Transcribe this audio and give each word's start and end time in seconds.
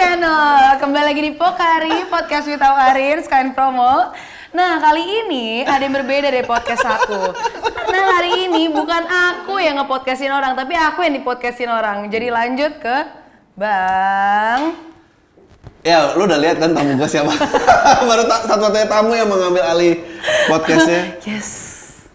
channel. 0.00 0.80
Kembali 0.80 1.04
lagi 1.12 1.20
di 1.28 1.32
Pokari, 1.36 2.08
podcast 2.08 2.48
with 2.48 2.64
Arin, 2.64 3.20
sekalian 3.20 3.52
promo. 3.52 4.16
Nah, 4.56 4.80
kali 4.80 5.04
ini 5.04 5.60
ada 5.60 5.84
yang 5.84 5.92
berbeda 5.92 6.32
dari 6.32 6.40
podcast 6.40 6.80
aku. 6.88 7.20
Nah, 7.92 8.04
hari 8.16 8.48
ini 8.48 8.72
bukan 8.72 9.04
aku 9.04 9.60
yang 9.60 9.76
ngepodcastin 9.76 10.32
orang, 10.32 10.56
tapi 10.56 10.72
aku 10.72 11.04
yang 11.04 11.20
dipodcastin 11.20 11.68
orang. 11.68 12.08
Jadi 12.08 12.32
lanjut 12.32 12.80
ke 12.80 12.96
Bang. 13.60 14.72
Ya, 15.84 16.16
lu 16.16 16.24
udah 16.24 16.40
lihat 16.40 16.56
kan 16.64 16.72
tamu 16.72 16.96
gue 16.96 17.08
siapa? 17.08 17.36
Baru 18.08 18.24
ta 18.24 18.48
satu-satunya 18.48 18.88
tamu 18.88 19.12
yang 19.12 19.28
mengambil 19.28 19.68
alih 19.68 20.00
podcastnya. 20.48 21.12
Yes. 21.28 21.48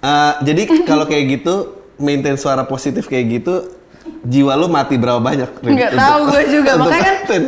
Uh, 0.01 0.41
jadi 0.41 0.85
kalau 0.89 1.05
kayak 1.05 1.37
gitu, 1.37 1.85
maintain 2.01 2.33
suara 2.33 2.65
positif 2.65 3.05
kayak 3.05 3.41
gitu, 3.41 3.77
jiwa 4.25 4.57
lu 4.57 4.67
mati 4.73 4.97
berapa 4.97 5.21
banyak? 5.21 5.61
Nggak 5.61 5.93
tahu 5.93 6.19
gue 6.33 6.43
juga, 6.49 6.71
makanya 6.81 7.13
kan. 7.29 7.43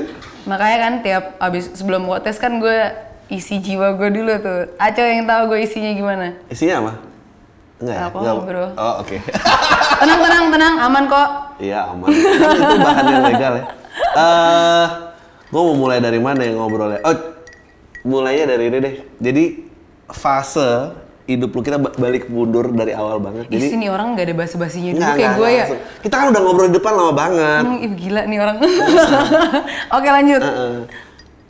Makanya 0.47 0.77
kan 0.79 0.93
tiap 0.99 1.23
abis 1.37 1.75
sebelum 1.75 2.07
podcast 2.07 2.39
kan 2.39 2.57
gue 2.57 2.77
isi 3.27 3.59
jiwa 3.59 3.93
gue 3.93 4.09
dulu 4.09 4.33
tuh. 4.39 4.71
Aco 4.75 4.99
yang 4.99 5.27
tahu 5.27 5.51
gue 5.51 5.59
isinya 5.61 5.91
gimana. 5.91 6.27
Isinya 6.47 6.75
apa? 6.81 6.93
Enggak 7.77 7.93
ya? 7.93 8.01
Apa, 8.07 8.17
Nggak- 8.17 8.37
bro? 8.41 8.65
Oh, 8.73 8.93
oke. 9.03 9.17
Tenang, 10.01 10.19
tenang, 10.21 10.45
tenang, 10.49 10.75
aman 10.79 11.03
kok. 11.05 11.29
Iya, 11.57 11.79
aman. 11.89 12.07
Itu 12.09 12.75
bahan 12.79 13.05
yang 13.05 13.23
legal 13.25 13.53
ya. 13.53 13.63
Eh, 13.97 14.85
gue 15.47 15.61
mau 15.61 15.75
mulai 15.75 15.97
dari 15.97 16.17
mana 16.17 16.41
yang 16.41 16.57
ngobrolnya? 16.57 17.01
Oh, 17.01 17.17
mulainya 18.01 18.45
dari 18.47 18.69
ini 18.69 18.77
deh. 18.77 18.95
Jadi 19.17 19.43
fase 20.07 20.93
hidup 21.27 21.51
lu 21.51 21.61
kita 21.61 21.75
ba- 21.75 21.91
balik 21.93 22.25
mundur 22.25 22.71
dari 22.71 22.91
awal 22.91 23.19
banget. 23.19 23.45
Ih, 23.45 23.59
Jadi 23.59 23.65
sini 23.69 23.85
orang 23.85 24.15
nggak 24.15 24.25
ada 24.25 24.35
basa-basinya 24.37 24.91
dulu 24.93 25.11
kayak 25.13 25.31
gue 25.35 25.49
ya. 25.51 25.65
Kita 25.99 26.15
kan 26.15 26.25
udah 26.31 26.41
ngobrol 26.41 26.67
di 26.67 26.75
depan 26.75 26.93
lama 26.93 27.13
banget. 27.13 27.61
Hmm, 27.61 27.77
ih, 27.77 27.91
gila 27.93 28.21
nih 28.23 28.39
orang. 28.39 28.57
Oke 29.97 30.07
lanjut. 30.07 30.41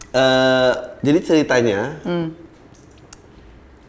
Eh, 0.10 0.72
jadi 1.00 1.20
ceritanya 1.22 1.80
Hmm. 2.02 2.34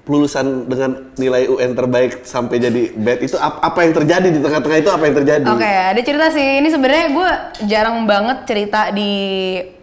lulusan 0.04 0.64
dengan 0.64 0.90
nilai 1.14 1.44
UN 1.46 1.72
terbaik 1.74 2.20
sampai 2.22 2.56
jadi 2.58 2.82
bad 2.90 3.20
itu 3.20 3.36
ap- 3.36 3.60
apa 3.62 3.78
yang 3.82 3.92
terjadi 3.94 4.24
di 4.26 4.40
tengah-tengah 4.40 4.78
itu 4.78 4.88
apa 4.88 5.04
yang 5.04 5.16
terjadi? 5.16 5.44
Oke, 5.46 5.68
ada 5.68 6.00
cerita 6.00 6.26
sih. 6.28 6.60
Ini 6.60 6.68
sebenarnya 6.68 7.06
gue 7.10 7.30
jarang 7.66 8.04
banget 8.04 8.44
cerita 8.44 8.88
di 8.88 9.12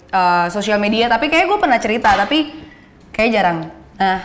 uh, 0.10 0.50
sosial 0.50 0.78
media, 0.78 1.06
tapi 1.08 1.30
kayak 1.30 1.46
gue 1.46 1.60
pernah 1.60 1.78
cerita, 1.78 2.10
tapi 2.12 2.58
kayak 3.10 3.30
jarang. 3.32 3.58
Nah, 3.96 4.18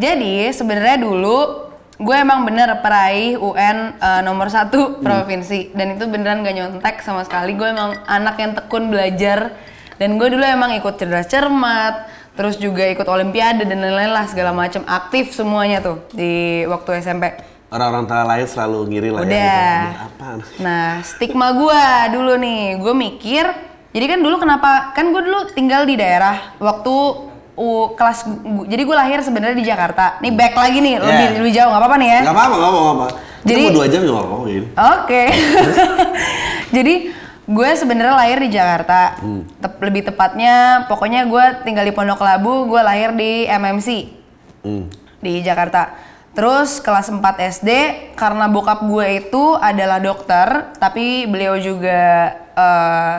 jadi 0.00 0.48
sebenarnya 0.56 1.04
dulu 1.04 1.68
gue 2.00 2.16
emang 2.16 2.48
bener 2.48 2.80
peraih 2.80 3.36
UN 3.36 3.92
uh, 4.00 4.24
nomor 4.24 4.48
satu 4.48 4.96
provinsi, 5.04 5.76
dan 5.76 6.00
itu 6.00 6.08
beneran 6.08 6.40
gak 6.40 6.56
nyontek 6.56 6.96
sama 7.04 7.28
sekali. 7.28 7.52
Gue 7.52 7.68
emang 7.68 7.92
anak 8.08 8.40
yang 8.40 8.56
tekun 8.56 8.88
belajar, 8.88 9.52
dan 10.00 10.16
gue 10.16 10.28
dulu 10.32 10.40
emang 10.40 10.72
ikut 10.80 10.96
cerdas 10.96 11.28
cermat, 11.28 12.08
terus 12.40 12.56
juga 12.56 12.88
ikut 12.88 13.04
olimpiade 13.04 13.68
dan 13.68 13.84
lain-lain 13.84 14.16
lah 14.16 14.24
segala 14.24 14.56
macam 14.56 14.80
aktif 14.88 15.36
semuanya 15.36 15.84
tuh 15.84 16.00
di 16.16 16.64
waktu 16.64 17.04
SMP. 17.04 17.36
Orang-orang 17.70 18.08
tua 18.08 18.24
lain 18.26 18.46
selalu 18.48 18.78
ngiri 18.90 19.08
lah 19.12 19.20
ya. 19.20 19.24
Udah. 19.28 19.36
gitu. 19.36 19.84
Ini 19.84 20.00
Apaan? 20.08 20.38
Nah, 20.58 20.88
stigma 21.04 21.48
gua 21.52 22.08
dulu 22.08 22.32
nih, 22.40 22.80
gue 22.80 22.94
mikir, 22.96 23.44
jadi 23.92 24.06
kan 24.08 24.18
dulu 24.24 24.40
kenapa, 24.40 24.96
kan 24.96 25.12
gue 25.12 25.20
dulu 25.20 25.52
tinggal 25.52 25.84
di 25.84 26.00
daerah 26.00 26.56
waktu 26.56 27.28
u, 27.52 27.68
kelas, 27.92 28.22
gu- 28.24 28.66
jadi 28.66 28.82
gue 28.82 28.96
lahir 28.96 29.18
sebenarnya 29.20 29.54
di 29.54 29.64
Jakarta. 29.64 30.18
Nih 30.18 30.30
back 30.30 30.54
lagi 30.54 30.78
nih, 30.78 30.94
lebih 30.96 31.26
Yeah. 31.26 31.36
lebih 31.36 31.52
jauh, 31.52 31.68
nggak 31.68 31.80
apa-apa 31.80 31.96
nih 31.96 32.08
ya? 32.08 32.20
Gak 32.22 32.32
apa-apa, 32.32 32.54
gak 32.54 32.70
apa-apa. 32.70 33.06
Jadi- 33.40 33.64
mau 33.64 33.76
dua 33.76 33.86
jam 33.86 34.00
juga 34.00 34.18
apa-apa. 34.18 34.44
Oke. 34.96 35.22
jadi 36.70 36.94
gue 37.46 37.70
sebenarnya 37.74 38.14
lahir 38.14 38.38
di 38.38 38.50
Jakarta. 38.50 39.00
Hmm. 39.16 39.42
Tep- 39.56 39.80
lebih 39.80 40.02
tepatnya, 40.04 40.54
pokoknya 40.86 41.26
gue 41.26 41.44
tinggal 41.62 41.82
di 41.82 41.90
Pondok 41.90 42.20
Labu, 42.20 42.66
gue 42.66 42.80
lahir 42.80 43.10
di 43.12 43.44
MMC 43.44 43.88
Hmm. 44.60 44.86
di 45.18 45.40
Jakarta. 45.40 45.90
Terus 46.30 46.78
kelas 46.78 47.10
4 47.10 47.18
SD 47.42 47.70
karena 48.14 48.46
bokap 48.46 48.80
gue 48.82 49.18
itu 49.18 49.42
adalah 49.52 49.98
dokter, 49.98 50.46
tapi 50.76 51.26
beliau 51.26 51.56
juga 51.56 52.00
eh, 52.52 53.16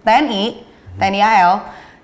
TNI, 0.00 0.44
TNI 0.96 1.20
AL. 1.20 1.52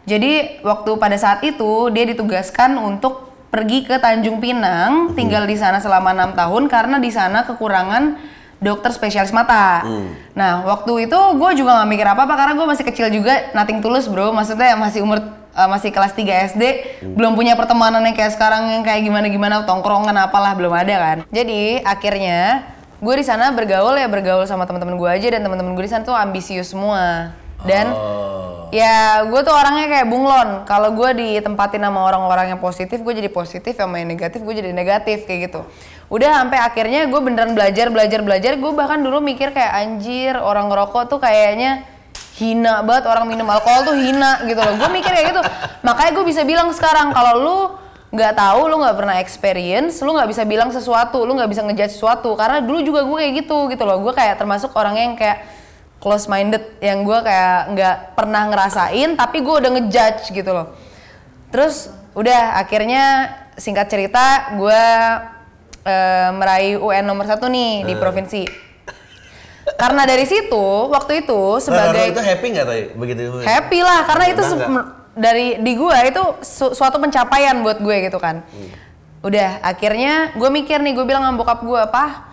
Jadi 0.09 0.65
waktu 0.65 0.91
pada 0.97 1.21
saat 1.21 1.45
itu 1.45 1.93
dia 1.93 2.09
ditugaskan 2.09 2.81
untuk 2.81 3.29
pergi 3.53 3.85
ke 3.85 4.01
Tanjung 4.01 4.41
Pinang, 4.41 5.13
tinggal 5.13 5.45
di 5.45 5.57
sana 5.61 5.81
selama 5.85 6.17
enam 6.17 6.33
tahun 6.33 6.65
karena 6.73 6.97
di 6.97 7.13
sana 7.13 7.45
kekurangan 7.45 8.17
dokter 8.59 8.91
spesialis 8.91 9.31
mata. 9.31 9.85
Nah 10.33 10.65
waktu 10.65 11.09
itu 11.09 11.19
gue 11.37 11.51
juga 11.61 11.77
nggak 11.79 11.89
mikir 11.93 12.07
apa-apa 12.09 12.35
karena 12.35 12.53
gue 12.57 12.67
masih 12.67 12.85
kecil 12.89 13.07
juga, 13.13 13.53
nothing 13.53 13.85
tulus 13.85 14.09
bro. 14.09 14.33
Maksudnya 14.33 14.75
masih 14.81 15.05
umur 15.05 15.21
uh, 15.55 15.69
masih 15.69 15.91
kelas 15.95 16.17
3 16.17 16.53
SD, 16.55 16.63
belum 17.15 17.37
punya 17.39 17.55
pertemanan 17.55 18.03
yang 18.05 18.17
kayak 18.17 18.33
sekarang 18.35 18.81
yang 18.81 18.83
kayak 18.87 19.05
gimana-gimana 19.05 19.65
tongkrongan 19.65 20.17
apalah 20.17 20.57
belum 20.57 20.73
ada 20.75 20.95
kan. 20.97 21.19
Jadi 21.31 21.83
akhirnya 21.85 22.69
gue 22.99 23.15
di 23.15 23.25
sana 23.25 23.55
bergaul 23.55 23.95
ya 23.95 24.11
bergaul 24.11 24.43
sama 24.45 24.67
teman-teman 24.67 24.99
gue 24.99 25.11
aja 25.11 25.29
dan 25.39 25.41
teman-teman 25.47 25.73
gue 25.79 25.85
di 25.87 25.93
sana 25.93 26.03
tuh 26.03 26.17
ambisius 26.17 26.75
semua. 26.75 27.33
Dan 27.67 27.91
ya 28.69 29.25
gue 29.25 29.41
tuh 29.41 29.55
orangnya 29.55 29.89
kayak 29.89 30.07
bunglon. 30.07 30.49
Kalau 30.69 30.93
gue 30.95 31.11
ditempatin 31.17 31.83
sama 31.83 32.05
orang-orang 32.05 32.55
yang 32.55 32.61
positif, 32.61 33.01
gue 33.01 33.15
jadi 33.17 33.31
positif, 33.33 33.75
sama 33.75 33.99
yang 33.99 34.09
negatif 34.13 34.45
gue 34.45 34.55
jadi 34.55 34.71
negatif 34.71 35.25
kayak 35.25 35.51
gitu. 35.51 35.61
Udah 36.09 36.41
sampai 36.41 36.59
akhirnya 36.61 37.05
gue 37.09 37.21
beneran 37.21 37.53
belajar, 37.53 37.91
belajar, 37.93 38.21
belajar. 38.25 38.53
Gue 38.57 38.73
bahkan 38.77 39.01
dulu 39.01 39.21
mikir 39.21 39.53
kayak 39.53 39.73
anjir 39.75 40.37
orang 40.37 40.71
ngerokok 40.73 41.11
tuh 41.11 41.19
kayaknya 41.21 41.85
hina 42.39 42.87
banget 42.87 43.11
orang 43.11 43.27
minum 43.27 43.51
alkohol 43.51 43.83
tuh 43.83 43.97
hina 43.99 44.41
gitu 44.47 44.61
loh. 44.63 44.75
Gue 44.79 44.89
mikir 44.95 45.11
kayak 45.11 45.27
gitu. 45.35 45.43
Makanya 45.83 46.11
gue 46.15 46.25
bisa 46.25 46.43
bilang 46.47 46.71
sekarang 46.71 47.11
kalau 47.11 47.35
lu 47.43 47.59
nggak 48.09 48.41
tahu, 48.41 48.73
lu 48.73 48.81
nggak 48.81 48.97
pernah 48.97 49.17
experience, 49.21 50.01
lu 50.01 50.17
nggak 50.17 50.33
bisa 50.33 50.47
bilang 50.49 50.73
sesuatu, 50.73 51.29
lu 51.29 51.37
nggak 51.37 51.51
bisa 51.51 51.61
ngejudge 51.67 51.99
sesuatu. 51.99 52.33
Karena 52.39 52.63
dulu 52.65 52.81
juga 52.81 53.01
gue 53.05 53.17
kayak 53.21 53.33
gitu 53.45 53.69
gitu 53.69 53.85
loh. 53.85 54.01
Gue 54.01 54.15
kayak 54.15 54.41
termasuk 54.41 54.73
orangnya 54.73 55.03
yang 55.13 55.17
kayak 55.19 55.39
close 55.98 56.26
minded 56.26 56.62
yang 56.78 57.03
gue 57.03 57.19
kayak 57.20 57.75
nggak 57.75 57.97
pernah 58.14 58.47
ngerasain 58.47 59.14
tapi 59.14 59.42
gue 59.42 59.54
udah 59.54 59.70
ngejudge 59.75 60.31
gitu 60.31 60.50
loh. 60.50 60.72
Terus 61.50 61.91
udah 62.14 62.56
akhirnya 62.56 63.04
singkat 63.54 63.86
cerita 63.86 64.54
gue 64.54 64.82
eh, 65.82 66.28
meraih 66.32 66.78
UN 66.78 67.04
nomor 67.04 67.26
satu 67.26 67.47
nih 67.47 67.82
di 67.82 67.94
provinsi. 67.94 68.42
Karena 69.69 70.09
dari 70.09 70.25
situ 70.25 70.64
waktu 70.88 71.22
itu 71.22 71.60
sebagai 71.60 72.09
itu 72.09 72.20
happy 72.25 72.47
gak 72.56 72.66
tadi? 72.66 72.82
Begitu 72.97 73.20
happy 73.44 73.78
lah 73.84 74.00
karena 74.06 74.25
itu 74.32 74.42
dari 75.12 75.47
di 75.59 75.72
gue 75.75 75.98
itu 76.06 76.22
su- 76.41 76.72
suatu 76.72 76.97
pencapaian 76.97 77.59
buat 77.59 77.82
gue 77.82 77.97
gitu 78.06 78.16
kan 78.16 78.47
udah 79.19 79.59
akhirnya 79.66 80.30
gue 80.38 80.47
mikir 80.47 80.78
nih 80.78 80.94
gue 80.94 81.03
bilang 81.03 81.26
sama 81.26 81.34
bokap 81.34 81.66
gue 81.66 81.75
apa 81.75 82.28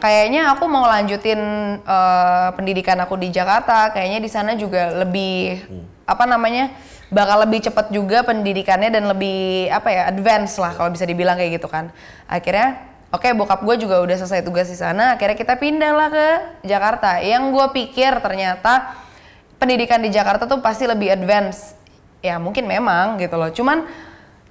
kayaknya 0.00 0.50
aku 0.56 0.64
mau 0.66 0.88
lanjutin 0.88 1.40
eh, 1.80 2.48
pendidikan 2.56 2.98
aku 3.04 3.20
di 3.20 3.28
Jakarta 3.30 3.92
kayaknya 3.92 4.18
di 4.18 4.30
sana 4.32 4.56
juga 4.56 4.90
lebih 5.04 5.62
apa 6.08 6.24
namanya 6.26 6.72
bakal 7.12 7.42
lebih 7.46 7.70
cepat 7.70 7.92
juga 7.92 8.22
pendidikannya 8.26 8.90
dan 8.90 9.06
lebih 9.06 9.70
apa 9.70 9.88
ya 9.92 10.02
advance 10.10 10.58
lah 10.58 10.74
kalau 10.74 10.90
bisa 10.90 11.04
dibilang 11.06 11.36
kayak 11.36 11.60
gitu 11.62 11.68
kan 11.70 11.92
akhirnya 12.26 12.90
Oke, 13.10 13.34
bokap 13.34 13.66
gue 13.66 13.74
juga 13.82 13.98
udah 14.06 14.14
selesai 14.22 14.46
tugas 14.46 14.70
di 14.70 14.78
sana. 14.78 15.18
Akhirnya 15.18 15.34
kita 15.34 15.58
pindah 15.58 15.90
lah 15.90 16.08
ke 16.14 16.26
Jakarta. 16.62 17.18
Yang 17.18 17.42
gue 17.50 17.66
pikir 17.82 18.22
ternyata 18.22 18.94
pendidikan 19.58 19.98
di 19.98 20.14
Jakarta 20.14 20.46
tuh 20.46 20.62
pasti 20.62 20.86
lebih 20.86 21.10
advance. 21.10 21.74
Ya 22.22 22.38
mungkin 22.38 22.70
memang 22.70 23.18
gitu 23.18 23.34
loh. 23.34 23.50
Cuman 23.50 23.82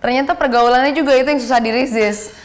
ternyata 0.03 0.35
pergaulannya 0.35 0.91
juga 0.91 1.15
itu 1.15 1.31
yang 1.31 1.39
susah 1.39 1.63
diresist. 1.63 2.35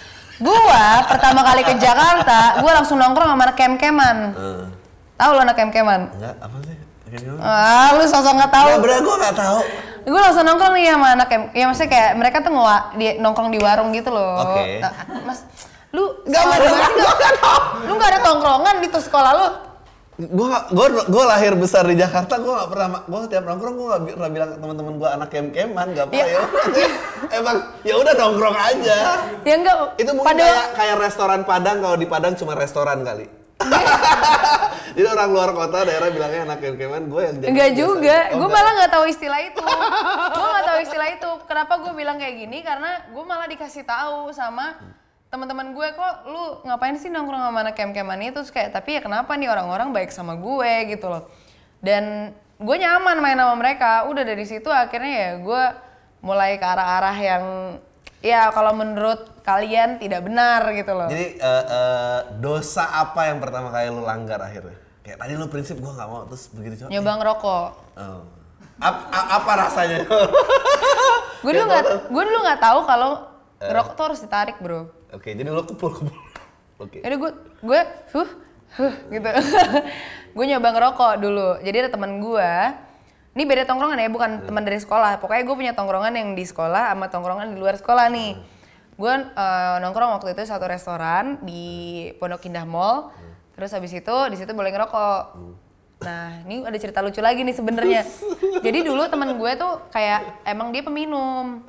Gua 0.42 0.84
pertama 1.06 1.40
kali 1.46 1.62
ke 1.62 1.74
Jakarta, 1.78 2.58
gua 2.58 2.72
langsung 2.82 2.98
nongkrong 2.98 3.30
sama 3.30 3.42
anak 3.46 3.56
kem-keman. 3.56 4.16
Eh, 4.34 4.64
Tahu 5.14 5.30
lo 5.30 5.40
anak 5.46 5.54
kem-keman? 5.54 6.10
enggak, 6.10 6.34
apa 6.42 6.56
sih? 6.66 6.76
Gimana? 7.14 7.38
Ah, 7.38 7.88
lu 7.94 8.02
sosok 8.02 8.34
nggak 8.34 8.50
tahu. 8.50 8.68
Ya, 8.74 8.78
bener 8.82 8.98
gue 9.06 9.16
gak 9.22 9.36
tahu. 9.38 9.58
Gue 10.04 10.20
langsung 10.20 10.44
nongkrong 10.44 10.74
nih 10.74 10.90
sama 10.90 11.08
anak 11.14 11.28
kem. 11.30 11.42
Ya 11.54 11.64
maksudnya 11.70 11.90
kayak 11.94 12.10
mereka 12.18 12.36
tuh 12.42 12.50
ngewa, 12.50 12.76
di, 12.98 13.06
nongkrong 13.22 13.50
di 13.54 13.58
warung 13.62 13.88
gitu 13.94 14.10
loh. 14.10 14.42
Oke. 14.42 14.82
Nah, 14.82 14.92
Mas, 15.22 15.46
lu 15.94 16.02
gak 16.26 16.42
mau 16.42 16.58
Lu 17.86 17.92
gak 17.96 18.10
ada 18.10 18.20
tongkrongan 18.20 18.82
di 18.82 18.88
tuh 18.90 19.02
sekolah 19.04 19.32
lu? 19.38 19.48
Gue 20.14 20.30
gue 20.70 20.86
gue 21.04 21.24
lahir 21.26 21.52
besar 21.54 21.82
di 21.84 21.94
Jakarta 21.94 22.38
gue 22.38 22.46
gak 22.48 22.70
pernah 22.70 23.02
gue 23.02 23.20
setiap 23.26 23.44
nongkrong 23.44 23.74
gue 23.74 23.86
gak 23.88 24.02
pernah 24.14 24.30
bilang 24.30 24.48
ke 24.48 24.58
teman-teman 24.58 24.92
gue 24.94 25.08
anak 25.10 25.28
kem 25.28 25.46
keman 25.50 25.86
gak 25.90 26.04
apa 26.04 26.12
Iya. 26.14 26.24
ya 26.24 26.40
emang 27.34 27.56
ya 27.82 27.94
udah 27.96 28.12
nongkrong 28.14 28.54
aja 28.56 28.98
Ya 29.42 29.54
enggak. 29.54 29.74
itu 29.98 30.10
mungkin 30.10 30.30
pada 30.30 30.44
kayak 30.44 30.66
kayak 30.72 30.96
restoran 31.00 31.40
Padang 31.42 31.76
kalau 31.78 31.96
di 31.96 32.06
Padang 32.06 32.34
cuma 32.34 32.54
restoran 32.54 33.02
kali 33.02 33.26
jadi 34.94 35.08
orang 35.08 35.30
luar 35.30 35.50
kota 35.50 35.82
daerah 35.82 36.08
bilangnya 36.08 36.40
anak 36.44 36.58
kem 36.60 36.74
keman 36.76 37.06
gue 37.06 37.20
yang 37.20 37.34
Enggak 37.40 37.70
juga, 37.74 38.16
Oh, 38.30 38.38
gue 38.38 38.48
malah 38.48 38.72
nggak 38.76 38.92
tahu 38.92 39.04
istilah 39.08 39.40
itu. 39.42 39.62
gue 40.30 40.46
nggak 40.46 40.64
tahu 40.64 40.78
istilah 40.80 41.08
itu. 41.08 41.30
Kenapa 41.44 41.74
gue 41.76 41.92
bilang 41.92 42.16
kayak 42.16 42.34
gini? 42.36 42.58
Karena 42.60 43.02
gue 43.04 43.24
malah 43.24 43.46
dikasih 43.46 43.82
tahu 43.82 44.30
sama 44.30 44.78
teman-teman 45.34 45.74
gue 45.74 45.88
kok 45.90 46.14
lu 46.24 46.42
ngapain 46.62 46.94
sih 46.94 47.10
nongkrong 47.10 47.42
sama 47.42 47.58
anak 47.60 47.74
kem-keman 47.74 48.22
itu 48.22 48.38
Terus 48.38 48.48
kayak 48.48 48.70
tapi 48.72 48.94
ya 48.94 49.00
kenapa 49.02 49.34
nih 49.34 49.50
orang-orang 49.50 49.90
baik 49.90 50.08
sama 50.08 50.38
gue 50.38 50.70
gitu 50.88 51.10
loh. 51.10 51.26
Dan 51.82 52.30
gue 52.54 52.76
nyaman 52.78 53.18
main 53.18 53.34
sama 53.34 53.58
mereka 53.58 54.06
udah 54.06 54.22
dari 54.22 54.46
situ 54.46 54.70
akhirnya 54.70 55.10
ya 55.12 55.30
gue 55.36 55.62
mulai 56.22 56.54
ke 56.54 56.62
arah-arah 56.62 57.16
yang 57.16 57.44
ya 58.22 58.48
kalau 58.48 58.72
menurut 58.72 59.26
kalian 59.42 59.98
tidak 59.98 60.24
benar 60.24 60.64
gitu 60.72 60.94
loh 60.94 61.10
Jadi 61.10 61.36
eh, 61.36 61.64
eh, 61.68 62.18
dosa 62.38 62.88
apa 62.88 63.28
yang 63.28 63.36
pertama 63.36 63.68
kali 63.68 63.90
lu 63.90 64.00
langgar 64.00 64.38
akhirnya? 64.38 64.78
Kayak 65.02 65.18
tadi 65.20 65.32
lu 65.34 65.46
prinsip 65.46 65.76
gua 65.76 65.92
nggak 65.92 66.08
mau 66.08 66.24
terus 66.24 66.48
begitu 66.48 66.74
coba. 66.80 66.88
nyoba 66.88 67.10
ngerokok 67.18 67.68
Oh. 67.94 68.20
A- 68.80 69.06
apa 69.34 69.52
rasanya? 69.60 69.98
gue 71.42 71.52
dulu 71.52 71.64
nggak 71.68 71.84
gue 72.08 72.22
dulu 72.24 72.38
nggak 72.40 72.60
tahu 72.60 72.80
kalau 72.84 73.12
ngerokok 73.70 73.92
tuh 73.96 74.04
harus 74.10 74.20
ditarik 74.20 74.56
bro 74.60 75.04
Oke, 75.14 75.30
jadi 75.30 75.46
lu 75.46 75.62
kepul-kepul. 75.62 76.10
Oke. 76.82 76.98
Jadi 76.98 77.14
gue 77.14 77.30
gue 77.62 77.80
huh 78.18 78.30
huh 78.74 78.94
gitu. 79.14 79.28
gue 80.34 80.44
nyoba 80.50 80.68
ngerokok 80.74 81.12
dulu. 81.22 81.48
Jadi 81.62 81.86
ada 81.86 81.90
teman 81.94 82.18
gue. 82.18 82.52
Ini 83.34 83.42
beda 83.46 83.62
tongkrongan 83.66 83.98
ya, 83.98 84.10
bukan 84.10 84.30
teman 84.46 84.62
dari 84.62 84.78
sekolah. 84.82 85.18
Pokoknya 85.22 85.42
gue 85.46 85.56
punya 85.58 85.72
tongkrongan 85.74 86.14
yang 86.14 86.28
di 86.34 86.42
sekolah 86.46 86.94
sama 86.94 87.06
tongkrongan 87.10 87.54
di 87.54 87.58
luar 87.58 87.78
sekolah 87.78 88.10
nih. 88.10 88.38
Gue 88.94 89.10
eh, 89.14 89.76
nongkrong 89.82 90.18
waktu 90.18 90.34
itu 90.34 90.42
satu 90.46 90.66
restoran 90.66 91.38
di 91.46 91.62
Pondok 92.18 92.46
Indah 92.50 92.66
Mall. 92.66 93.14
Terus 93.54 93.70
habis 93.70 93.94
itu 93.94 94.16
di 94.30 94.36
situ 94.38 94.50
boleh 94.50 94.74
ngerokok. 94.74 95.22
Nah, 96.02 96.42
ini 96.46 96.66
ada 96.66 96.74
cerita 96.74 96.98
lucu 97.06 97.22
lagi 97.22 97.46
nih 97.46 97.54
sebenarnya. 97.54 98.02
Jadi 98.66 98.82
dulu 98.82 99.06
teman 99.06 99.38
gue 99.38 99.52
tuh 99.54 99.78
kayak 99.94 100.42
emang 100.42 100.74
dia 100.74 100.82
peminum 100.82 101.62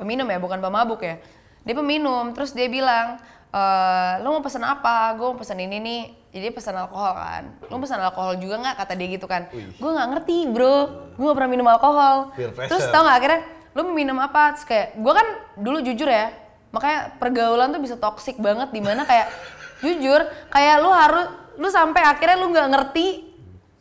peminum 0.00 0.26
ya 0.26 0.40
bukan 0.40 0.58
pemabuk 0.58 1.04
ya. 1.04 1.20
Dia 1.62 1.74
peminum 1.76 2.32
terus 2.32 2.56
dia 2.56 2.66
bilang 2.72 3.20
eh 3.52 4.14
lo 4.24 4.40
mau 4.40 4.42
pesan 4.42 4.64
apa? 4.64 5.12
Gue 5.20 5.26
mau 5.30 5.38
pesan 5.38 5.60
ini 5.60 5.76
nih. 5.78 6.02
Jadi 6.30 6.42
dia 6.48 6.54
pesan 6.56 6.74
alkohol 6.80 7.12
kan. 7.12 7.44
Lo 7.68 7.76
mau 7.76 7.84
pesan 7.84 8.00
alkohol 8.00 8.40
juga 8.40 8.56
nggak? 8.64 8.76
kata 8.80 8.92
dia 8.96 9.08
gitu 9.12 9.28
kan. 9.28 9.46
Gue 9.52 9.90
nggak 9.92 10.08
ngerti 10.16 10.36
bro. 10.48 10.76
Gue 11.14 11.24
nggak 11.28 11.36
pernah 11.36 11.52
minum 11.52 11.68
alkohol. 11.68 12.32
Terus 12.66 12.88
tau 12.88 13.04
nggak 13.04 13.16
akhirnya 13.20 13.40
lo 13.76 13.80
minum 13.92 14.16
apa? 14.18 14.56
Terus 14.56 14.64
kayak 14.64 14.88
gue 14.96 15.12
kan 15.12 15.26
dulu 15.60 15.78
jujur 15.84 16.08
ya 16.08 16.32
makanya 16.70 17.18
pergaulan 17.18 17.74
tuh 17.74 17.82
bisa 17.82 17.96
toksik 17.98 18.38
banget 18.38 18.70
di 18.70 18.80
mana 18.82 19.02
kayak 19.02 19.26
jujur 19.84 20.22
kayak 20.50 20.76
lu 20.82 20.90
harus 20.90 21.26
lu 21.58 21.68
sampai 21.68 22.02
akhirnya 22.06 22.38
lu 22.38 22.54
nggak 22.54 22.68
ngerti 22.70 23.06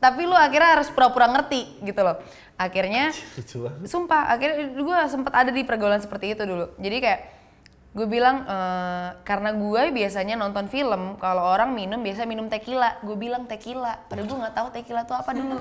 tapi 0.01 0.25
lu 0.25 0.33
akhirnya 0.33 0.79
harus 0.79 0.89
pura-pura 0.89 1.29
ngerti 1.29 1.83
gitu 1.85 2.01
loh 2.01 2.17
akhirnya. 2.59 3.15
Sumpah, 3.91 4.35
akhirnya 4.35 4.75
gue 4.75 4.97
sempat 5.07 5.31
ada 5.31 5.51
di 5.55 5.63
pergaulan 5.63 6.03
seperti 6.03 6.35
itu 6.35 6.43
dulu. 6.43 6.75
Jadi 6.75 6.97
kayak 6.99 7.21
gue 7.89 8.05
bilang 8.05 8.43
eh, 8.45 9.07
karena 9.23 9.55
gue 9.55 9.81
biasanya 9.95 10.35
nonton 10.35 10.67
film 10.67 11.17
kalau 11.17 11.41
orang 11.47 11.71
minum 11.71 12.03
biasa 12.03 12.27
minum 12.27 12.51
tequila, 12.51 12.99
gue 12.99 13.15
bilang 13.15 13.47
tequila. 13.47 14.03
Padahal 14.11 14.27
gue 14.27 14.37
nggak 14.43 14.55
tahu 14.59 14.67
tequila 14.75 15.01
itu 15.07 15.15
apa 15.15 15.31
dulu. 15.31 15.57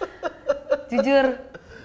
Jujur, 0.92 1.26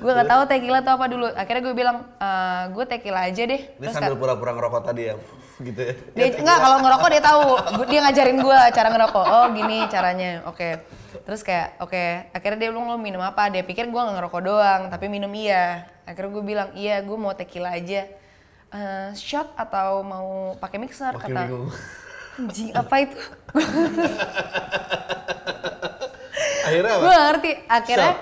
gue 0.04 0.12
nggak 0.12 0.30
tahu 0.30 0.42
tequila 0.52 0.84
itu 0.84 0.92
apa 0.92 1.06
dulu. 1.08 1.26
Akhirnya 1.32 1.64
gue 1.64 1.76
bilang 1.80 1.98
eh, 2.20 2.64
gue 2.76 2.86
tequila 2.86 3.24
aja 3.24 3.44
deh. 3.48 3.62
Terus 3.80 3.96
sambil 3.96 4.20
pura-pura 4.20 4.52
ngerokok 4.52 4.84
tadi 4.84 5.04
ya. 5.08 5.16
gitu 5.68 5.82
ya. 5.82 5.94
dia 6.14 6.28
enggak 6.38 6.60
kalau 6.62 6.78
ngerokok 6.86 7.10
dia 7.10 7.24
tahu 7.24 7.44
dia 7.90 8.00
ngajarin 8.06 8.38
gue 8.46 8.60
cara 8.78 8.88
ngerokok 8.94 9.26
oh 9.26 9.46
gini 9.58 9.78
caranya 9.90 10.32
oke 10.46 10.70
terus 11.24 11.42
kayak 11.42 11.80
oke 11.80 12.04
akhirnya 12.32 12.58
dia 12.58 12.70
bilang 12.70 12.86
lo 12.86 12.98
minum 12.98 13.22
apa? 13.22 13.48
Dia 13.48 13.62
pikir 13.62 13.88
gue 13.88 13.98
nggak 13.98 14.16
ngerokok 14.18 14.42
doang 14.42 14.82
tapi 14.88 15.08
minum 15.08 15.32
iya. 15.32 15.88
Akhirnya 16.04 16.32
gue 16.32 16.44
bilang 16.44 16.70
iya 16.74 17.00
gue 17.00 17.18
mau 17.18 17.32
tequila 17.32 17.72
aja. 17.72 18.06
Eh, 18.68 19.10
shot 19.16 19.48
atau 19.56 20.04
mau 20.04 20.28
pakai 20.58 20.78
mixer 20.78 21.12
Makin 21.12 21.24
kata. 21.24 21.42
bingung. 21.48 21.72
anjing 22.38 22.70
apa 22.72 22.96
itu? 23.00 23.18
Akhirnya 26.68 26.92
apa? 26.94 27.02
gue 27.02 27.16
ngerti. 27.16 27.52
Akhirnya 27.66 28.12
Shot. 28.14 28.20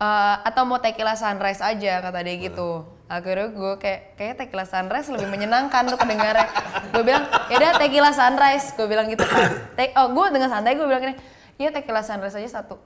eh, 0.00 0.36
atau 0.46 0.62
mau 0.64 0.78
tequila 0.78 1.14
sunrise 1.14 1.60
aja 1.60 2.00
kata 2.00 2.18
dia 2.22 2.36
gitu. 2.38 2.70
Akhirnya 3.10 3.50
gue 3.50 3.72
kayak 3.76 4.00
kayak 4.14 4.34
tequila 4.38 4.62
sunrise 4.62 5.10
lebih 5.10 5.26
menyenangkan 5.26 5.82
tuh 5.84 5.98
kedengarnya 5.98 6.46
gue 6.94 7.02
bilang 7.02 7.26
ya 7.50 7.56
udah 7.58 7.72
tequila 7.76 8.10
sunrise. 8.14 8.70
Gue 8.72 8.86
bilang 8.86 9.10
gitu 9.10 9.26
kan. 9.26 9.50
Te- 9.74 9.94
oh 9.98 10.08
gue 10.08 10.26
dengan 10.30 10.48
santai 10.48 10.78
gue 10.78 10.86
bilang 10.86 11.02
gini 11.02 11.18
iya 11.60 11.68
tequila 11.68 12.00
sunrise 12.00 12.32
aja 12.34 12.58
satu. 12.58 12.80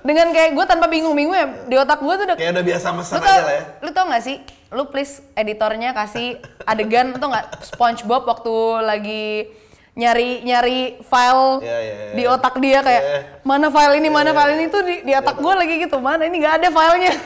Dengan 0.00 0.30
kayak 0.30 0.54
gue 0.54 0.64
tanpa 0.64 0.86
bingung-bingung 0.86 1.34
ya 1.34 1.46
di 1.66 1.74
otak 1.74 1.98
gue 1.98 2.14
tuh 2.14 2.24
udah 2.24 2.36
Kayak 2.38 2.52
udah 2.54 2.64
biasa 2.64 2.86
mesen 2.94 3.14
aja 3.18 3.26
lah 3.42 3.50
ya. 3.50 3.62
lu 3.82 3.90
tau 3.90 4.06
gak 4.06 4.22
sih? 4.22 4.36
Lu 4.70 4.86
please 4.86 5.18
editornya 5.34 5.90
kasih 5.90 6.38
adegan 6.62 7.10
atau 7.10 7.26
nggak 7.26 7.46
SpongeBob 7.66 8.22
waktu 8.22 8.54
lagi 8.80 9.26
nyari 9.96 10.44
nyari 10.44 10.78
file 11.02 11.58
Iya, 11.58 11.78
iya, 11.80 11.94
iya. 11.96 12.12
di 12.14 12.22
otak 12.22 12.54
dia 12.60 12.84
kayak 12.84 13.02
Iya. 13.02 13.20
mana 13.42 13.66
file 13.66 13.98
ini 13.98 14.06
mana 14.06 14.30
file 14.30 14.52
ini? 14.54 14.64
Tuh 14.68 14.82
di, 14.84 14.94
di 15.02 15.12
otak 15.12 15.36
gue 15.36 15.54
lagi 15.56 15.74
gitu 15.80 15.98
mana 15.98 16.22
ini? 16.22 16.36
Nggak 16.38 16.54
ada 16.62 16.68
filenya. 16.70 17.12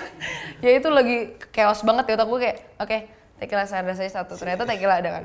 Ya 0.61 0.77
itu 0.77 0.89
lagi 0.89 1.17
chaos 1.53 1.81
banget 1.81 2.05
di 2.05 2.13
otak 2.13 2.29
gue 2.29 2.39
kayak 2.39 2.57
oke 2.77 2.97
tequila 3.37 3.65
sunrise 3.65 3.97
aja 3.99 4.21
satu. 4.21 4.37
Ternyata 4.37 4.65
tequila 4.65 5.01
ada 5.01 5.21
kan 5.21 5.25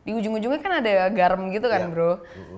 di 0.00 0.16
ujung-ujungnya 0.16 0.60
kan 0.60 0.80
ada 0.80 1.08
garam 1.12 1.52
gitu 1.52 1.68
kan 1.68 1.86
Iya. 1.86 1.92
bro. 1.92 2.12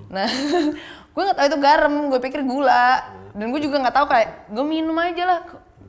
Nah 0.09 0.29
gue 1.13 1.23
nggak 1.23 1.37
tahu 1.37 1.47
itu 1.49 1.59
garam 1.59 1.95
gue 2.09 2.21
pikir 2.21 2.41
gula. 2.43 3.03
Dan 3.33 3.49
gue 3.49 3.61
juga 3.61 3.81
nggak 3.81 3.97
tahu 3.97 4.07
kayak 4.07 4.29
gue 4.49 4.65
minum 4.65 4.95
aja 4.97 5.25
lah. 5.25 5.41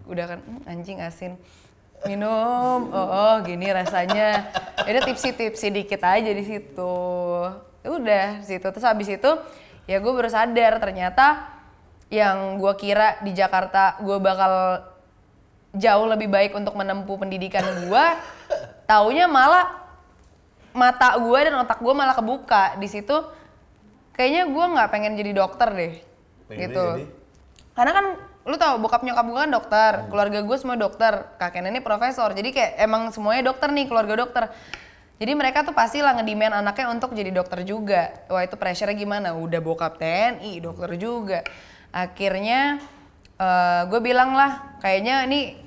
Udah 0.04 0.26
kan 0.28 0.40
"Hmm, 0.42 0.62
anjing 0.66 0.98
asin. 1.00 1.36
Minum. 2.04 2.90
Oh, 2.96 3.08
oh 3.08 3.36
gini 3.42 3.68
rasanya. 3.68 4.50
Ada 4.80 5.06
tipsi-tipsi 5.06 5.70
dikit 5.70 6.02
aja 6.02 6.28
di 6.28 6.44
situ. 6.44 6.96
Udah 7.84 8.40
di 8.40 8.46
situ. 8.48 8.64
Terus 8.64 8.84
habis 8.84 9.08
itu 9.08 9.32
ya 9.84 10.00
gue 10.00 10.12
baru 10.12 10.32
sadar 10.32 10.80
ternyata 10.80 11.52
yang 12.08 12.56
gue 12.56 12.74
kira 12.76 13.20
di 13.20 13.34
Jakarta 13.34 14.00
gue 14.00 14.16
bakal 14.18 14.80
jauh 15.74 16.06
lebih 16.06 16.30
baik 16.30 16.54
untuk 16.54 16.78
menempuh 16.78 17.18
pendidikan 17.18 17.66
gue 17.84 18.06
taunya 18.90 19.26
malah 19.28 19.83
mata 20.74 21.16
gue 21.22 21.40
dan 21.40 21.56
otak 21.62 21.80
gue 21.80 21.94
malah 21.94 22.18
kebuka. 22.18 22.78
Di 22.82 22.90
situ 22.90 23.16
kayaknya 24.14 24.50
gue 24.50 24.66
nggak 24.78 24.90
pengen 24.90 25.14
jadi 25.18 25.32
dokter 25.34 25.70
deh. 25.74 25.94
Pengennya 26.50 26.68
gitu. 26.70 26.86
jadi? 27.00 27.06
karena 27.74 27.90
kan 27.90 28.06
lu 28.46 28.54
tau 28.60 28.78
bokap 28.78 29.02
nyokap 29.02 29.26
gue 29.26 29.40
kan 29.48 29.52
dokter. 29.54 29.92
Keluarga 30.12 30.40
gue 30.46 30.58
semua 30.60 30.78
dokter. 30.78 31.14
Kakek 31.42 31.62
nenek 31.66 31.82
profesor. 31.82 32.36
Jadi 32.36 32.54
kayak 32.54 32.82
emang 32.82 33.10
semuanya 33.10 33.50
dokter 33.50 33.72
nih 33.72 33.86
keluarga 33.90 34.14
dokter. 34.20 34.52
Jadi 35.18 35.32
mereka 35.38 35.64
tuh 35.64 35.72
pasti 35.72 36.04
lah 36.04 36.18
ngedemand 36.20 36.60
anaknya 36.60 36.92
untuk 36.92 37.16
jadi 37.16 37.32
dokter 37.32 37.64
juga. 37.64 38.12
Wah 38.28 38.44
itu 38.44 38.60
pressure 38.60 38.92
gimana? 38.98 39.32
Udah 39.38 39.64
bokap 39.64 39.96
TNI 40.02 40.60
dokter 40.60 41.00
juga. 41.00 41.40
Akhirnya 41.94 42.82
gue 43.88 44.00
bilang 44.04 44.36
lah 44.36 44.80
kayaknya 44.84 45.24
ini 45.28 45.58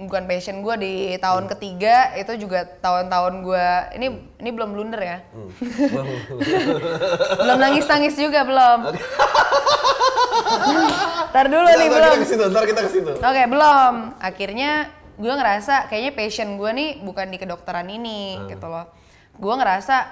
bukan 0.00 0.24
passion 0.24 0.64
gue 0.64 0.74
di 0.80 0.94
tahun 1.20 1.44
ketiga 1.52 2.16
itu 2.16 2.32
juga 2.40 2.64
tahun-tahun 2.64 3.44
gue 3.44 3.68
ini 4.00 4.06
ini 4.40 4.50
belum 4.50 4.72
blunder 4.72 5.00
ya 5.04 5.18
belum 7.36 7.58
nangis-nangis 7.60 8.16
juga 8.16 8.48
belum 8.48 8.96
Ntar 11.30 11.46
dulu 11.46 11.62
Ntar, 11.62 11.78
nih 11.78 11.88
ntar 11.88 12.00
belum 12.10 12.26
kita 12.26 12.44
ntar 12.50 12.64
kita 12.66 12.80
ke 12.86 12.90
situ. 12.90 13.12
Oke 13.14 13.42
belum. 13.46 13.94
Akhirnya 14.18 14.90
gue 15.20 15.30
ngerasa 15.30 15.86
kayaknya 15.86 16.12
passion 16.16 16.58
gue 16.58 16.70
nih 16.74 16.90
bukan 17.04 17.30
di 17.30 17.38
kedokteran 17.38 17.86
ini 17.86 18.40
gitu 18.50 18.66
loh. 18.66 18.90
Gue 19.38 19.54
ngerasa 19.54 20.10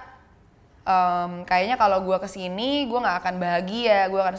em, 0.86 1.42
kayaknya 1.42 1.74
kalau 1.74 2.06
gue 2.06 2.16
ke 2.22 2.28
sini 2.30 2.86
gue 2.86 2.98
nggak 2.98 3.18
akan 3.24 3.34
bahagia. 3.42 4.06
Gue 4.06 4.20
akan 4.22 4.36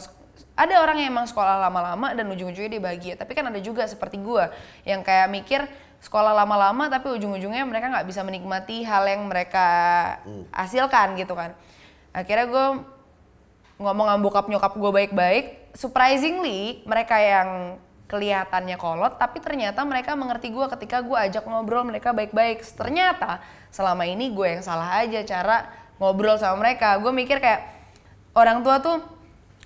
ada 0.60 0.74
orang 0.84 1.00
yang 1.00 1.16
emang 1.16 1.24
sekolah 1.24 1.56
lama-lama 1.56 2.12
dan 2.12 2.28
ujung-ujungnya 2.28 2.68
dia 2.76 2.82
bahagia. 2.84 3.14
Tapi 3.16 3.32
kan 3.32 3.48
ada 3.48 3.56
juga 3.64 3.88
seperti 3.88 4.20
gue 4.20 4.44
yang 4.84 5.00
kayak 5.00 5.32
mikir 5.32 5.64
sekolah 6.04 6.36
lama-lama 6.36 6.88
tapi 6.88 7.12
ujung-ujungnya 7.16 7.64
mereka 7.64 7.92
nggak 7.92 8.08
bisa 8.08 8.20
menikmati 8.20 8.84
hal 8.84 9.08
yang 9.08 9.24
mereka 9.24 9.68
hasilkan 10.52 11.16
gitu 11.16 11.32
kan. 11.32 11.56
Akhirnya 12.12 12.44
gue 12.48 12.66
ngomong 13.80 14.06
sama 14.12 14.20
bokap 14.20 14.46
nyokap 14.52 14.76
gue 14.76 14.90
baik-baik, 14.92 15.72
surprisingly 15.72 16.84
mereka 16.84 17.16
yang 17.16 17.80
kelihatannya 18.10 18.76
kolot, 18.76 19.16
tapi 19.16 19.40
ternyata 19.40 19.80
mereka 19.86 20.18
mengerti 20.18 20.50
gue 20.50 20.66
ketika 20.76 21.00
gue 21.00 21.16
ajak 21.16 21.46
ngobrol 21.46 21.88
mereka 21.88 22.12
baik-baik. 22.12 22.60
Ternyata 22.76 23.40
selama 23.72 24.04
ini 24.04 24.34
gue 24.34 24.58
yang 24.58 24.62
salah 24.66 25.00
aja 25.00 25.24
cara 25.24 25.70
ngobrol 25.96 26.36
sama 26.36 26.60
mereka. 26.60 26.98
Gue 26.98 27.14
mikir 27.14 27.38
kayak 27.40 27.64
orang 28.34 28.60
tua 28.66 28.82
tuh 28.82 29.19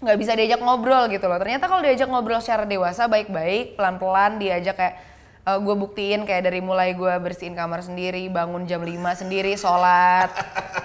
nggak 0.04 0.18
bisa 0.20 0.36
diajak 0.36 0.60
ngobrol 0.60 1.08
gitu 1.08 1.24
loh. 1.24 1.40
Ternyata 1.40 1.64
kalau 1.64 1.80
diajak 1.80 2.08
ngobrol 2.12 2.44
secara 2.44 2.68
dewasa 2.68 3.08
baik-baik, 3.08 3.80
pelan-pelan 3.80 4.36
diajak 4.36 4.76
kayak 4.76 4.96
gue 5.44 5.76
buktiin 5.76 6.24
kayak 6.24 6.48
dari 6.48 6.64
mulai 6.64 6.96
gue 6.96 7.12
bersihin 7.20 7.52
kamar 7.52 7.84
sendiri, 7.84 8.28
bangun 8.32 8.64
jam 8.64 8.80
5 8.80 9.20
sendiri, 9.20 9.56
sholat 9.60 10.32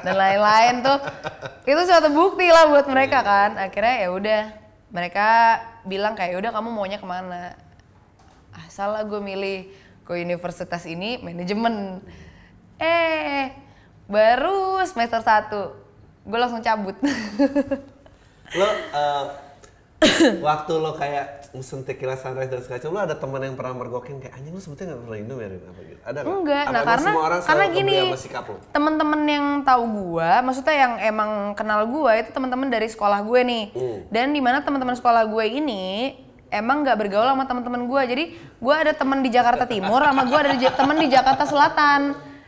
dan 0.04 0.16
lain-lain 0.20 0.84
tuh 0.84 1.00
itu 1.64 1.82
suatu 1.88 2.12
bukti 2.12 2.48
lah 2.48 2.68
buat 2.68 2.88
mereka 2.88 3.24
kan. 3.24 3.56
Akhirnya 3.56 4.08
ya 4.08 4.10
udah 4.12 4.42
mereka 4.92 5.28
bilang 5.88 6.16
kayak 6.16 6.36
"Ya 6.36 6.38
udah 6.44 6.52
kamu 6.52 6.70
maunya 6.76 7.00
ke 7.00 7.08
mana? 7.08 7.56
Ah 8.52 8.68
salah 8.68 9.04
gue 9.08 9.20
milih 9.20 9.72
ke 10.04 10.12
universitas 10.20 10.84
ini 10.88 11.20
manajemen. 11.24 12.04
Eh 12.80 13.56
baru 14.12 14.84
semester 14.84 15.24
1 15.24 16.28
gue 16.28 16.40
langsung 16.40 16.60
cabut. 16.60 17.00
Lo 18.58 18.66
eh, 18.66 19.26
waktu 20.40 20.74
lo 20.80 20.96
kayak 20.96 21.52
mesen 21.52 21.84
tequila 21.84 22.16
sunrise 22.16 22.48
dan 22.48 22.62
segala 22.64 22.88
lo 22.88 23.00
ada 23.04 23.16
teman 23.20 23.42
yang 23.44 23.58
pernah 23.60 23.74
mergokin 23.76 24.22
kayak 24.24 24.38
anjing 24.38 24.54
lo 24.56 24.62
sebetulnya 24.62 24.96
nggak 24.96 25.02
pernah 25.06 25.20
Indo 25.20 25.36
ya 25.38 25.48
Rin?" 25.50 25.62
apa 25.62 25.80
gitu? 25.84 26.02
Ada 26.02 26.20
nggak? 26.24 26.34
Enggak, 26.40 26.66
nah 26.70 26.82
karena 26.86 27.10
semua 27.10 27.24
orang 27.26 27.40
karena 27.44 27.66
gini, 27.74 27.98
teman-teman 28.72 29.22
yang 29.28 29.46
tahu 29.66 29.84
gua, 29.90 30.32
maksudnya 30.46 30.76
yang 30.78 30.94
emang 31.04 31.32
kenal 31.54 31.82
gua 31.90 32.12
itu 32.18 32.30
teman-teman 32.32 32.68
dari 32.72 32.88
sekolah 32.88 33.20
gue 33.26 33.40
nih. 33.44 33.64
Hmm. 33.76 34.00
Dan 34.10 34.32
di 34.32 34.42
mana 34.42 34.64
teman-teman 34.64 34.96
sekolah 34.96 35.28
gue 35.28 35.46
ini 35.46 36.16
emang 36.50 36.82
nggak 36.82 36.98
bergaul 36.98 37.30
sama 37.30 37.46
teman-teman 37.46 37.86
gua. 37.86 38.02
Jadi 38.08 38.34
gua 38.58 38.82
ada 38.82 38.94
teman 38.96 39.20
di 39.22 39.30
Jakarta 39.30 39.66
Timur 39.68 40.02
sama 40.02 40.24
gua 40.26 40.40
ada 40.48 40.56
teman 40.56 40.98
di 40.98 41.08
Jakarta 41.12 41.44
Selatan. 41.46 42.02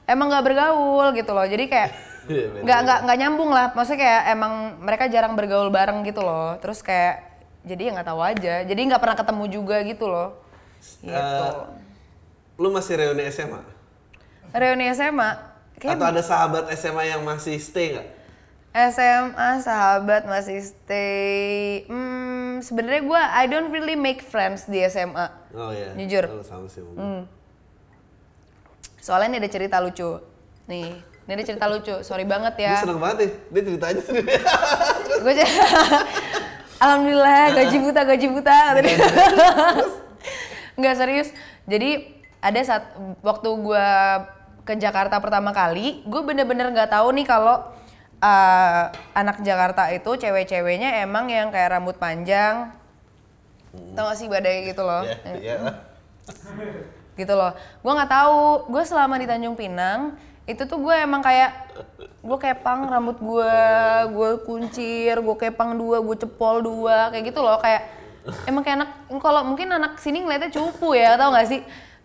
Emang 0.10 0.28
nggak 0.34 0.46
bergaul 0.46 1.14
gitu 1.14 1.32
loh. 1.36 1.46
Jadi 1.46 1.66
kayak. 1.70 2.11
Nggak 2.30 2.80
nggak 2.86 3.00
nggak 3.08 3.18
nyambung 3.18 3.50
lah. 3.50 3.74
Maksudnya 3.74 4.00
kayak 4.02 4.22
emang 4.34 4.54
mereka 4.82 5.10
jarang 5.10 5.34
bergaul 5.34 5.74
bareng 5.74 6.06
gitu 6.06 6.22
loh. 6.22 6.58
Terus 6.62 6.86
kayak 6.86 7.42
jadi 7.66 7.90
ya 7.90 7.92
nggak 7.98 8.10
tahu 8.10 8.22
aja. 8.22 8.56
Jadi 8.66 8.82
nggak 8.90 9.02
pernah 9.02 9.18
ketemu 9.18 9.44
juga 9.50 9.78
gitu 9.82 10.06
loh. 10.06 10.30
Gitu. 11.02 11.14
Eh, 11.14 11.54
lo 12.62 12.68
masih 12.70 12.94
reuni 12.98 13.26
SMA? 13.30 13.62
Reuni 14.54 14.86
SMA. 14.94 15.30
Kayak 15.82 15.98
Atau 15.98 16.08
ada 16.14 16.22
sahabat 16.22 16.64
SMA 16.78 17.04
yang 17.10 17.22
masih 17.26 17.58
stay 17.58 17.98
nggak? 17.98 18.08
SMA 18.72 19.50
sahabat 19.60 20.24
masih 20.24 20.64
stay. 20.64 21.84
Hmm, 21.92 22.64
sebenarnya 22.64 23.04
gue 23.04 23.22
I 23.22 23.44
don't 23.52 23.68
really 23.68 24.00
make 24.00 24.24
friends 24.24 24.70
di 24.70 24.80
SMA. 24.88 25.28
Oh 25.52 25.76
iya. 25.76 25.92
Jujur. 26.00 26.40
Lo 26.40 26.46
sama 26.46 26.72
sih. 26.72 26.80
Hmm. 26.80 27.28
Soalnya 29.04 29.36
ini 29.36 29.38
ada 29.44 29.50
cerita 29.52 29.82
lucu. 29.84 30.24
Nih, 30.72 31.04
ini 31.32 31.40
ada 31.40 31.48
cerita 31.48 31.66
lucu. 31.72 31.96
Sorry 32.04 32.28
banget 32.28 32.60
Gue 32.60 32.68
ya. 32.68 32.76
seneng 32.84 33.00
banget 33.00 33.18
nih, 33.24 33.32
dia 33.56 33.62
cerita 33.72 33.86
aja 33.88 34.02
sendiri. 34.04 34.32
Gue 35.24 35.34
Alhamdulillah 36.84 37.56
gaji 37.56 37.78
buta 37.80 38.02
gaji 38.04 38.28
buta 38.28 38.58
tadi. 38.76 38.92
Nggak 40.82 40.96
serius. 41.00 41.30
Jadi 41.72 42.20
ada 42.44 42.60
saat 42.68 42.84
waktu 43.24 43.48
gue 43.48 43.88
ke 44.68 44.74
Jakarta 44.76 45.22
pertama 45.24 45.56
kali, 45.56 46.04
gue 46.04 46.22
bener-bener 46.26 46.68
nggak 46.74 46.92
tahu 46.92 47.14
nih 47.16 47.26
kalau 47.30 47.64
uh, 48.20 48.84
anak 49.14 49.40
Jakarta 49.46 49.88
itu 49.94 50.10
cewek-ceweknya 50.20 51.06
emang 51.06 51.30
yang 51.30 51.54
kayak 51.54 51.78
rambut 51.78 51.96
panjang, 52.02 52.74
tau 53.94 54.10
gak 54.10 54.18
sih 54.18 54.26
badai 54.26 54.74
gitu 54.74 54.82
loh, 54.82 55.06
Iya, 55.06 55.38
iya. 55.38 55.58
gitu 57.14 57.34
loh. 57.38 57.54
Gue 57.86 57.94
nggak 57.94 58.10
tahu. 58.10 58.74
Gue 58.74 58.84
selama 58.90 59.22
di 59.22 59.30
Tanjung 59.30 59.54
Pinang 59.54 60.18
itu 60.50 60.64
tuh 60.66 60.78
gue 60.82 60.96
emang 60.96 61.22
kayak 61.22 61.74
gue 62.22 62.38
kepang 62.38 62.90
rambut 62.90 63.18
gue, 63.22 63.58
gue 64.10 64.30
kuncir, 64.46 65.16
gue 65.22 65.36
kepang 65.38 65.78
dua, 65.78 66.02
gue 66.02 66.16
cepol 66.18 66.66
dua, 66.66 67.14
kayak 67.14 67.34
gitu 67.34 67.40
loh. 67.42 67.62
Kayak 67.62 67.88
emang 68.50 68.62
kayak 68.66 68.78
anak 68.82 68.90
kalau 69.22 69.42
mungkin 69.46 69.70
anak 69.70 69.98
sini 70.02 70.22
ngeliatnya 70.26 70.50
cupu 70.54 70.98
ya, 70.98 71.18
tau 71.18 71.34
gak 71.34 71.48
sih? 71.50 71.62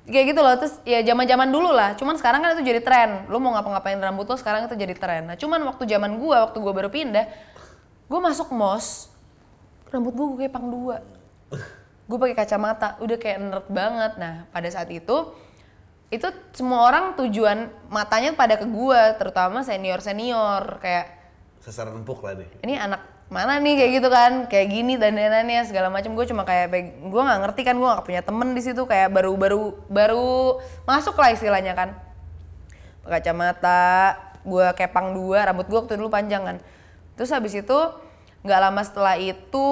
Kayak 0.07 0.37
gitu 0.37 0.41
loh. 0.45 0.55
Terus 0.61 0.75
ya 0.85 1.01
zaman-zaman 1.03 1.49
dulu 1.49 1.71
lah. 1.73 1.97
Cuman 1.97 2.15
sekarang 2.21 2.45
kan 2.45 2.55
itu 2.55 2.65
jadi 2.65 2.81
tren. 2.85 3.11
Lu 3.27 3.41
mau 3.41 3.57
ngapa-ngapain 3.57 3.99
rambut 3.99 4.29
lo 4.29 4.37
sekarang 4.39 4.69
itu 4.69 4.77
jadi 4.77 4.95
tren. 4.95 5.33
Nah 5.33 5.37
cuman 5.41 5.61
waktu 5.67 5.89
zaman 5.89 6.21
gue, 6.21 6.37
waktu 6.37 6.59
gue 6.61 6.73
baru 6.73 6.89
pindah, 6.93 7.27
gue 8.07 8.21
masuk 8.21 8.53
mos, 8.55 9.11
rambut 9.91 10.13
gue 10.15 10.27
gue 10.37 10.39
kepang 10.51 10.69
dua 10.69 11.03
gue 12.07 12.19
pakai 12.19 12.37
kacamata 12.39 12.95
udah 13.03 13.19
kayak 13.19 13.39
nerd 13.43 13.67
banget 13.71 14.13
nah 14.19 14.35
pada 14.55 14.69
saat 14.71 14.87
itu 14.91 15.35
itu 16.07 16.29
semua 16.55 16.87
orang 16.87 17.19
tujuan 17.19 17.67
matanya 17.91 18.31
pada 18.39 18.55
ke 18.55 18.67
gue 18.67 19.01
terutama 19.19 19.67
senior 19.67 19.99
senior 19.99 20.79
kayak 20.79 21.19
Sasaran 21.59 21.99
empuk 21.99 22.23
lah 22.23 22.39
nih. 22.39 22.47
ini 22.63 22.79
anak 22.79 23.03
mana 23.27 23.59
nih? 23.59 23.75
Kayak 23.75 23.91
gitu 23.99 24.09
kan 24.09 24.33
kayak 24.47 24.69
gini 24.71 24.95
dan 24.95 25.19
dandanannya 25.19 25.67
segala 25.67 25.91
macam. 25.91 26.15
Gue 26.15 26.31
cuma 26.31 26.47
kayak 26.47 26.71
gue 27.11 27.23
nggak 27.27 27.41
ngerti 27.43 27.63
kan 27.67 27.75
gue 27.75 27.89
nggak 27.91 28.07
punya 28.07 28.23
temen 28.23 28.55
di 28.55 28.63
situ 28.63 28.87
kayak 28.87 29.11
baru 29.11 29.35
baru 29.35 29.75
baru 29.91 30.63
masuk 30.87 31.19
lah 31.19 31.35
istilahnya 31.35 31.75
kan. 31.75 31.99
Kacamata 33.03 34.15
gue 34.47 34.67
kepang 34.79 35.11
dua 35.11 35.51
rambut 35.51 35.67
gue 35.67 35.75
waktu 35.75 35.99
dulu 35.99 36.07
panjang 36.07 36.47
kan. 36.47 36.57
Terus 37.19 37.35
habis 37.35 37.51
itu 37.59 37.79
nggak 38.47 38.61
lama 38.63 38.83
setelah 38.87 39.19
itu 39.19 39.69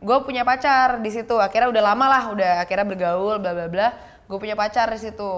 gue 0.00 0.18
punya 0.24 0.48
pacar 0.48 1.04
di 1.04 1.12
situ. 1.12 1.36
Akhirnya 1.36 1.68
udah 1.68 1.82
lama 1.92 2.04
lah 2.08 2.22
udah 2.32 2.52
akhirnya 2.64 2.88
bergaul 2.88 3.36
bla 3.36 3.52
bla 3.52 3.68
bla 3.68 3.88
gue 4.26 4.38
punya 4.38 4.58
pacar 4.58 4.90
di 4.90 4.98
situ. 4.98 5.32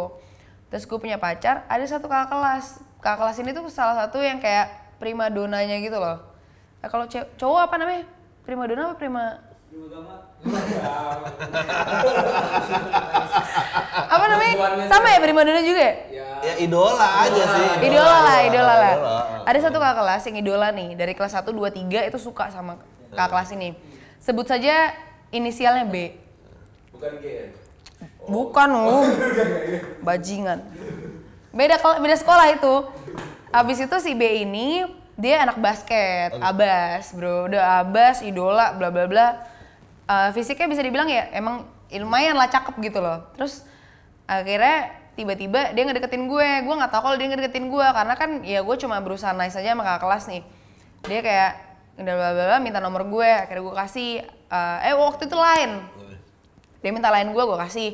Terus 0.68 0.84
gue 0.84 0.98
punya 1.00 1.16
pacar 1.16 1.64
ada 1.68 1.84
satu 1.84 2.08
kakak 2.08 2.28
kelas. 2.32 2.66
Kakak 3.00 3.18
kelas 3.24 3.36
ini 3.40 3.50
tuh 3.56 3.64
salah 3.72 3.96
satu 4.04 4.20
yang 4.20 4.40
kayak 4.40 4.96
prima 5.00 5.30
donanya 5.32 5.80
gitu 5.80 5.96
loh. 5.96 6.20
Nah, 6.82 6.88
kalau 6.90 7.08
cowok 7.10 7.60
apa 7.70 7.74
namanya? 7.80 8.04
Prima 8.44 8.64
dona 8.64 8.92
apa 8.92 8.96
prima? 8.96 9.24
Apa 14.08 14.24
namanya? 14.30 14.54
sama 14.88 15.06
ya 15.10 15.18
prima 15.20 15.40
dona 15.44 15.60
juga 15.60 15.82
ya? 15.82 15.94
Ya 16.38 16.54
idola 16.62 17.08
aja 17.26 17.42
sih. 17.50 17.66
idola 17.90 18.16
lah 18.22 18.38
idola 18.46 18.74
lah. 18.78 18.94
Idola. 18.94 19.20
ada 19.42 19.58
satu 19.58 19.76
kakak 19.82 19.96
kelas 20.00 20.22
yang 20.30 20.36
idola 20.38 20.68
nih 20.70 20.88
dari 20.94 21.12
kelas 21.12 21.34
1, 21.34 21.50
2, 21.50 21.74
3 21.74 22.08
itu 22.08 22.18
suka 22.20 22.48
sama 22.54 22.78
kakak 23.10 23.28
kelas 23.34 23.50
ini. 23.58 23.74
Sebut 24.22 24.46
saja 24.46 24.94
inisialnya 25.34 25.84
B. 25.90 26.14
Bukan 26.94 27.18
G 27.20 27.24
ya? 27.26 27.67
Bukan 28.28 28.68
oh 28.76 29.04
bajingan. 30.06 30.62
Beda 31.50 31.80
kela- 31.80 31.98
beda 31.98 32.16
sekolah 32.16 32.46
itu. 32.54 32.74
Habis 33.48 33.88
itu 33.88 33.96
si 34.04 34.12
B 34.12 34.44
ini 34.44 34.84
dia 35.16 35.42
anak 35.42 35.58
basket. 35.58 36.36
Abas 36.38 37.10
bro. 37.16 37.48
Udah 37.48 37.82
abas 37.82 38.20
idola 38.22 38.76
bla 38.76 38.92
bla 38.92 39.08
bla. 39.08 39.28
Eh, 40.08 40.30
fisiknya 40.36 40.68
bisa 40.68 40.84
dibilang 40.84 41.08
ya 41.08 41.32
emang 41.34 41.66
lumayan 41.90 42.36
lah 42.36 42.46
cakep 42.52 42.76
gitu 42.84 43.00
loh. 43.00 43.24
Terus 43.34 43.64
akhirnya 44.28 44.92
tiba-tiba 45.16 45.72
dia 45.72 45.82
ngedeketin 45.88 46.28
gue. 46.28 46.48
Gue 46.62 46.74
nggak 46.76 46.92
tahu 46.92 47.02
kalau 47.10 47.16
dia 47.16 47.28
ngedeketin 47.32 47.66
gue 47.72 47.86
karena 47.90 48.14
kan 48.14 48.30
ya 48.44 48.60
gue 48.60 48.76
cuma 48.78 49.00
berusaha 49.00 49.32
nice 49.32 49.56
aja 49.56 49.72
sama 49.72 49.82
kakak 49.82 50.04
kelas 50.04 50.24
nih. 50.28 50.42
Dia 51.08 51.20
kayak 51.24 51.52
udah 51.98 52.14
bla 52.14 52.30
bla 52.36 52.44
bla 52.54 52.58
minta 52.60 52.78
nomor 52.78 53.08
gue. 53.08 53.26
Akhirnya 53.26 53.64
gue 53.64 53.74
kasih. 53.74 54.10
Eh, 54.28 54.78
eh 54.92 54.94
waktu 54.94 55.24
itu 55.24 55.36
lain. 55.36 55.70
Dia 56.84 56.90
minta 56.94 57.08
lain 57.10 57.32
gue 57.32 57.42
gue 57.42 57.58
kasih 57.58 57.90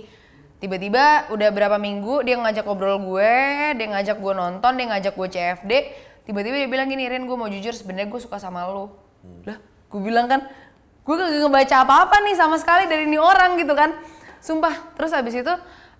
tiba-tiba 0.64 1.28
udah 1.28 1.48
berapa 1.52 1.76
minggu 1.76 2.24
dia 2.24 2.40
ngajak 2.40 2.64
ngobrol 2.64 2.96
gue 3.04 3.32
dia 3.76 3.86
ngajak 3.92 4.16
gue 4.16 4.32
nonton 4.32 4.72
dia 4.80 4.86
ngajak 4.88 5.12
gue 5.12 5.28
CFD 5.28 5.72
tiba-tiba 6.24 6.64
dia 6.64 6.68
bilang 6.72 6.88
gini 6.88 7.04
Rin 7.04 7.28
gue 7.28 7.36
mau 7.36 7.52
jujur 7.52 7.76
sebenarnya 7.76 8.08
gue 8.08 8.20
suka 8.24 8.40
sama 8.40 8.64
lo 8.64 8.96
lah 9.44 9.60
gue 9.60 10.00
bilang 10.00 10.24
kan 10.24 10.48
gue 11.04 11.14
gak 11.20 11.30
ngebaca 11.36 11.76
apa-apa 11.84 12.16
nih 12.24 12.34
sama 12.34 12.56
sekali 12.56 12.88
dari 12.88 13.04
ini 13.04 13.20
orang 13.20 13.60
gitu 13.60 13.76
kan. 13.76 13.92
Sumpah 14.40 14.96
terus 14.96 15.12
habis 15.12 15.36
itu 15.36 15.52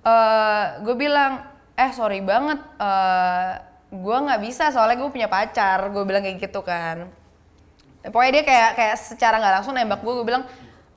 eh 0.05 0.65
gue 0.81 0.95
bilang 0.97 1.45
eh 1.77 1.93
sorry 1.93 2.25
banget 2.25 2.61
eh 2.81 3.51
gue 3.95 4.17
nggak 4.17 4.41
bisa 4.43 4.73
soalnya 4.75 4.99
gue 4.99 5.11
punya 5.13 5.29
pacar 5.29 5.93
gue 5.93 6.03
bilang 6.09 6.25
kayak 6.25 6.41
gitu 6.41 6.65
kan. 6.65 7.13
Pokoknya 8.05 8.33
dia 8.41 8.45
kayak 8.45 8.71
kayak 8.77 8.97
secara 8.97 9.37
nggak 9.41 9.55
langsung 9.61 9.77
nembak 9.77 10.01
gue 10.01 10.13
gue 10.13 10.27
bilang 10.29 10.45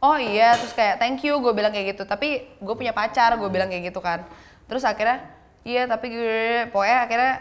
oh 0.01 0.18
iya 0.18 0.58
terus 0.58 0.74
kayak 0.74 1.01
thank 1.01 1.22
you 1.25 1.38
gue 1.42 1.54
bilang 1.54 1.74
kayak 1.74 1.98
gitu. 1.98 2.04
Tapi 2.06 2.60
gue 2.60 2.75
punya 2.77 2.94
pacar 2.94 3.36
gue 3.38 3.50
bilang 3.50 3.70
kayak 3.70 3.94
gitu 3.94 4.00
kan. 4.01 4.25
Terus 4.70 4.84
akhirnya 4.86 5.25
iya 5.68 5.86
tapi 5.89 6.12
gue 6.13 6.70
pokoknya 6.72 6.98
akhirnya 7.08 7.34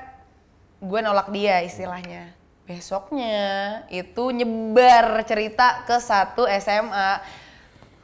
gue 0.81 1.01
nolak 1.03 1.29
dia 1.33 1.61
istilahnya. 1.65 2.33
Besoknya 2.67 3.87
itu 3.93 4.35
nyebar 4.35 5.23
cerita 5.23 5.87
ke 5.87 5.97
satu 6.03 6.51
SMA 6.59 7.11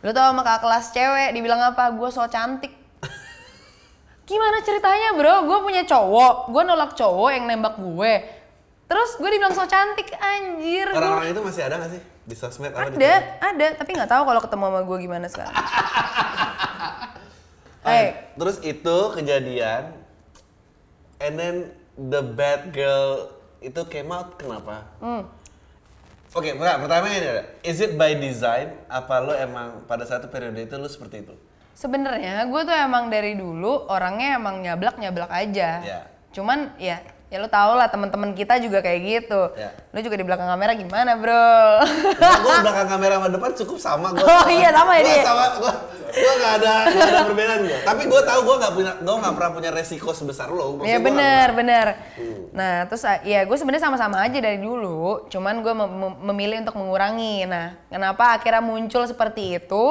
lu 0.02 0.10
tau 0.10 0.34
sama 0.34 0.42
kakak 0.42 0.66
kelas 0.66 0.86
cewek 0.90 1.30
dibilang 1.30 1.62
apa? 1.62 1.94
Gue 1.94 2.10
so 2.10 2.26
cantik. 2.26 2.74
Gimana 4.28 4.58
ceritanya 4.66 5.14
bro? 5.14 5.46
Gue 5.46 5.58
punya 5.62 5.86
cowok. 5.86 6.50
Gue 6.50 6.62
nolak 6.66 6.98
cowok 6.98 7.30
yang 7.30 7.46
nembak 7.46 7.78
gue 7.78 8.41
terus 8.92 9.16
gue 9.16 9.24
dibilang 9.26 9.56
so 9.56 9.64
cantik 9.64 10.12
anjir 10.12 10.84
Orang-orang 10.92 11.32
itu 11.32 11.40
masih 11.40 11.64
ada 11.64 11.80
gak 11.80 11.90
sih 11.90 12.02
di 12.22 12.36
sosmed? 12.36 12.70
apa 12.70 12.92
di 12.92 13.00
ada, 13.00 13.12
ada, 13.40 13.66
tapi 13.74 13.96
nggak 13.96 14.06
tahu 14.06 14.22
kalau 14.22 14.40
ketemu 14.40 14.64
sama 14.68 14.80
gue 14.84 14.98
gimana 15.00 15.26
sekarang. 15.26 15.56
Oh, 17.82 17.90
Eh, 17.90 18.14
Terus 18.38 18.62
itu 18.62 18.96
kejadian, 19.10 19.90
and 21.18 21.34
then 21.34 21.56
the 21.98 22.22
bad 22.22 22.70
girl 22.70 23.26
itu 23.58 23.82
came 23.90 24.06
out 24.08 24.38
kenapa? 24.38 24.86
hmm, 25.02 25.26
Oke, 26.30 26.54
pertama, 26.54 26.86
pertama 26.86 27.04
ini 27.10 27.18
ada, 27.20 27.42
is 27.60 27.82
it 27.82 27.98
by 27.98 28.14
design? 28.14 28.78
Apa 28.86 29.18
lo 29.18 29.34
emang 29.34 29.82
pada 29.84 30.06
satu 30.06 30.30
periode 30.30 30.62
itu 30.62 30.74
lo 30.74 30.86
seperti 30.86 31.26
itu? 31.26 31.34
sebenarnya 31.72 32.46
gue 32.46 32.62
tuh 32.62 32.76
emang 32.76 33.08
dari 33.08 33.34
dulu 33.34 33.88
orangnya 33.88 34.38
emang 34.38 34.62
nyablak 34.62 35.02
nyablak 35.02 35.32
aja. 35.32 35.70
Ya. 35.82 36.00
Cuman 36.30 36.70
ya, 36.78 37.02
ya 37.32 37.40
lo 37.40 37.48
tau 37.48 37.72
lah 37.72 37.88
teman-teman 37.88 38.36
kita 38.36 38.60
juga 38.60 38.84
kayak 38.84 39.00
gitu. 39.00 39.40
Ya. 39.56 39.72
Lo 39.88 39.98
juga 39.98 40.20
di 40.20 40.24
belakang 40.28 40.44
kamera 40.44 40.76
gimana 40.76 41.16
bro? 41.16 41.48
Nah, 42.20 42.36
gue 42.38 42.54
belakang 42.68 42.88
kamera 42.92 43.16
sama 43.16 43.28
depan 43.32 43.50
cukup 43.56 43.78
sama 43.80 44.06
gue. 44.12 44.20
Oh 44.20 44.48
iya, 44.52 44.68
sama 44.68 44.92
ya 45.00 45.02
dia? 45.02 45.24
Sama, 45.24 45.44
gue 45.56 45.74
Gue 46.12 46.32
gak 46.36 46.60
ada, 46.60 46.74
gak 46.92 47.08
ada 47.08 47.20
perbedaan 47.24 47.60
gue. 47.64 47.78
Tapi 47.88 48.02
gue 48.04 48.20
tahu 48.20 48.40
gue 48.44 48.56
gak 48.60 48.72
punya, 48.76 48.92
gue 49.00 49.14
gak 49.16 49.32
pernah 49.32 49.50
punya 49.50 49.70
resiko 49.72 50.12
sebesar 50.12 50.52
lo. 50.52 50.84
Iya 50.84 51.00
gua 51.00 51.08
bener 51.08 51.48
nggak- 51.48 51.56
bener. 51.56 51.86
Nah 52.52 52.74
terus 52.84 53.00
ah, 53.08 53.16
ya 53.24 53.48
gue 53.48 53.56
sebenarnya 53.56 53.88
sama-sama 53.88 54.20
aja 54.20 54.36
dari 54.36 54.60
dulu, 54.60 55.24
cuman 55.32 55.64
gue 55.64 55.72
mem- 55.72 55.88
mem- 55.96 56.20
memilih 56.28 56.68
untuk 56.68 56.76
mengurangi. 56.76 57.48
Nah 57.48 57.80
kenapa 57.88 58.36
akhirnya 58.36 58.60
muncul 58.60 59.08
seperti 59.08 59.56
itu? 59.56 59.84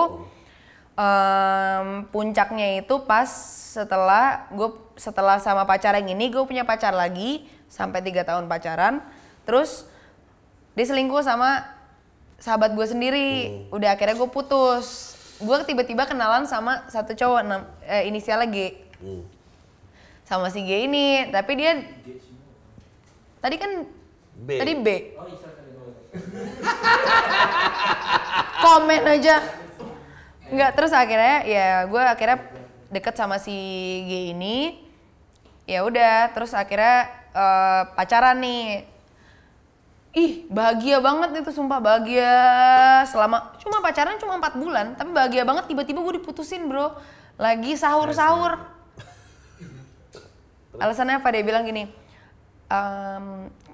Em, 0.94 2.06
puncaknya 2.14 2.86
itu 2.86 3.02
pas 3.02 3.26
setelah 3.74 4.46
gue 4.54 4.70
setelah 5.02 5.42
sama 5.42 5.66
pacar 5.66 5.98
yang 5.98 6.14
ini 6.14 6.30
gue 6.30 6.46
punya 6.46 6.62
pacar 6.62 6.94
lagi 6.94 7.50
sampai 7.66 8.00
tiga 8.00 8.22
tahun 8.22 8.46
pacaran, 8.46 9.02
terus 9.42 9.90
dia 10.78 10.86
selingkuh 10.86 11.26
sama 11.26 11.66
sahabat 12.38 12.72
gue 12.72 12.86
sendiri. 12.86 13.30
Udah 13.74 13.98
akhirnya 13.98 14.14
gue 14.14 14.30
putus. 14.30 15.18
Gue 15.42 15.58
tiba-tiba 15.66 16.06
kenalan 16.06 16.46
sama 16.46 16.86
satu 16.86 17.12
cowok 17.12 17.42
nam- 17.42 17.68
eh, 17.84 18.06
inisialnya 18.06 18.48
G 18.48 18.58
Hmm. 19.02 19.26
sama 20.22 20.48
si 20.48 20.62
G 20.62 20.86
ini 20.86 21.34
tapi 21.34 21.58
dia 21.58 21.82
tadi 23.42 23.58
kan 23.58 23.90
B. 24.38 24.50
tadi 24.62 24.74
B 24.78 24.88
komen 28.62 29.02
aja 29.10 29.42
nggak 30.52 30.72
terus 30.76 30.94
akhirnya 30.94 31.42
ya 31.44 31.68
gue 31.88 31.98
akhirnya 31.98 32.38
deket 32.92 33.16
sama 33.16 33.40
si 33.40 33.56
G 34.06 34.36
ini 34.38 34.78
ya 35.70 35.86
udah 35.86 36.34
terus 36.34 36.52
akhirnya 36.54 37.10
eh, 37.32 37.84
pacaran 37.96 38.38
nih. 38.42 38.90
Ih 40.12 40.44
bahagia 40.52 41.00
banget 41.00 41.40
itu 41.40 41.56
sumpah 41.56 41.80
bahagia. 41.80 42.36
Selama 43.08 43.56
cuma 43.64 43.80
pacaran 43.80 44.20
cuma 44.20 44.36
empat 44.36 44.60
bulan 44.60 44.94
tapi 45.00 45.16
bahagia 45.16 45.48
banget 45.48 45.72
tiba-tiba 45.72 46.04
gue 46.04 46.20
diputusin 46.20 46.68
bro. 46.68 46.92
Lagi 47.40 47.80
sahur-sahur. 47.80 48.60
Alasannya 50.76 51.24
apa? 51.24 51.32
Dia 51.32 51.44
bilang 51.48 51.64
gini 51.64 51.88
"Em, 52.68 53.26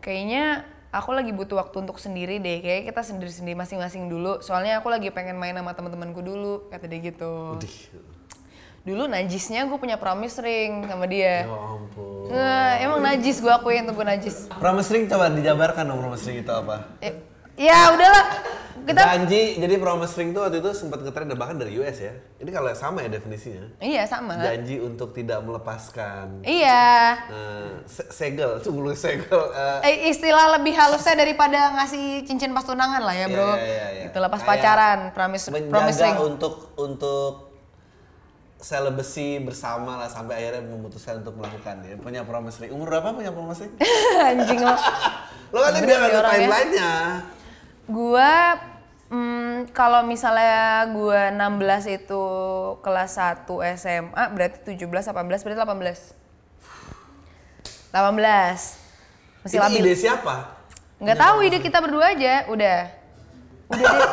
kayaknya 0.01 0.61
aku 0.93 1.13
lagi 1.13 1.33
butuh 1.33 1.57
waktu 1.57 1.85
untuk 1.85 1.97
sendiri 1.97 2.37
deh. 2.37 2.61
Kayak 2.61 2.93
kita 2.93 3.01
sendiri-sendiri 3.05 3.57
masing-masing 3.57 4.05
dulu. 4.09 4.37
Soalnya 4.45 4.81
aku 4.81 4.93
lagi 4.93 5.09
pengen 5.09 5.37
main 5.41 5.57
sama 5.57 5.73
teman-temanku 5.73 6.21
dulu 6.21 6.69
kata 6.69 6.85
dia 6.85 7.01
gitu 7.13 7.57
dulu 8.87 9.03
najisnya 9.05 9.67
gue 9.67 9.75
punya 9.75 9.99
promise 9.99 10.39
ring 10.39 10.81
sama 10.81 11.03
dia 11.05 11.43
Ya 11.43 11.51
ampun. 11.51 12.27
Nggak, 12.27 12.71
emang 12.81 12.99
najis 13.01 13.37
gue 13.37 13.47
akuin 13.49 13.83
tuh 13.83 13.93
gue 13.93 14.05
najis 14.05 14.35
Promise 14.53 14.89
ring 14.89 15.03
coba 15.05 15.27
dijabarkan 15.29 15.83
dong 15.85 15.99
promise 15.99 16.23
ring 16.23 16.39
itu 16.39 16.53
apa? 16.53 16.87
Eh, 16.99 17.11
ya 17.57 17.91
udahlah 17.91 18.25
kita 18.79 19.03
Janji, 19.03 19.59
jadi 19.59 19.75
promise 19.77 20.15
ring 20.15 20.31
itu 20.31 20.39
waktu 20.39 20.57
itu 20.57 20.71
sempat 20.71 20.99
ngetren 21.01 21.27
dan 21.27 21.35
bahkan 21.35 21.55
dari 21.55 21.75
US 21.75 21.99
ya. 21.99 22.15
Ini 22.37 22.47
kalau 22.47 22.71
sama 22.71 22.99
ya 23.01 23.09
definisinya. 23.09 23.67
iya 23.81 24.03
sama 24.03 24.39
Janji 24.39 24.79
untuk 24.79 25.11
tidak 25.11 25.39
melepaskan. 25.41 26.39
iya 26.41 27.19
eh, 27.27 27.83
se- 27.83 28.07
segel, 28.09 28.59
cuma 28.61 28.91
segel. 28.93 29.27
eh, 29.51 29.79
Eh, 29.83 29.95
istilah 30.07 30.55
lebih 30.55 30.71
halusnya 30.73 31.15
daripada 31.17 31.75
ngasih 31.75 32.23
cincin 32.23 32.51
pas 32.51 32.63
tunangan 32.63 33.01
lah 33.01 33.11
ya 33.13 33.27
bro 33.27 33.43
Iya, 33.49 33.59
iya, 33.59 33.87
iya. 33.93 34.03
Itu 34.07 34.17
lepas 34.17 34.39
Kayak 34.39 34.51
pacaran 34.53 34.99
promise 35.11 35.45
menjaga 35.49 35.71
promise 35.73 35.99
ring 36.01 36.17
untuk 36.21 36.53
untuk 36.77 37.33
celibacy 38.67 39.39
bersama 39.39 39.95
lah 39.95 40.11
sampai 40.11 40.43
akhirnya 40.43 40.67
memutuskan 40.67 41.23
untuk 41.23 41.39
melakukan 41.39 41.79
ya. 41.87 41.95
Punya 41.95 42.27
promise 42.27 42.59
ring. 42.59 42.75
Umur 42.75 42.91
berapa 42.91 43.15
punya 43.15 43.31
promise 43.31 43.63
ring? 43.63 43.71
anjing 44.27 44.59
lo 44.59 44.75
Lo 45.55 45.63
kan 45.63 45.79
dia 45.79 45.87
nih 45.87 45.95
ada 45.95 46.19
orangnya. 46.19 46.35
timeline-nya. 46.35 47.23
Gua 47.87 48.59
hmm, 49.07 49.71
kalau 49.71 50.03
misalnya 50.03 50.83
gua 50.91 51.31
16 51.31 52.03
itu 52.03 52.23
kelas 52.83 53.15
1 53.15 53.47
SMA 53.79 54.23
berarti 54.35 54.75
17 54.75 54.83
18 54.83 55.15
berarti 55.15 55.63
18. 55.63 57.95
18. 57.95 59.47
Masih 59.47 59.63
labil. 59.63 59.79
ide 59.79 59.95
siapa? 59.95 60.59
Nggak 60.99 61.23
tahu 61.23 61.39
ide 61.47 61.63
kita 61.63 61.79
berdua 61.79 62.11
aja, 62.11 62.43
udah. 62.51 62.91
Udah 63.71 63.87
deh. 63.87 64.03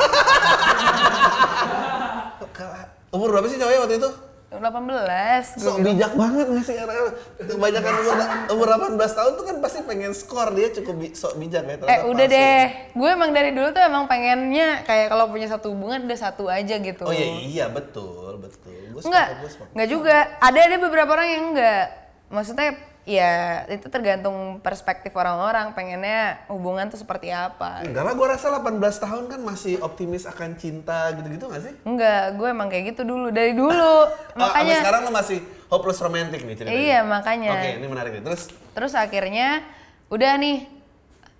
Umur 3.15 3.31
berapa 3.35 3.47
sih 3.47 3.59
cowoknya 3.59 3.79
waktu 3.83 3.95
itu? 3.99 4.24
18. 4.57 5.55
Gua 5.55 5.61
Sok 5.61 5.75
bilang. 5.75 5.85
bijak 5.87 6.11
banget 6.13 6.45
nggak 6.47 6.63
sih? 6.63 6.75
Karena 6.75 6.93
Kebanyakan 7.37 7.93
umur, 7.95 8.15
umur 8.49 8.67
18 8.95 9.17
tahun 9.17 9.31
tuh 9.33 9.43
kan 9.43 9.55
pasti 9.59 9.79
pengen 9.81 10.11
skor 10.11 10.49
dia 10.51 10.67
cukup 10.71 10.95
bi- 10.95 11.13
sok 11.13 11.33
bijak 11.35 11.63
ya. 11.63 11.75
Eh 11.85 11.99
udah 12.03 12.25
palsu. 12.25 12.33
deh, 12.33 12.61
gue 12.91 13.09
emang 13.09 13.31
dari 13.31 13.51
dulu 13.51 13.67
tuh 13.69 13.81
emang 13.81 14.05
pengennya 14.05 14.67
kayak 14.83 15.07
kalau 15.07 15.25
punya 15.27 15.45
satu 15.45 15.69
hubungan 15.69 16.03
udah 16.03 16.19
satu 16.19 16.47
aja 16.47 16.75
gitu. 16.77 17.03
Oh 17.03 17.11
iya 17.11 17.27
iya 17.41 17.65
betul 17.67 18.37
betul. 18.37 18.73
Gue 18.91 19.01
Enggak, 19.01 19.27
enggak 19.71 19.89
juga. 19.89 20.17
Ada 20.39 20.59
ada 20.65 20.77
beberapa 20.77 21.11
orang 21.11 21.27
yang 21.27 21.43
enggak. 21.51 21.85
Maksudnya 22.27 22.69
ya 23.05 23.61
itu 23.69 23.85
tergantung 23.85 24.57
perspektif 24.65 25.13
orang-orang 25.13 25.77
pengennya 25.77 26.41
hubungan 26.49 26.89
tuh 26.89 26.97
seperti 26.97 27.29
apa. 27.29 27.85
Enggak 27.85 28.01
lah, 28.01 28.13
gue 28.17 28.27
rasa 28.27 28.49
18 28.49 28.81
tahun 28.81 29.23
kan 29.29 29.39
masih 29.45 29.77
optimis 29.85 30.25
akan 30.25 30.57
cinta 30.57 31.13
gitu-gitu 31.13 31.45
gak 31.45 31.61
sih? 31.61 31.73
Enggak, 31.85 32.33
gue 32.33 32.47
emang 32.49 32.67
kayak 32.67 32.97
gitu 32.97 33.05
dulu 33.05 33.29
dari 33.29 33.53
dulu. 33.53 33.95
Oh, 34.35 34.51
makanya 34.51 34.83
sekarang 34.83 35.07
lo 35.07 35.11
masih 35.15 35.39
hopeless 35.71 36.03
romantic 36.03 36.43
nih 36.43 36.59
ceritanya? 36.59 36.75
Iya, 36.75 36.99
makanya. 37.07 37.51
Oke, 37.55 37.69
ini 37.79 37.87
menarik 37.87 38.11
nih. 38.19 38.23
Terus 38.27 38.51
terus 38.75 38.91
akhirnya 38.91 39.63
udah 40.11 40.35
nih 40.35 40.67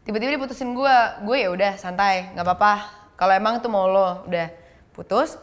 tiba-tiba 0.07 0.39
diputusin 0.39 0.71
gue. 0.71 0.97
Gue 1.27 1.43
ya 1.43 1.51
udah 1.51 1.75
santai, 1.75 2.31
nggak 2.31 2.45
apa-apa. 2.47 2.73
Kalau 3.19 3.35
emang 3.35 3.59
itu 3.59 3.67
mau 3.67 3.91
lo, 3.91 4.23
udah 4.31 4.47
putus. 4.95 5.35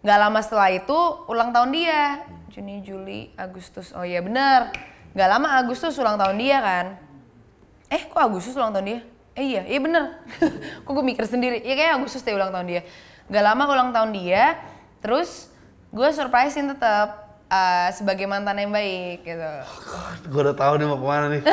Nggak 0.00 0.18
lama 0.24 0.40
setelah 0.40 0.72
itu 0.72 0.98
ulang 1.28 1.52
tahun 1.52 1.68
dia. 1.76 2.24
Juni, 2.48 2.80
Juli, 2.80 3.28
Agustus. 3.36 3.92
Oh 3.92 4.00
iya 4.00 4.24
bener. 4.24 4.72
Nggak 5.16 5.28
lama 5.32 5.48
Agustus 5.56 5.96
ulang 5.96 6.20
tahun 6.20 6.36
dia 6.36 6.60
kan. 6.60 6.86
Eh 7.88 8.04
kok 8.04 8.20
Agustus 8.20 8.52
ulang 8.52 8.76
tahun 8.76 8.84
dia? 8.84 9.00
Eh 9.32 9.44
iya, 9.48 9.62
iya 9.64 9.80
bener. 9.80 10.20
kok 10.84 10.92
gue 10.92 11.04
mikir 11.08 11.24
sendiri. 11.24 11.64
Iya 11.64 11.72
kayak 11.72 11.92
Agustus 11.96 12.20
deh 12.20 12.36
ulang 12.36 12.52
tahun 12.52 12.68
dia. 12.68 12.82
Gak 13.32 13.40
lama 13.40 13.64
ulang 13.64 13.90
tahun 13.96 14.12
dia, 14.12 14.60
terus 15.00 15.48
gue 15.88 16.04
surprisein 16.12 16.68
tetap 16.68 17.32
eh, 17.48 17.88
sebagai 17.96 18.28
mantan 18.28 18.60
yang 18.60 18.68
baik 18.68 19.24
gitu. 19.24 19.52
gue 20.28 20.40
udah 20.44 20.52
tahu 20.52 20.84
nih 20.84 20.86
mau 20.86 21.00
ke 21.00 21.06
mana 21.08 21.26
nih. 21.32 21.42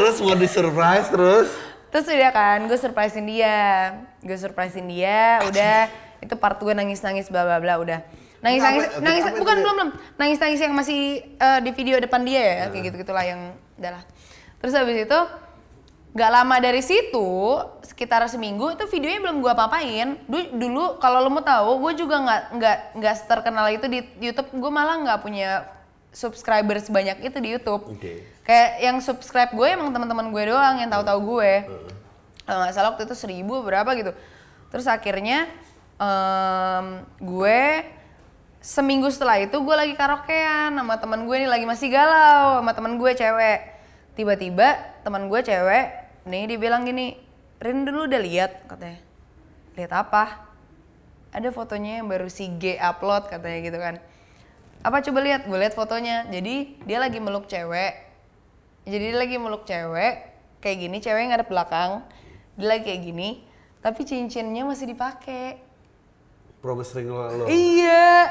terus 0.00 0.16
mau 0.24 0.34
di 0.40 0.48
surprise 0.48 1.08
terus. 1.12 1.52
Terus 1.92 2.06
udah 2.08 2.32
kan, 2.32 2.64
gue 2.64 2.78
surprisein 2.80 3.28
dia, 3.28 3.92
gue 4.24 4.38
surprisein 4.40 4.88
dia, 4.88 5.44
udah 5.44 5.92
itu 6.24 6.32
part 6.40 6.56
gue 6.56 6.72
nangis-nangis 6.72 7.28
bla 7.28 7.44
bla 7.44 7.60
bla 7.60 7.76
udah. 7.76 8.00
Nangis-nangis, 8.40 8.84
Apa- 8.88 9.00
nangis, 9.04 9.24
apa 9.28 9.36
bukan 9.36 9.56
dia? 9.56 9.62
belum 9.62 9.74
belum, 9.76 9.90
nangis-nangis 10.16 10.60
yang 10.64 10.72
masih 10.72 11.00
eh, 11.36 11.60
di 11.60 11.70
video 11.76 12.00
depan 12.00 12.24
dia 12.24 12.40
ya, 12.40 12.64
kayak 12.72 12.82
gitu 12.88 12.96
gitulah 13.04 13.24
yang 13.24 13.52
udahlah. 13.76 14.02
Terus 14.60 14.72
habis 14.76 14.96
itu 15.04 15.18
Gak 16.10 16.26
lama 16.34 16.58
dari 16.58 16.82
situ, 16.82 17.30
sekitar 17.86 18.26
seminggu 18.26 18.74
itu 18.74 18.82
videonya 18.90 19.22
belum 19.22 19.38
gua 19.46 19.54
papain. 19.54 20.18
Dulu, 20.26 20.46
dulu 20.58 20.84
kalau 20.98 21.22
lo 21.22 21.30
mau 21.30 21.38
tahu, 21.38 21.78
gue 21.86 22.02
juga 22.02 22.18
nggak 22.18 22.42
nggak 22.58 22.78
nggak 22.98 23.14
terkenal 23.30 23.70
itu 23.70 23.86
di 23.86 24.02
YouTube. 24.18 24.50
Gue 24.58 24.74
malah 24.74 24.98
nggak 25.06 25.22
punya 25.22 25.70
subscriber 26.10 26.82
sebanyak 26.82 27.22
itu 27.22 27.38
di 27.38 27.54
YouTube. 27.54 27.94
Oke. 27.94 28.26
Kayak 28.42 28.70
yang 28.82 28.96
subscribe 28.98 29.54
gue 29.54 29.68
emang 29.70 29.94
teman-teman 29.94 30.34
gue 30.34 30.50
doang 30.50 30.82
yang 30.82 30.90
tahu-tahu 30.90 31.38
gue. 31.38 31.52
Kalau 32.42 32.58
nggak 32.58 32.74
salah 32.74 32.90
waktu 32.90 33.06
itu 33.06 33.14
seribu 33.14 33.62
berapa 33.62 33.86
gitu. 33.94 34.10
Terus 34.74 34.90
akhirnya 34.90 35.46
em, 35.94 37.06
gue 37.22 37.60
seminggu 38.60 39.08
setelah 39.08 39.40
itu 39.40 39.56
gue 39.56 39.72
lagi 39.72 39.96
karaokean 39.96 40.76
sama 40.76 41.00
teman 41.00 41.24
gue 41.24 41.36
nih 41.40 41.48
lagi 41.48 41.64
masih 41.64 41.88
galau 41.88 42.60
sama 42.60 42.72
teman 42.76 43.00
gue 43.00 43.10
cewek. 43.16 43.58
Tiba-tiba 44.14 45.00
teman 45.00 45.32
gue 45.32 45.40
cewek 45.40 45.84
nih 46.28 46.44
dia 46.44 46.58
bilang 46.60 46.84
gini, 46.84 47.16
Rin 47.60 47.88
dulu 47.88 48.08
udah 48.08 48.20
lihat 48.20 48.68
katanya. 48.68 49.00
Lihat 49.76 49.92
apa? 49.96 50.48
Ada 51.32 51.48
fotonya 51.52 52.00
yang 52.00 52.08
baru 52.08 52.28
si 52.28 52.52
G 52.60 52.76
upload 52.76 53.32
katanya 53.32 53.58
gitu 53.64 53.78
kan. 53.80 53.94
Apa 54.80 55.04
coba 55.04 55.20
lihat? 55.24 55.44
Gue 55.48 55.60
lihat 55.60 55.76
fotonya. 55.76 56.28
Jadi 56.28 56.80
dia 56.84 56.98
lagi 57.00 57.20
meluk 57.20 57.48
cewek. 57.48 58.08
Jadi 58.88 59.04
dia 59.12 59.18
lagi 59.20 59.36
meluk 59.36 59.68
cewek 59.68 60.14
kayak 60.60 60.76
gini, 60.80 60.96
cewek 61.00 61.32
ngadep 61.32 61.48
belakang. 61.48 62.04
Dia 62.56 62.76
lagi 62.76 62.92
kayak 62.92 63.02
gini, 63.04 63.44
tapi 63.80 64.04
cincinnya 64.04 64.64
masih 64.64 64.92
dipakai. 64.92 65.69
Promise 66.60 66.92
ring 66.92 67.08
lo. 67.08 67.48
Iya. 67.48 68.28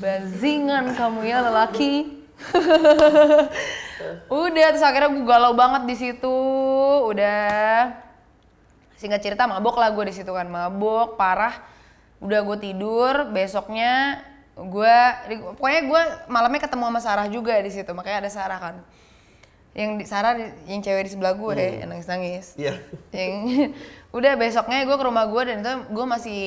Bazingan 0.00 0.92
kamu 0.92 1.24
ya 1.24 1.40
lelaki. 1.40 2.24
Udah 4.28 4.66
terus 4.72 4.84
akhirnya 4.84 5.08
gue 5.12 5.24
galau 5.24 5.56
banget 5.56 5.88
di 5.88 5.96
situ. 5.96 6.36
Udah 7.08 7.92
singkat 9.00 9.20
cerita 9.20 9.48
mabok 9.48 9.80
lah 9.80 9.90
gue 9.92 10.04
di 10.08 10.14
situ 10.14 10.28
kan 10.28 10.44
mabok 10.44 11.16
parah. 11.16 11.56
Udah 12.20 12.44
gue 12.44 12.58
tidur 12.60 13.32
besoknya 13.32 14.20
gue 14.54 14.96
pokoknya 15.58 15.80
gue 15.82 16.02
malamnya 16.30 16.62
ketemu 16.62 16.86
sama 16.86 17.00
Sarah 17.02 17.26
juga 17.26 17.58
di 17.58 17.74
situ 17.74 17.90
makanya 17.90 18.22
ada 18.22 18.30
Sarah 18.30 18.60
kan. 18.62 18.76
yang 19.74 19.98
di 19.98 20.06
Sarah 20.06 20.38
yang 20.70 20.78
cewek 20.78 21.10
di 21.10 21.18
sebelah 21.18 21.34
gue 21.34 21.58
yang 21.58 21.90
nangis 21.90 22.06
nangis 22.06 22.54
Iya. 22.54 22.78
yang 23.10 23.74
udah 24.14 24.32
besoknya 24.34 24.86
gue 24.86 24.94
ke 24.94 25.04
rumah 25.04 25.26
gue 25.26 25.42
dan 25.44 25.56
itu 25.58 25.72
gue 25.90 26.06
masih 26.06 26.40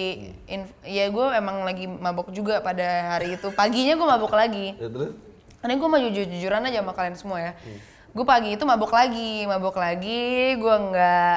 in- 0.48 0.72
ya 0.82 1.06
gue 1.08 1.26
emang 1.36 1.62
lagi 1.62 1.84
mabok 1.84 2.32
juga 2.32 2.58
pada 2.60 2.88
hari 3.12 3.36
itu 3.36 3.52
paginya 3.52 3.94
gue 3.94 4.08
mabok 4.08 4.34
lagi 4.34 4.72
Ya, 4.74 4.88
terus? 4.88 5.12
ini 5.60 5.76
gue 5.76 5.90
mau 5.90 6.00
jujur 6.00 6.24
jujuran 6.26 6.64
aja 6.64 6.80
sama 6.80 6.96
kalian 6.96 7.16
semua 7.16 7.38
ya 7.42 7.52
gue 8.08 8.26
pagi 8.26 8.56
itu 8.56 8.64
mabok 8.64 8.90
lagi 8.90 9.44
mabok 9.44 9.76
lagi 9.76 10.24
gue 10.56 10.76
nggak 10.82 11.36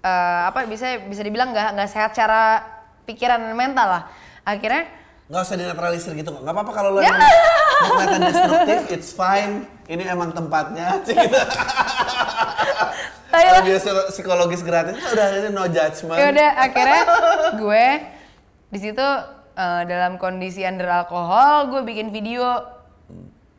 eh, 0.00 0.40
apa 0.48 0.64
bisa 0.64 1.04
bisa 1.04 1.20
dibilang 1.20 1.52
nggak 1.52 1.68
nggak 1.74 1.90
sehat 1.90 2.16
secara 2.16 2.64
pikiran 3.04 3.36
dan 3.38 3.52
mental 3.52 3.86
lah 3.86 4.02
akhirnya 4.42 4.88
Nggak 5.26 5.42
usah 5.42 5.58
dinetralisir 5.58 6.14
gitu 6.14 6.30
kok. 6.30 6.38
Nggak 6.38 6.54
apa-apa 6.54 6.70
kalau 6.70 6.90
lo 6.94 7.02
Ya. 7.02 7.10
emang 7.10 7.18
mau 7.18 7.90
kelihatan 7.98 8.20
destruktif, 8.22 8.80
it's 8.94 9.10
fine. 9.10 9.66
Ini 9.84 10.06
emang 10.06 10.30
tempatnya. 10.30 11.02
Gitu. 11.02 11.18
Kalau 13.36 13.62
biasa 13.68 13.88
psikologis 14.12 14.62
gratis, 14.64 14.96
udah 14.96 15.26
ini 15.36 15.48
no 15.52 15.64
judgment. 15.68 16.16
ya 16.16 16.26
udah 16.32 16.50
akhirnya 16.56 17.02
gue 17.60 17.86
di 18.72 18.78
situ 18.80 19.06
eh, 19.56 19.82
dalam 19.84 20.16
kondisi 20.16 20.64
under 20.64 20.88
alkohol 20.88 21.68
gue 21.74 21.82
bikin 21.84 22.08
video. 22.14 22.72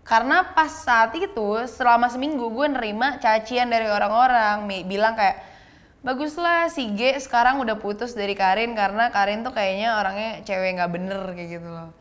Karena 0.07 0.55
pas 0.55 0.71
saat 0.71 1.11
itu 1.19 1.67
selama 1.67 2.07
seminggu 2.07 2.47
gue 2.47 2.67
nerima 2.71 3.19
cacian 3.19 3.67
dari 3.67 3.91
orang-orang. 3.91 4.63
Bilang 4.87 5.19
kayak 5.19 5.43
baguslah 5.99 6.71
si 6.71 6.95
G 6.95 7.19
sekarang 7.19 7.59
udah 7.59 7.75
putus 7.75 8.15
dari 8.15 8.31
Karin 8.31 8.71
karena 8.71 9.11
Karin 9.11 9.43
tuh 9.43 9.51
kayaknya 9.51 9.99
orangnya 9.99 10.31
cewek 10.47 10.79
nggak 10.79 10.91
bener 10.95 11.21
kayak 11.35 11.49
gitu 11.59 11.67
loh 11.67 11.91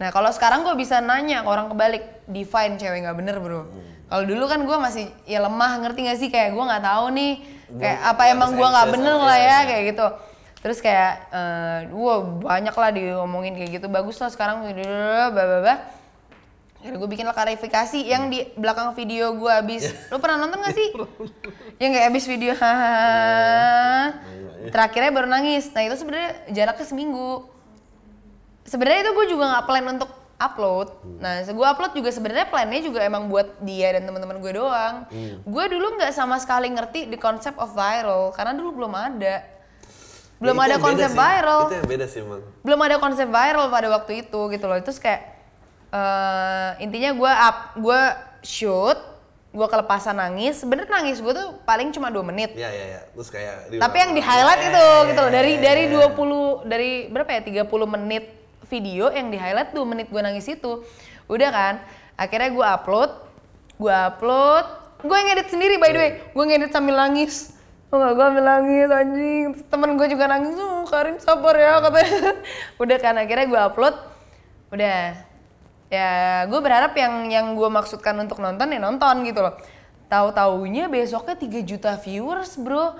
nah 0.00 0.08
kalau 0.08 0.32
sekarang 0.32 0.64
gue 0.64 0.74
bisa 0.80 1.04
nanya 1.04 1.44
ke 1.44 1.48
orang 1.52 1.68
kebalik 1.68 2.24
define 2.24 2.80
cewek 2.80 3.04
nggak 3.04 3.16
bener 3.20 3.36
bro 3.36 3.68
kalau 4.08 4.24
dulu 4.24 4.44
kan 4.48 4.64
gue 4.64 4.76
masih 4.80 5.06
ya 5.28 5.44
lemah 5.44 5.84
ngerti 5.84 6.00
gak 6.08 6.18
sih 6.18 6.28
kayak 6.32 6.56
gue 6.56 6.64
nggak 6.64 6.82
tahu 6.82 7.06
nih 7.12 7.32
kayak 7.78 7.98
Gua 8.00 8.10
apa 8.10 8.22
emang 8.32 8.50
gue 8.56 8.68
nggak 8.72 8.88
bener 8.90 9.14
lah 9.20 9.38
ya, 9.38 9.44
ya 9.44 9.52
ya. 9.52 9.58
kayak 9.68 9.82
gitu 9.92 10.06
terus 10.60 10.78
kayak 10.80 11.12
eh 11.32 11.78
wah 11.94 12.20
banyak 12.24 12.74
lah 12.74 12.90
diomongin 12.90 13.54
kayak 13.54 13.70
gitu 13.80 13.86
bagus 13.92 14.16
lah 14.18 14.32
sekarang 14.32 14.64
bla 15.30 16.00
Akhirnya 16.80 16.96
gue 16.96 17.10
bikin 17.12 17.28
lah 17.28 17.36
klarifikasi 17.36 18.00
yang 18.08 18.32
di 18.32 18.40
belakang 18.56 18.96
video 18.96 19.36
gue 19.36 19.52
abis. 19.52 19.92
Lu 20.08 20.16
pernah 20.16 20.48
nonton 20.48 20.64
gak 20.64 20.72
sih? 20.72 20.88
yang 21.82 21.92
kayak 21.92 22.08
abis 22.08 22.24
video 22.24 22.56
hahaha. 22.56 24.16
Terakhirnya 24.72 25.12
baru 25.12 25.28
nangis. 25.28 25.68
Nah 25.76 25.84
itu 25.84 26.00
sebenarnya 26.00 26.40
jaraknya 26.48 26.88
seminggu. 26.88 27.44
Sebenarnya 28.70 29.02
itu 29.02 29.12
gue 29.18 29.26
juga 29.34 29.44
nggak 29.50 29.64
plan 29.66 29.86
untuk 29.90 30.10
upload. 30.40 30.88
Nah, 31.20 31.42
gue 31.42 31.66
upload 31.66 31.92
juga 31.92 32.10
sebenarnya 32.14 32.46
plannya 32.48 32.80
juga 32.80 33.02
emang 33.02 33.26
buat 33.26 33.60
dia 33.60 33.98
dan 33.98 34.06
teman-teman 34.06 34.38
gue 34.38 34.52
doang. 34.54 35.10
Gue 35.42 35.64
dulu 35.66 35.98
nggak 35.98 36.14
sama 36.14 36.38
sekali 36.38 36.70
ngerti 36.70 37.10
the 37.10 37.18
concept 37.18 37.58
of 37.58 37.74
viral 37.74 38.30
karena 38.32 38.54
dulu 38.54 38.80
belum 38.80 38.94
ada. 38.94 39.42
Belum 40.40 40.56
Ya, 40.56 40.64
itu 40.64 40.70
ada 40.72 40.76
konsep 40.80 41.10
viral. 41.12 41.60
Itu 41.68 41.76
yang 41.76 41.90
beda 41.90 42.06
sih 42.08 42.22
belum 42.64 42.80
ada 42.80 42.96
konsep 42.96 43.28
viral 43.28 43.66
pada 43.68 43.88
waktu 43.92 44.24
itu 44.24 44.40
gitu 44.48 44.64
loh. 44.64 44.80
Terus 44.80 44.96
kayak 44.96 45.20
eh 45.90 46.70
intinya 46.80 47.10
gue 47.12 47.32
up 47.34 47.56
gue 47.76 48.00
shoot 48.40 48.96
gue 49.52 49.66
kelepasan 49.68 50.16
nangis. 50.16 50.64
Sebenarnya 50.64 50.88
nangis 50.88 51.20
gue 51.20 51.34
tuh 51.36 51.60
paling 51.68 51.92
cuma 51.92 52.08
dua 52.08 52.24
menit. 52.24 52.56
Iya, 52.56 52.72
iya, 52.72 52.84
iya. 52.96 53.00
Terus 53.12 53.28
kayak 53.28 53.76
tapi 53.76 53.96
yang 54.00 54.16
di 54.16 54.22
highlight 54.24 54.62
itu 54.72 54.86
gitu 55.12 55.20
loh. 55.20 55.30
dari 55.34 55.52
dari 55.60 55.82
20 55.92 56.64
dari 56.64 56.90
berapa 57.12 57.28
ya 57.36 57.66
30 57.68 57.68
menit 58.00 58.39
video 58.70 59.10
yang 59.10 59.34
di 59.34 59.36
highlight 59.36 59.74
2 59.74 59.82
menit 59.82 60.06
gue 60.08 60.22
nangis 60.22 60.46
itu. 60.46 60.86
Udah 61.26 61.50
kan? 61.50 61.74
Akhirnya 62.14 62.54
gue 62.54 62.62
upload 62.62 63.30
gue 63.80 63.94
upload. 64.12 64.66
Gue 65.00 65.16
ngedit 65.16 65.48
sendiri 65.48 65.80
by 65.80 65.90
the 65.96 65.98
way. 65.98 66.10
Gue 66.36 66.44
ngedit 66.44 66.70
sambil 66.70 67.00
nangis. 67.00 67.56
Oh 67.90 67.98
gue 67.98 68.22
ambil 68.22 68.44
nangis 68.44 68.88
anjing. 68.92 69.44
Temen 69.66 69.96
gue 69.96 70.06
juga 70.12 70.28
nangis, 70.28 70.54
oh 70.60 70.84
Karin 70.86 71.16
sabar 71.18 71.56
ya 71.56 71.80
katanya. 71.80 72.36
Udah 72.82 72.98
kan, 73.00 73.16
akhirnya 73.16 73.46
gue 73.48 73.60
upload. 73.72 73.96
Udah. 74.70 75.26
Ya 75.90 76.10
gue 76.46 76.60
berharap 76.62 76.94
yang 76.94 77.32
yang 77.32 77.46
gue 77.58 77.66
maksudkan 77.66 78.14
untuk 78.20 78.38
nonton 78.38 78.70
ya 78.70 78.78
nonton 78.78 79.26
gitu 79.26 79.40
loh. 79.42 79.56
Tahu-taunya 80.06 80.86
besoknya 80.86 81.34
3 81.34 81.66
juta 81.66 81.98
viewers 81.98 82.60
bro 82.60 82.94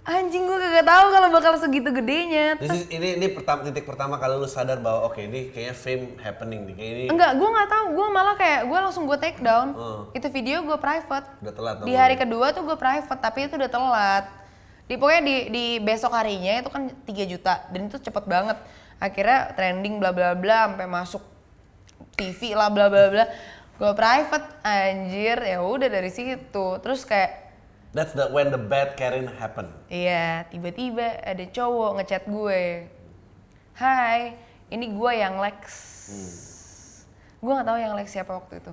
Anjing 0.00 0.48
gue 0.48 0.56
kagak 0.56 0.88
tahu 0.88 1.06
kalau 1.12 1.28
bakal 1.28 1.52
segitu 1.60 1.92
gedenya. 1.92 2.56
Ini 2.56 3.20
ini 3.20 3.26
pertama 3.36 3.68
titik 3.68 3.84
pertama 3.84 4.16
kalau 4.16 4.40
lu 4.40 4.48
sadar 4.48 4.80
bahwa 4.80 5.12
oke 5.12 5.20
ini 5.20 5.52
kayaknya 5.52 5.76
fame 5.76 6.16
happening 6.24 6.64
nih 6.64 6.74
kayak 6.74 6.92
ini 6.92 7.04
Enggak, 7.12 7.36
gue 7.36 7.48
nggak 7.52 7.68
tahu. 7.68 7.86
Gue 8.00 8.06
malah 8.08 8.34
kayak 8.40 8.60
gue 8.64 8.78
langsung 8.80 9.04
gue 9.04 9.18
take 9.20 9.44
down. 9.44 9.76
Hmm. 9.76 10.08
Itu 10.16 10.32
video 10.32 10.64
gue 10.64 10.78
private. 10.80 11.26
udah 11.44 11.52
telat 11.52 11.76
Di 11.84 11.92
hari 11.92 12.16
kedua 12.16 12.56
tuh 12.56 12.64
gue 12.64 12.76
private, 12.80 13.20
tapi 13.20 13.44
itu 13.44 13.60
udah 13.60 13.68
telat. 13.68 14.24
Di 14.88 14.96
pokoknya 14.96 15.22
di 15.22 15.36
di 15.52 15.64
besok 15.84 16.16
harinya 16.16 16.64
itu 16.64 16.70
kan 16.72 16.88
3 17.04 17.32
juta 17.36 17.54
dan 17.68 17.80
itu 17.84 18.00
cepet 18.00 18.24
banget. 18.24 18.56
Akhirnya 18.96 19.52
trending 19.52 20.00
bla 20.00 20.16
bla 20.16 20.32
bla 20.32 20.72
sampai 20.72 20.88
masuk 20.88 21.20
TV 22.16 22.56
lah 22.56 22.72
bla 22.72 22.88
bla 22.88 23.12
bla. 23.12 23.24
Gue 23.76 23.92
private 23.92 24.64
anjir 24.64 25.36
ya 25.44 25.60
udah 25.60 25.92
dari 25.92 26.08
situ. 26.08 26.80
Terus 26.80 27.04
kayak 27.04 27.49
That's 27.90 28.14
the 28.14 28.30
when 28.30 28.54
the 28.54 28.60
bad 28.60 28.94
Karen 28.94 29.26
happen. 29.26 29.66
Iya, 29.90 30.46
tiba-tiba 30.46 31.26
ada 31.26 31.42
cowok 31.50 31.90
ngechat 31.98 32.22
gue. 32.30 32.86
Hai, 33.74 34.38
ini 34.70 34.94
gue 34.94 35.12
yang 35.18 35.42
Lex. 35.42 35.58
Gue 37.42 37.50
nggak 37.50 37.66
tahu 37.66 37.78
yang 37.82 37.98
Lex 37.98 38.14
siapa 38.14 38.30
waktu 38.30 38.62
itu. 38.62 38.70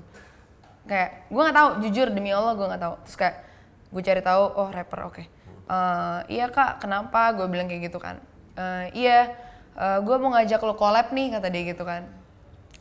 Kayak 0.85 1.25
gue 1.33 1.41
nggak 1.41 1.57
tahu, 1.57 1.69
jujur 1.81 2.07
demi 2.13 2.29
Allah 2.29 2.53
gue 2.53 2.67
nggak 2.69 2.83
tahu. 2.85 2.95
Terus 3.09 3.17
kayak 3.17 3.35
gue 3.89 4.01
cari 4.05 4.21
tahu, 4.21 4.43
oh 4.53 4.69
rapper 4.69 4.99
oke. 5.09 5.23
Eh, 5.67 6.19
iya 6.37 6.45
kak, 6.53 6.85
kenapa? 6.85 7.33
Gue 7.33 7.49
bilang 7.49 7.65
kayak 7.65 7.89
gitu 7.89 7.97
kan. 7.97 8.21
"Eh, 8.53 8.85
iya, 9.01 9.33
gue 9.77 10.15
mau 10.21 10.29
ngajak 10.37 10.61
lo 10.61 10.77
collab 10.77 11.09
nih 11.09 11.33
kata 11.33 11.49
dia 11.49 11.63
gitu 11.73 11.81
kan. 11.89 12.05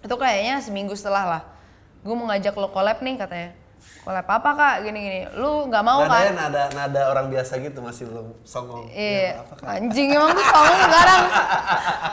Itu 0.05 0.21
kayaknya 0.21 0.61
seminggu 0.61 0.93
setelah 0.93 1.25
lah. 1.25 1.43
Gue 2.05 2.13
mau 2.13 2.29
ngajak 2.29 2.53
lo 2.61 2.69
collab 2.69 3.01
nih 3.01 3.17
katanya. 3.17 3.51
Collab 4.07 4.23
apa 4.23 4.51
kak? 4.55 4.77
Gini-gini. 4.87 5.27
Lu 5.35 5.67
nggak 5.67 5.83
mau 5.83 6.07
kan? 6.07 6.31
Nadanya 6.31 6.35
nada 6.47 6.63
nada 6.71 7.01
orang 7.11 7.27
biasa 7.27 7.59
gitu 7.59 7.83
masih 7.83 8.07
belum 8.07 8.27
songong. 8.47 8.87
Iya, 8.91 9.35
Ya, 9.35 9.43
apa 9.43 9.55
kan? 9.59 9.67
anjing 9.77 10.09
emang 10.15 10.31
tuh 10.31 10.47
songong 10.47 10.79
sekarang. 10.81 11.23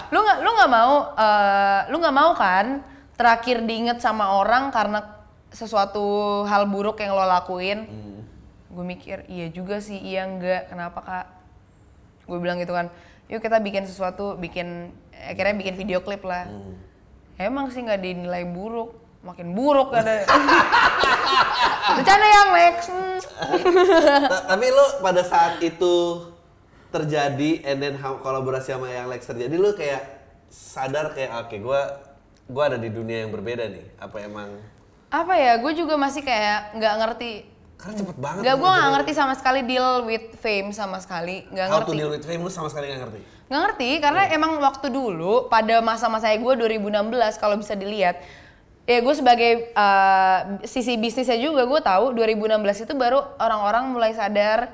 Lu 0.09 0.19
nggak 0.19 0.37
lu 0.41 0.49
nggak 0.51 0.71
mau 0.71 0.93
eh, 1.13 1.79
lu 1.87 1.95
nggak 2.01 2.15
mau 2.17 2.31
kan 2.33 2.65
terakhir 3.13 3.61
diinget 3.61 4.01
sama 4.01 4.33
orang 4.33 4.73
karena 4.73 5.05
sesuatu 5.53 6.01
hal 6.49 6.65
buruk 6.65 6.97
yang 6.97 7.13
lo 7.13 7.23
lakuin. 7.23 7.85
Gue 8.73 8.81
mikir 8.81 9.29
iya 9.29 9.53
juga 9.53 9.77
sih, 9.77 10.01
iya 10.01 10.25
enggak, 10.25 10.73
kenapa 10.73 10.97
kak? 10.97 11.25
Gue 12.25 12.41
bilang 12.41 12.57
gitu 12.57 12.73
kan, 12.73 12.89
yuk 13.29 13.37
kita 13.37 13.61
bikin 13.61 13.85
sesuatu, 13.85 14.33
bikin 14.33 14.89
akhirnya 15.13 15.53
bikin 15.53 15.77
video 15.77 16.01
klip 16.01 16.25
lah. 16.25 16.49
Emang 17.37 17.69
sih 17.69 17.85
nggak 17.85 18.01
dinilai 18.01 18.49
buruk, 18.49 18.97
makin 19.23 19.47
buruk 19.51 19.89
ada. 19.91 20.23
Bercanda 21.95 22.27
yang 22.27 22.49
Lex. 22.51 22.75
Ta- 22.87 24.45
Tapi 24.49 24.65
lu 24.67 24.85
pada 24.99 25.21
saat 25.21 25.59
itu 25.59 25.95
terjadi 26.89 27.65
and 27.65 27.77
then 27.79 27.95
how- 27.95 28.19
kolaborasi 28.19 28.71
sama 28.71 28.87
yang 28.87 29.07
Lex 29.07 29.25
terjadi 29.25 29.55
lu 29.55 29.73
kayak 29.73 30.01
sadar 30.47 31.11
kayak 31.11 31.33
oke 31.41 31.55
gua 31.59 31.81
gua 32.45 32.63
ada 32.67 32.77
di 32.77 32.87
dunia 32.87 33.23
yang 33.23 33.31
berbeda 33.31 33.65
nih. 33.65 33.85
Apa 33.97 34.21
emang 34.21 34.49
apa 35.07 35.37
ya 35.37 35.55
gue 35.55 35.73
juga 35.73 35.93
masih 35.93 36.25
kayak 36.25 36.73
nggak 36.73 36.93
ngerti 36.97 37.31
karena 37.77 37.93
cepet 37.95 38.17
banget. 38.17 38.41
nggak 38.41 38.55
gue 38.57 38.71
nggak 38.73 38.91
ngerti 38.91 39.11
sama 39.13 39.33
sekali 39.37 39.61
deal 39.61 39.89
with 40.01 40.25
fame 40.35 40.73
sama 40.73 40.97
sekali 40.97 41.45
nggak 41.47 41.69
How 41.69 41.85
to 41.85 41.85
ngerti 41.85 41.93
deal 41.93 42.09
with 42.09 42.25
fame 42.25 42.41
lu 42.41 42.49
sama 42.49 42.65
sekali 42.65 42.89
nggak 42.89 43.01
ngerti. 43.03 43.21
nggak 43.45 43.61
ngerti 43.61 43.89
karena 44.01 44.21
emang 44.33 44.57
waktu 44.57 44.89
dulu 44.89 45.45
pada 45.45 45.85
masa-masa 45.85 46.33
gue 46.33 46.53
2016 46.57 46.89
kalau 47.37 47.53
bisa 47.53 47.77
dilihat 47.77 48.25
ya 48.83 48.99
gue 48.99 49.13
sebagai 49.13 49.51
uh, 49.71 50.39
sisi 50.63 50.95
bisnisnya 50.95 51.35
juga 51.35 51.63
gue 51.63 51.81
tahu 51.81 52.11
2016 52.13 52.51
itu 52.83 52.93
baru 52.93 53.23
orang-orang 53.37 53.83
mulai 53.89 54.11
sadar 54.11 54.67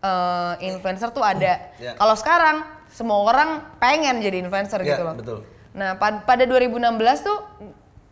uh, 0.00 0.56
influencer 0.58 1.10
tuh 1.10 1.20
ada 1.20 1.60
Ya. 1.76 1.92
kalau 1.94 2.14
sekarang 2.14 2.64
semua 2.88 3.20
orang 3.22 3.48
pengen 3.76 4.18
jadi 4.18 4.40
influencer 4.40 4.80
Ya, 4.80 4.96
gitu 4.96 5.02
loh 5.02 5.14
betul. 5.14 5.38
Nah, 5.72 5.96
pad- 5.96 6.24
pada 6.24 6.44
2016 6.44 6.76
tuh 7.22 7.38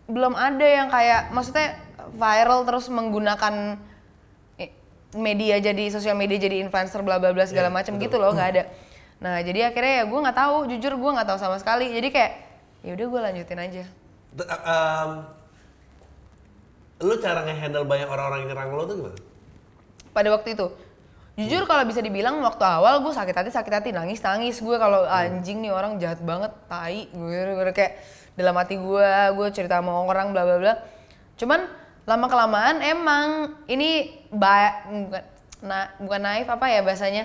belum 0.07 0.33
ada 0.33 0.65
yang 0.65 0.89
kayak 0.89 1.29
maksudnya 1.31 1.77
viral 2.11 2.65
terus 2.65 2.89
menggunakan 2.89 3.77
i- 4.57 4.73
media 5.15 5.57
jadi 5.57 5.85
sosial 5.89 6.17
media 6.17 6.37
jadi 6.37 6.61
influencer 6.61 7.01
bla 7.01 7.17
bla 7.17 7.31
bla 7.31 7.45
segala 7.45 7.69
Iya, 7.69 7.77
macam 7.77 7.93
gitu 7.97 8.17
loh, 8.17 8.33
nggak 8.33 8.49
ada. 8.51 8.63
Nah, 9.21 9.37
jadi 9.39 9.69
akhirnya 9.69 9.95
ya 9.95 10.05
gue 10.05 10.19
nggak 10.19 10.33
tahu, 10.35 10.57
jujur 10.67 10.93
gue 10.97 11.11
nggak 11.13 11.29
tahu 11.29 11.39
sama 11.39 11.57
sekali. 11.57 11.93
Jadi 11.93 12.09
kayak 12.09 12.33
ya 12.81 12.91
udah 12.93 13.07
gue 13.07 13.21
lanjutin 13.23 13.61
aja. 13.61 13.85
Um, 14.39 15.27
lu 17.03 17.15
cara 17.19 17.43
nge-handle 17.49 17.89
banyak 17.89 18.07
orang-orang 18.07 18.47
yang 18.47 18.51
nyerang 18.55 18.71
lu 18.77 18.85
tuh 18.87 18.97
gimana? 19.01 19.19
Pada 20.15 20.29
waktu 20.31 20.55
itu. 20.55 20.67
Jujur 21.41 21.65
kalau 21.65 21.89
bisa 21.89 22.05
dibilang 22.05 22.37
waktu 22.45 22.61
awal 22.61 23.01
gue 23.01 23.17
sakit 23.17 23.33
hati 23.33 23.51
sakit 23.51 23.73
hati 23.73 23.89
nangis 23.97 24.21
nangis. 24.21 24.61
Gue 24.61 24.77
kalau 24.77 25.09
anjing 25.09 25.65
nih 25.65 25.73
orang 25.73 25.97
jahat 25.97 26.21
banget 26.21 26.53
tai. 26.69 27.09
Gue 27.11 27.73
kayak 27.73 27.97
dalam 28.37 28.53
hati 28.61 28.77
gue 28.77 29.09
gue 29.35 29.49
cerita 29.51 29.81
sama 29.81 30.05
orang 30.05 30.37
bla 30.37 30.45
bla 30.45 30.57
bla. 30.61 30.75
Cuman 31.41 31.65
lama 32.05 32.27
kelamaan 32.29 32.85
emang 32.85 33.57
ini 33.71 34.21
ba 34.29 34.85
bukan 34.85 35.23
na, 35.65 35.79
bukan 35.97 36.21
naif 36.21 36.47
apa 36.53 36.67
ya 36.69 36.85
bahasanya. 36.85 37.25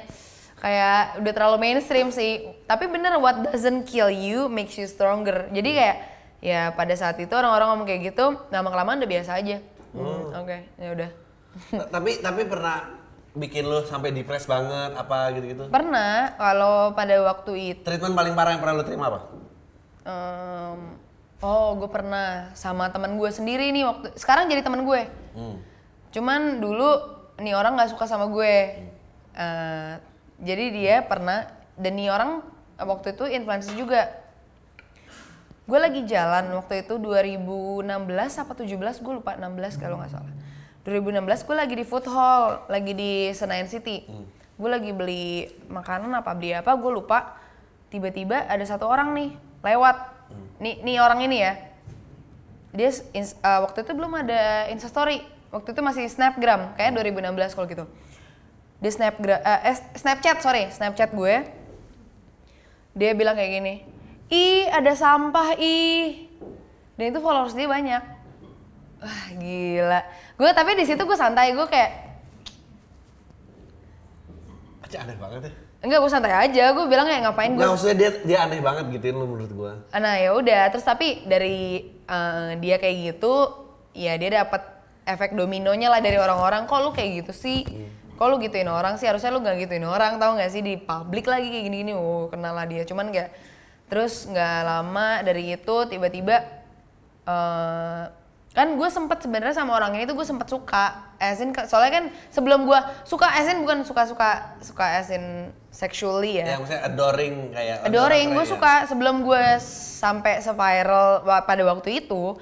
Kayak 0.64 1.20
udah 1.20 1.34
terlalu 1.36 1.58
mainstream 1.60 2.08
sih. 2.16 2.48
Tapi 2.64 2.88
bener 2.88 3.20
what 3.20 3.52
doesn't 3.52 3.84
kill 3.84 4.08
you 4.08 4.48
makes 4.48 4.80
you 4.80 4.88
stronger. 4.88 5.52
Jadi 5.52 5.76
kayak 5.76 6.15
ya 6.46 6.70
pada 6.72 6.94
saat 6.94 7.18
itu 7.18 7.34
orang-orang 7.34 7.74
ngomong 7.74 7.88
kayak 7.90 8.14
gitu 8.14 8.38
lama 8.48 8.70
kelamaan 8.70 9.02
udah 9.02 9.10
biasa 9.10 9.32
aja 9.36 9.58
hmm, 9.92 10.22
oke 10.38 10.58
ya 10.78 10.90
udah 10.94 11.10
Ta- 11.74 11.90
tapi 11.90 12.22
tapi 12.22 12.46
pernah 12.46 12.94
bikin 13.34 13.64
lu 13.64 13.82
sampai 13.84 14.14
depres 14.14 14.46
banget 14.46 14.94
apa 14.94 15.34
gitu-gitu? 15.34 15.66
pernah 15.68 16.38
kalau 16.38 16.94
pada 16.94 17.16
waktu 17.26 17.54
itu 17.74 17.84
Treatment 17.84 18.14
paling 18.14 18.32
parah 18.32 18.54
yang 18.54 18.62
pernah 18.62 18.76
lu 18.78 18.86
terima 18.86 19.10
apa? 19.10 19.20
em, 20.04 20.80
oh 21.42 21.70
gue 21.76 21.90
pernah 21.90 22.54
sama 22.54 22.88
teman 22.90 23.18
gue 23.18 23.30
sendiri 23.30 23.72
nih 23.72 23.84
waktu 23.84 24.14
sekarang 24.16 24.46
jadi 24.48 24.62
teman 24.62 24.86
gue 24.86 25.04
Hmm. 25.36 25.60
Cuman 26.08 26.64
dulu 26.64 26.88
nih 27.36 27.52
orang 27.52 27.76
nggak 27.76 27.92
suka 27.92 28.08
sama 28.08 28.32
gue. 28.32 28.88
Eh, 29.36 29.94
jadi 30.40 30.66
dia 30.72 30.96
pernah 31.04 31.44
dan 31.76 31.92
nih 31.92 32.08
orang 32.08 32.40
waktu 32.80 33.12
itu 33.12 33.28
influencer 33.28 33.76
juga. 33.76 34.16
Gue 35.66 35.80
lagi 35.82 36.06
jalan 36.06 36.54
waktu 36.62 36.86
itu 36.86 37.02
2016 37.02 37.86
apa 38.42 38.54
17 38.54 38.78
gue 38.78 39.14
lupa 39.18 39.34
16 39.34 39.82
kalau 39.82 39.98
nggak 39.98 40.12
salah. 40.14 40.34
2016 40.86 41.48
gue 41.50 41.56
lagi 41.58 41.74
di 41.74 41.86
food 41.86 42.06
hall, 42.06 42.70
lagi 42.70 42.94
di 42.94 43.34
Senayan 43.34 43.66
City. 43.66 44.06
Gue 44.56 44.70
lagi 44.70 44.94
beli 44.94 45.50
makanan 45.66 46.14
apa 46.14 46.32
beli 46.38 46.54
apa 46.54 46.70
gue 46.78 46.92
lupa. 46.94 47.42
Tiba-tiba 47.90 48.46
ada 48.46 48.62
satu 48.62 48.86
orang 48.86 49.18
nih 49.18 49.30
lewat. 49.66 49.98
Nih 50.62 50.86
nih 50.86 51.02
orang 51.02 51.26
ini 51.26 51.38
ya 51.42 51.54
dia 52.76 52.92
uh, 52.92 53.60
waktu 53.66 53.88
itu 53.88 53.92
belum 53.96 54.14
ada 54.20 54.68
instastory 54.68 55.24
waktu 55.50 55.72
itu 55.72 55.82
masih 55.82 56.06
snapgram 56.12 56.76
kayak 56.76 56.92
2016 57.00 57.56
kalau 57.56 57.68
gitu 57.72 57.86
dia 58.84 58.92
snapgram 58.92 59.40
eh 59.40 59.60
eh, 59.72 59.78
snapchat 59.96 60.44
sorry 60.44 60.68
snapchat 60.68 61.16
gue 61.16 61.48
dia 62.92 63.12
bilang 63.16 63.40
kayak 63.40 63.52
gini 63.64 63.74
ih 64.30 64.66
ada 64.70 64.94
sampah 64.94 65.54
ih 65.58 66.26
dan 66.98 67.06
itu 67.12 67.20
followers 67.20 67.54
dia 67.54 67.68
banyak 67.68 68.04
wah 69.02 69.26
gila 69.38 70.02
gue 70.36 70.52
tapi 70.52 70.72
di 70.74 70.86
situ 70.88 71.02
gue 71.02 71.18
santai 71.18 71.54
gue 71.54 71.68
kayak 71.68 71.92
Aja 74.86 75.02
aneh 75.02 75.18
banget 75.18 75.50
ya. 75.50 75.52
enggak 75.86 76.00
gue 76.02 76.12
santai 76.14 76.34
aja 76.34 76.64
gue 76.74 76.86
bilang 76.86 77.06
kayak 77.06 77.22
ngapain 77.30 77.52
gue 77.54 77.62
Nggak, 77.62 77.72
maksudnya 77.74 77.98
dia 77.98 78.10
dia 78.22 78.38
aneh 78.46 78.62
banget 78.62 78.86
gituin 78.94 79.16
lu 79.18 79.26
menurut 79.30 79.52
gua. 79.54 79.72
Nah 79.94 80.16
ya 80.18 80.34
udah, 80.34 80.70
terus 80.74 80.86
tapi 80.86 81.26
dari 81.26 81.90
eh, 82.06 82.50
dia 82.58 82.78
kayak 82.82 82.96
gitu, 83.14 83.34
ya 83.94 84.18
dia 84.18 84.46
dapat 84.46 84.62
efek 85.06 85.38
dominonya 85.38 85.90
lah 85.94 86.02
dari 86.02 86.18
orang-orang. 86.18 86.66
Kok 86.66 86.80
lu 86.82 86.90
kayak 86.94 87.26
gitu 87.26 87.34
sih? 87.38 87.66
Kok 88.18 88.26
lu 88.30 88.42
gituin 88.42 88.66
orang 88.66 88.98
sih? 88.98 89.06
Harusnya 89.06 89.30
lu 89.30 89.42
gak 89.46 89.58
gituin 89.62 89.86
orang, 89.86 90.18
tahu 90.18 90.38
nggak 90.38 90.50
sih 90.50 90.62
di 90.66 90.74
publik 90.78 91.30
lagi 91.30 91.50
kayak 91.54 91.66
gini-gini. 91.70 91.94
Oh 91.94 92.30
kenal 92.34 92.54
lah 92.58 92.66
dia, 92.66 92.82
cuman 92.86 93.14
kayak 93.14 93.30
terus 93.86 94.26
nggak 94.26 94.60
lama 94.66 95.22
dari 95.22 95.54
itu 95.54 95.76
tiba-tiba 95.86 96.42
eh, 97.26 98.04
kan 98.56 98.68
gue 98.80 98.90
sempet 98.90 99.20
sebenarnya 99.20 99.52
sama 99.52 99.76
orang 99.76 100.00
ini 100.00 100.08
tuh 100.08 100.16
gue 100.16 100.24
sempet 100.24 100.48
suka 100.48 101.12
Esin 101.20 101.52
soalnya 101.68 101.92
kan 101.92 102.06
sebelum 102.32 102.64
gue 102.64 102.80
suka 103.04 103.28
Esin 103.36 103.60
bukan 103.60 103.84
suka-suka 103.84 104.56
suka 104.64 105.04
Esin 105.04 105.52
sexually 105.76 106.40
ya. 106.40 106.56
Ya, 106.56 106.58
maksudnya 106.60 106.82
adoring 106.88 107.52
kayak 107.52 107.78
adoring 107.84 108.28
gue 108.32 108.46
ya. 108.48 108.52
suka 108.56 108.74
sebelum 108.88 109.28
gue 109.28 109.44
sampai 110.00 110.40
se-viral 110.40 111.28
pada 111.44 111.64
waktu 111.68 112.00
itu 112.00 112.40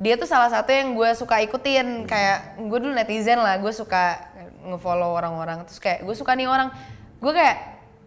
dia 0.00 0.16
tuh 0.16 0.24
salah 0.24 0.48
satu 0.48 0.72
yang 0.72 0.96
gue 0.96 1.12
suka 1.12 1.44
ikutin. 1.44 2.08
Kayak 2.08 2.56
gue 2.56 2.78
dulu 2.80 2.96
netizen 2.96 3.38
lah 3.38 3.60
gue 3.60 3.70
suka 3.76 4.18
ngefollow 4.64 5.12
orang-orang. 5.12 5.68
Terus 5.68 5.78
kayak 5.78 6.00
gue 6.00 6.16
suka 6.16 6.32
nih 6.32 6.48
orang. 6.48 6.72
Gue 7.20 7.32
kayak 7.36 7.58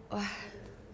wah 0.10 0.32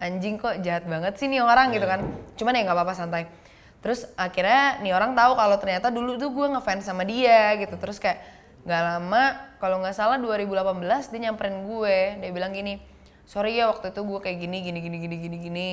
anjing 0.02 0.34
kok 0.34 0.58
jahat 0.66 0.82
banget 0.90 1.14
sih 1.14 1.30
nih 1.30 1.46
orang 1.46 1.70
gitu 1.70 1.86
kan. 1.86 2.02
Cuman 2.34 2.58
ya 2.58 2.66
nggak 2.66 2.74
apa-apa 2.74 2.94
santai. 2.98 3.30
Terus 3.78 4.10
akhirnya 4.18 4.82
nih 4.82 4.92
orang 4.94 5.14
tahu 5.14 5.38
kalau 5.38 5.56
ternyata 5.62 5.94
dulu 5.94 6.18
tuh 6.18 6.34
gue 6.34 6.46
ngefans 6.58 6.82
sama 6.82 7.06
dia 7.06 7.54
gitu. 7.62 7.78
Terus 7.78 8.02
kayak 8.02 8.18
nggak 8.66 8.82
lama 8.82 9.22
kalau 9.62 9.82
nggak 9.82 9.94
salah 9.94 10.18
2018 10.18 11.10
dia 11.14 11.20
nyamperin 11.30 11.62
gue. 11.66 11.98
Dia 12.18 12.30
bilang 12.34 12.50
gini 12.50 12.82
sorry 13.22 13.54
ya 13.54 13.70
waktu 13.70 13.94
itu 13.94 14.02
gue 14.02 14.18
kayak 14.18 14.38
gini 14.42 14.58
gini 14.66 14.78
gini 14.82 14.96
gini 14.98 15.16
gini 15.22 15.36
gini. 15.38 15.68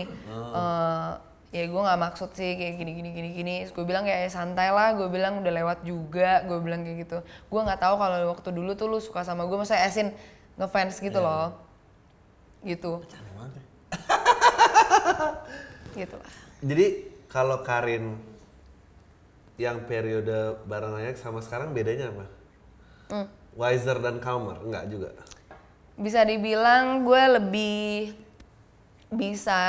Eh, 0.53 1.11
ya 1.49 1.65
gue 1.65 1.81
nggak 1.81 1.99
maksud 1.99 2.29
sih 2.37 2.53
kayak 2.57 2.77
gini 2.77 2.91
gini 2.93 3.09
gini 3.13 3.29
gini. 3.33 3.55
Gue 3.73 3.85
bilang 3.85 4.05
kayak 4.05 4.25
"Ya, 4.25 4.29
santai 4.29 4.69
lah. 4.69 4.93
Gue 4.93 5.09
bilang 5.09 5.41
udah 5.41 5.53
lewat 5.53 5.79
juga 5.85 6.45
gue 6.45 6.57
bilang 6.61 6.85
kayak 6.85 6.97
gitu. 7.09 7.17
Gue 7.49 7.61
nggak 7.65 7.81
tahu 7.81 7.97
kalau 7.97 8.17
waktu 8.29 8.49
dulu 8.53 8.71
tuh 8.77 8.87
lu 8.89 8.97
suka 9.01 9.25
sama 9.25 9.45
gue 9.49 9.57
masa 9.57 9.77
Esin 9.81 10.13
ngefans 10.57 10.97
gitu 11.01 11.17
loh. 11.21 11.57
Gitu. 12.65 13.01
Gitu 15.95 16.15
lah 16.15 16.31
Jadi 16.59 16.85
kalau 17.27 17.61
Karin 17.61 18.19
yang 19.55 19.83
periode 19.83 20.59
bareng 20.63 20.95
Ayak 20.97 21.19
sama 21.19 21.39
sekarang 21.39 21.71
bedanya 21.71 22.11
apa? 22.11 22.25
Hmm. 23.09 23.27
Wiser 23.53 23.99
dan 23.99 24.19
calmer? 24.19 24.59
Enggak 24.59 24.87
juga. 24.87 25.09
bisa 25.95 26.23
dibilang 26.23 27.03
gue 27.03 27.23
lebih 27.35 28.15
bisa 29.09 29.59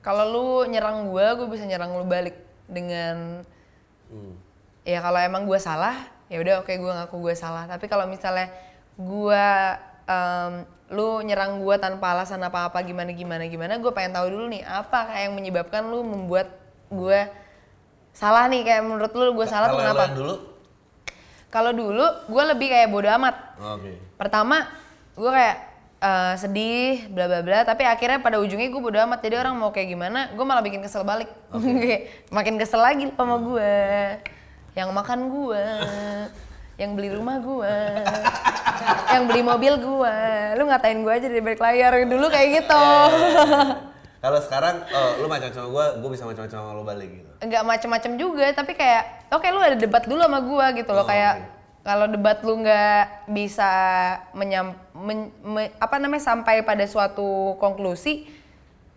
kalau 0.00 0.24
lu 0.24 0.46
nyerang 0.64 1.04
gue 1.06 1.26
gue 1.36 1.48
bisa 1.50 1.64
nyerang 1.64 1.92
lu 1.92 2.04
balik 2.04 2.36
dengan 2.64 3.44
Hmm. 4.06 4.38
ya 4.86 5.02
kalau 5.02 5.18
emang 5.18 5.44
gue 5.44 5.58
salah 5.58 5.98
ya 6.30 6.38
udah 6.38 6.62
oke 6.62 6.70
gue 6.70 6.92
ngaku 6.94 7.16
gue 7.18 7.34
salah 7.34 7.66
tapi 7.66 7.90
kalau 7.90 8.06
misalnya 8.06 8.46
gue 8.94 9.46
em, 10.06 10.52
lu 10.94 11.18
nyerang 11.26 11.58
gue 11.60 11.76
tanpa 11.82 12.14
alasan 12.14 12.38
apa 12.46 12.70
apa 12.70 12.78
gimana 12.86 13.10
gimana 13.10 13.50
gimana 13.50 13.74
gue 13.82 13.90
pengen 13.90 14.14
tahu 14.14 14.30
dulu 14.30 14.46
nih 14.54 14.62
apa 14.62 15.10
kayak 15.10 15.22
yang 15.26 15.34
menyebabkan 15.34 15.82
lu 15.90 16.06
membuat 16.06 16.46
gue 16.90 17.26
salah 18.16 18.48
nih? 18.48 18.62
Kayak 18.64 18.82
menurut 18.86 19.12
lu 19.12 19.34
gue 19.36 19.46
salah 19.46 19.68
tuh 19.68 19.82
kenapa? 19.82 20.04
dulu? 20.14 20.36
kalau 21.46 21.72
dulu 21.72 22.04
gue 22.28 22.42
lebih 22.52 22.68
kayak 22.68 22.88
bodo 22.90 23.08
amat. 23.16 23.36
Oke. 23.56 23.92
pertama 24.20 24.68
gue 25.16 25.30
kayak 25.30 25.56
eh, 26.04 26.34
sedih 26.36 27.08
bla 27.08 27.24
bla 27.30 27.40
bla 27.40 27.64
tapi 27.64 27.88
akhirnya 27.88 28.20
pada 28.20 28.36
ujungnya 28.42 28.68
gue 28.68 28.82
bodo 28.82 28.98
amat. 29.00 29.24
Jadi 29.24 29.36
orang 29.40 29.54
mau 29.56 29.72
kayak 29.72 29.88
gimana 29.88 30.20
gue 30.36 30.44
malah 30.44 30.60
bikin 30.60 30.84
kesel 30.84 31.06
balik. 31.06 31.30
Kayak 31.52 32.12
makin 32.36 32.54
kesel 32.60 32.80
lagi 32.82 33.08
sama 33.14 33.40
gue 33.40 33.72
yang 34.76 34.92
makan 34.92 35.32
gue 35.32 35.62
yang 36.76 36.92
beli 36.92 37.08
rumah 37.08 37.40
gue 37.40 37.76
yang 39.10 39.24
beli 39.24 39.42
mobil 39.42 39.72
gue 39.80 40.16
lu 40.60 40.68
ngatain 40.68 41.00
gue 41.00 41.12
aja 41.12 41.26
dari 41.26 41.42
balik 41.42 41.60
layar. 41.60 41.92
Dulu 42.04 42.26
kayak 42.28 42.48
gitu. 42.62 42.84
Kalau 44.24 44.40
sekarang, 44.42 44.82
oh, 44.90 45.22
lu 45.22 45.30
macam 45.30 45.46
sama 45.54 45.68
gua, 45.70 45.84
gua 46.02 46.10
bisa 46.10 46.26
macam-macam 46.26 46.58
sama 46.58 46.74
lu 46.74 46.82
balik 46.82 47.10
gitu. 47.14 47.30
nggak 47.46 47.62
macem-macem 47.62 48.12
juga 48.16 48.48
tapi 48.56 48.72
kayak 48.74 49.28
oke 49.28 49.44
lu 49.52 49.60
ada 49.60 49.76
debat 49.76 50.02
dulu 50.02 50.18
sama 50.18 50.40
gue 50.42 50.66
gitu 50.82 50.90
loh. 50.96 51.04
Oh, 51.04 51.06
kayak 51.06 51.34
oke. 51.36 51.46
kalau 51.84 52.06
debat 52.10 52.38
lu 52.42 52.58
nggak 52.58 53.28
bisa 53.30 53.70
menyam 54.34 54.74
men- 54.96 55.30
me- 55.44 55.70
apa 55.78 56.00
namanya 56.00 56.24
sampai 56.26 56.64
pada 56.66 56.82
suatu 56.88 57.54
konklusi 57.62 58.26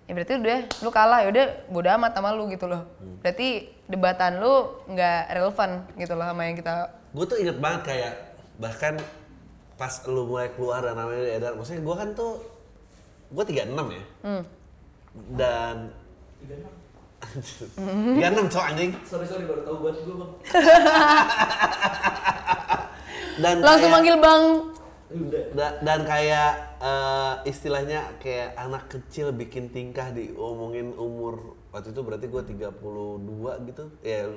ya 0.07 0.17
berarti 0.17 0.39
udah 0.39 0.59
lu 0.81 0.89
kalah. 0.89 1.19
Ya 1.21 1.29
udah 1.29 1.45
bodo 1.69 1.89
amat 1.93 2.11
sama 2.15 2.33
lu 2.33 2.49
gitu 2.49 2.65
loh. 2.65 2.87
Hmm. 2.97 3.21
berarti 3.21 3.69
debatan 3.85 4.41
lu 4.41 4.81
nggak 4.87 5.21
relevan 5.35 5.69
gitu 5.99 6.13
loh 6.17 6.25
sama 6.25 6.41
yang 6.47 6.57
kita 6.57 6.89
Gue 7.09 7.25
tuh 7.25 7.37
inget 7.37 7.57
banget 7.57 7.81
kayak 7.85 8.13
bahkan 8.57 8.93
pas 9.73 9.93
lu 10.05 10.27
mulai 10.27 10.51
keluar 10.51 10.83
dan 10.83 10.93
namanya 10.93 11.23
edar, 11.31 11.55
maksudnya 11.55 11.79
gua 11.79 11.95
kan 11.95 12.11
tuh 12.11 12.43
gua 13.31 13.47
36 13.47 13.71
ya. 13.89 14.03
Hmm. 14.27 14.43
Dan 15.33 15.75
36 17.79 18.51
cowok 18.51 18.65
anjing. 18.67 18.91
Sorry 19.03 19.23
sorry 19.23 19.43
baru 19.43 19.61
tahu 19.63 19.75
buat 19.79 19.95
gue 19.97 20.15
bang. 20.15 20.31
Dan 23.39 23.63
langsung 23.63 23.87
kayak- 23.87 23.95
manggil 23.95 24.17
bang 24.19 24.43
Udah. 25.09 25.43
Da- 25.57 25.77
dan 25.81 26.05
kayak 26.05 26.51
eh, 26.77 27.33
istilahnya 27.49 28.13
kayak 28.21 28.53
anak 28.53 28.93
kecil 28.93 29.33
bikin 29.33 29.73
tingkah 29.73 30.13
diomongin 30.13 30.93
umur 30.93 31.57
waktu 31.73 31.89
itu 31.89 32.01
berarti 32.03 32.29
gue 32.29 32.41
32 32.45 32.77
gitu 33.73 33.83
ya 34.05 34.29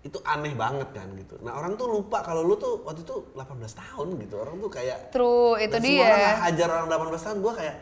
itu 0.00 0.16
aneh 0.24 0.54
banget 0.54 0.88
kan 0.90 1.08
gitu 1.12 1.36
nah 1.40 1.52
orang 1.54 1.76
tuh 1.76 1.86
lupa 1.86 2.20
kalau 2.20 2.40
lu 2.40 2.56
tuh 2.56 2.80
waktu 2.82 3.00
itu 3.00 3.20
18 3.32 3.44
tahun 3.70 4.06
gitu 4.18 4.34
orang 4.36 4.56
tuh 4.56 4.70
kayak 4.70 5.12
true 5.12 5.56
itu 5.56 5.70
dan 5.70 5.80
semua 5.82 6.04
orang 6.06 6.18
dia 6.18 6.34
hajar 6.42 6.68
orang 6.70 6.88
18 6.88 7.20
tahun 7.20 7.38
gue 7.38 7.54
kayak 7.54 7.76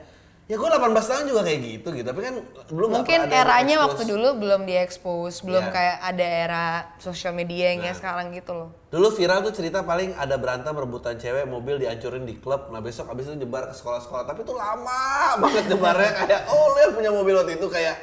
ya 0.48 0.56
gue 0.56 0.64
18 0.66 0.80
tahun 1.04 1.24
juga 1.28 1.42
kayak 1.44 1.60
gitu 1.62 1.88
gitu 1.92 2.08
tapi 2.08 2.20
kan 2.24 2.34
belum 2.68 2.88
mungkin 2.90 3.20
eranya 3.28 3.76
waktu 3.84 4.02
dulu 4.02 4.28
belum 4.34 4.60
diekspos 4.64 5.44
belum 5.44 5.60
Iya. 5.62 5.70
kayak 5.70 5.96
ada 6.02 6.26
era 6.26 6.64
sosial 6.96 7.36
media 7.36 7.70
yang 7.70 7.84
kayak 7.84 7.94
Nah. 7.94 8.00
sekarang 8.00 8.26
gitu 8.32 8.52
loh 8.56 8.68
Dulu 8.88 9.12
viral 9.12 9.44
tuh 9.44 9.52
cerita 9.52 9.84
paling 9.84 10.16
ada 10.16 10.34
berantem 10.34 10.72
rebutan 10.72 11.14
cewek 11.14 11.44
mobil 11.44 11.76
dihancurin 11.76 12.24
di 12.24 12.34
klub. 12.34 12.72
Nah 12.72 12.80
besok 12.80 13.12
abis 13.12 13.28
itu 13.28 13.36
nyebar 13.36 13.68
ke 13.68 13.76
sekolah-sekolah. 13.76 14.24
Tapi 14.24 14.40
itu 14.40 14.56
lama 14.56 15.04
banget 15.44 15.68
nyebarnya 15.68 16.10
kayak 16.16 16.40
oh 16.48 16.72
lu 16.72 16.78
yang 16.80 16.92
punya 16.96 17.10
mobil 17.12 17.34
waktu 17.36 17.60
itu 17.60 17.68
kayak 17.68 17.94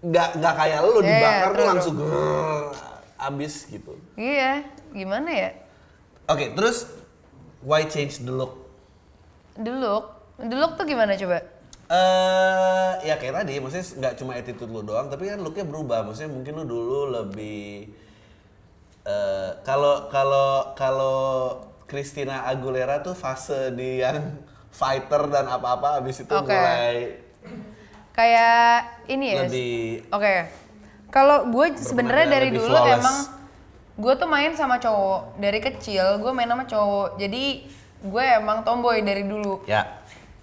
nggak 0.00 0.28
nggak 0.34 0.54
kayak 0.56 0.78
lu 0.82 0.96
Iya, 0.96 1.04
dibakar 1.04 1.50
tuh 1.52 1.64
langsung. 1.68 1.94
Abis 3.22 3.70
gitu. 3.70 3.94
Iya, 4.18 4.66
gimana 4.90 5.30
ya? 5.30 5.50
Oke, 6.26 6.50
terus 6.58 6.90
why 7.62 7.86
change 7.86 8.22
the 8.26 8.34
look? 8.34 8.58
The 9.54 9.70
look, 9.70 10.18
the 10.42 10.56
look 10.58 10.74
tuh 10.74 10.86
gimana 10.88 11.14
coba? 11.14 11.44
Eh, 11.92 12.90
ya 13.04 13.20
kayak 13.20 13.44
tadi, 13.44 13.60
maksudnya 13.60 13.84
nggak 14.00 14.14
cuma 14.16 14.32
attitude 14.34 14.72
lu 14.72 14.80
doang, 14.80 15.12
tapi 15.12 15.28
kan 15.28 15.38
looknya 15.44 15.68
berubah. 15.68 16.08
Maksudnya 16.08 16.32
mungkin 16.32 16.52
lu 16.56 16.64
dulu 16.64 16.98
lebih 17.12 17.92
eh, 19.04 19.50
kalau 19.60 20.08
kalau 20.08 20.72
kalau 20.72 21.18
Christina 21.84 22.48
Aguilera 22.48 23.04
tuh 23.04 23.12
fase 23.12 23.76
di 23.76 24.00
yang 24.00 24.40
fighter 24.78 25.28
dan 25.28 25.46
apa-apa, 25.52 26.00
abis 26.00 26.24
itu 26.24 26.32
Oke. 26.32 26.48
mulai 26.48 27.20
Kayak 28.12 29.04
ini 29.08 29.26
ya. 29.36 29.44
lebih 29.44 30.04
Oke. 30.12 30.61
Kalau 31.12 31.44
gue 31.52 31.76
sebenarnya 31.76 32.40
dari 32.40 32.48
dulu 32.48 32.72
flawless. 32.72 32.96
emang 33.04 33.16
gue 34.00 34.14
tuh 34.16 34.28
main 34.32 34.52
sama 34.56 34.80
cowok. 34.80 35.36
Dari 35.36 35.60
kecil 35.60 36.16
gue 36.24 36.32
main 36.32 36.48
sama 36.48 36.64
cowok. 36.64 37.20
Jadi 37.20 37.68
gue 38.00 38.24
emang 38.24 38.64
tomboy 38.64 39.04
dari 39.04 39.28
dulu. 39.28 39.60
Ya. 39.68 40.00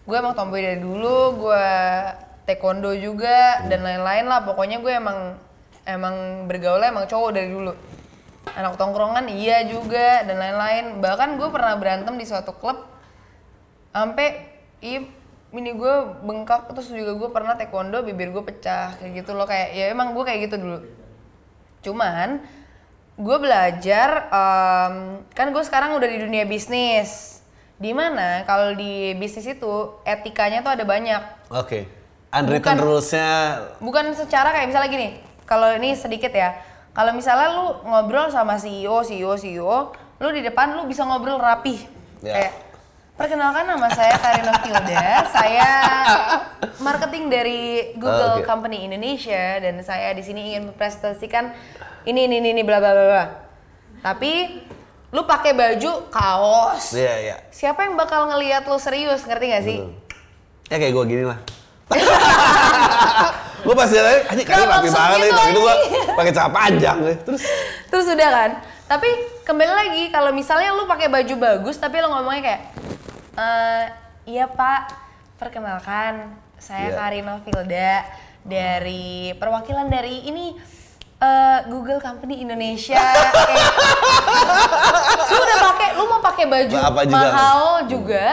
gue 0.10 0.18
emang 0.18 0.34
tomboy 0.34 0.62
dari 0.66 0.82
dulu 0.82 1.38
gue 1.38 1.66
taekwondo 2.50 2.94
juga 2.98 3.66
dan 3.66 3.82
lain-lain 3.82 4.26
lah. 4.30 4.46
Pokoknya 4.46 4.78
gue 4.78 4.94
emang 4.94 5.38
emang 5.90 6.46
bergaulnya 6.46 6.94
emang 6.94 7.10
cowok 7.10 7.30
dari 7.34 7.50
dulu. 7.50 7.74
Anak 8.54 8.78
tongkrongan 8.78 9.26
iya 9.30 9.66
juga 9.66 10.22
dan 10.22 10.38
lain-lain. 10.38 11.02
Bahkan 11.02 11.42
gue 11.42 11.50
pernah 11.50 11.74
berantem 11.82 12.14
di 12.14 12.26
suatu 12.30 12.54
klub 12.54 12.78
sampai 13.90 14.46
iya 15.52 15.58
ini 15.58 15.74
gue 15.74 15.94
bengkak 16.22 16.70
terus 16.70 16.94
juga 16.94 17.18
gue 17.18 17.30
pernah 17.34 17.58
taekwondo 17.58 18.06
bibir 18.06 18.30
gue 18.30 18.44
pecah 18.46 18.94
kayak 18.96 19.14
gitu 19.18 19.34
loh. 19.34 19.50
Kayak 19.50 19.74
ya 19.74 19.86
emang 19.90 20.14
gue 20.14 20.22
kayak 20.22 20.46
gitu 20.46 20.56
dulu. 20.62 20.78
Cuman 21.82 22.44
gue 23.20 23.38
belajar 23.42 24.30
em, 24.30 24.96
kan 25.34 25.50
gue 25.50 25.64
sekarang 25.66 25.98
udah 25.98 26.06
di 26.06 26.18
dunia 26.22 26.46
bisnis. 26.46 27.42
Di 27.80 27.96
mana 27.96 28.44
kalau 28.44 28.76
di 28.76 29.16
bisnis 29.16 29.48
itu 29.48 29.98
etikanya 30.04 30.62
tuh 30.62 30.76
ada 30.78 30.86
banyak. 30.86 31.50
Oke. 31.50 31.88
Unwritten 32.30 32.78
Bukan- 32.78 32.86
rules-nya 32.86 33.30
bukan 33.82 34.14
secara 34.14 34.54
kayak 34.54 34.70
misalnya 34.70 34.90
gini 34.94 35.08
kalau 35.50 35.74
ini 35.74 35.98
sedikit 35.98 36.30
ya. 36.30 36.54
Kalau 36.94 37.10
misalnya 37.10 37.58
lu 37.58 37.66
ngobrol 37.90 38.30
sama 38.30 38.62
CEO 38.62 39.02
CEO 39.02 39.34
CEO 39.34 39.90
lu 40.20 40.30
di 40.30 40.46
depan 40.46 40.78
lu 40.78 40.86
bisa 40.86 41.02
ngobrol 41.10 41.42
rapih. 41.42 41.80
Ya. 42.22 42.36
kayak 42.36 42.54
perkenalkan 43.20 43.68
nama 43.68 43.92
saya 43.92 44.16
Karina 44.16 44.56
Filda 44.64 45.08
saya 45.28 45.70
marketing 46.80 47.28
dari 47.28 47.92
Google 48.00 48.40
Oke. 48.40 48.48
Company 48.48 48.88
Indonesia 48.88 49.60
dan 49.60 49.76
saya 49.84 50.16
di 50.16 50.24
sini 50.24 50.56
ingin 50.56 50.72
mempresentasikan 50.72 51.52
ini 52.08 52.32
ini 52.32 52.40
ini, 52.40 52.56
ini 52.56 52.64
bla 52.64 52.80
bla 52.80 52.96
bla 52.96 53.26
tapi 54.00 54.64
lu 55.12 55.28
pakai 55.28 55.52
baju 55.52 56.08
kaos 56.08 56.96
Iya, 56.96 57.16
iya. 57.20 57.36
siapa 57.52 57.84
yang 57.84 58.00
bakal 58.00 58.32
ngelihat 58.32 58.64
lu 58.72 58.80
serius 58.80 59.28
ngerti 59.28 59.46
gak 59.52 59.66
sih 59.68 59.80
Ya 60.70 60.78
kayak 60.78 60.94
gue 60.94 61.06
gini 61.10 61.26
lah. 61.26 61.42
gue 63.66 63.74
pasti 63.74 63.98
lihat, 63.98 64.30
anjing 64.30 64.46
kali 64.46 64.64
rapi 64.70 64.86
banget 64.94 65.18
nih, 65.18 65.26
gitu, 65.26 65.34
tapi 65.34 65.52
gue 65.58 65.74
anjing. 65.74 66.14
pakai 66.14 66.32
celana 66.38 66.52
panjang 66.54 66.98
nih. 67.02 67.18
Terus 67.26 67.42
Terus 67.90 68.06
udah 68.14 68.30
kan. 68.30 68.52
Tapi 68.86 69.10
kembali 69.50 69.74
lagi 69.74 70.04
kalau 70.14 70.30
misalnya 70.30 70.70
lu 70.78 70.86
pakai 70.86 71.10
baju 71.10 71.36
bagus 71.42 71.82
tapi 71.82 71.98
lu 71.98 72.14
ngomongnya 72.14 72.42
kayak 72.46 72.62
eh 73.36 73.86
iya 74.26 74.46
Pak, 74.46 74.82
perkenalkan 75.38 76.34
saya 76.60 76.92
Iya. 76.92 76.98
Karina 76.98 77.36
Filda 77.42 77.92
dari 78.44 79.32
perwakilan 79.36 79.88
dari 79.88 80.28
ini 80.28 80.56
eh, 81.18 81.60
Google 81.68 82.00
Company 82.00 82.42
Indonesia. 82.44 83.00
Kayak, 83.00 83.32
lu 85.32 85.40
udah 85.40 85.58
pakai, 85.72 85.90
lu 85.96 86.04
mau 86.08 86.22
pakai 86.22 86.46
baju 86.48 86.76
Apa 86.76 87.02
juga 87.08 87.18
mahal 87.20 87.62
juga 87.88 88.26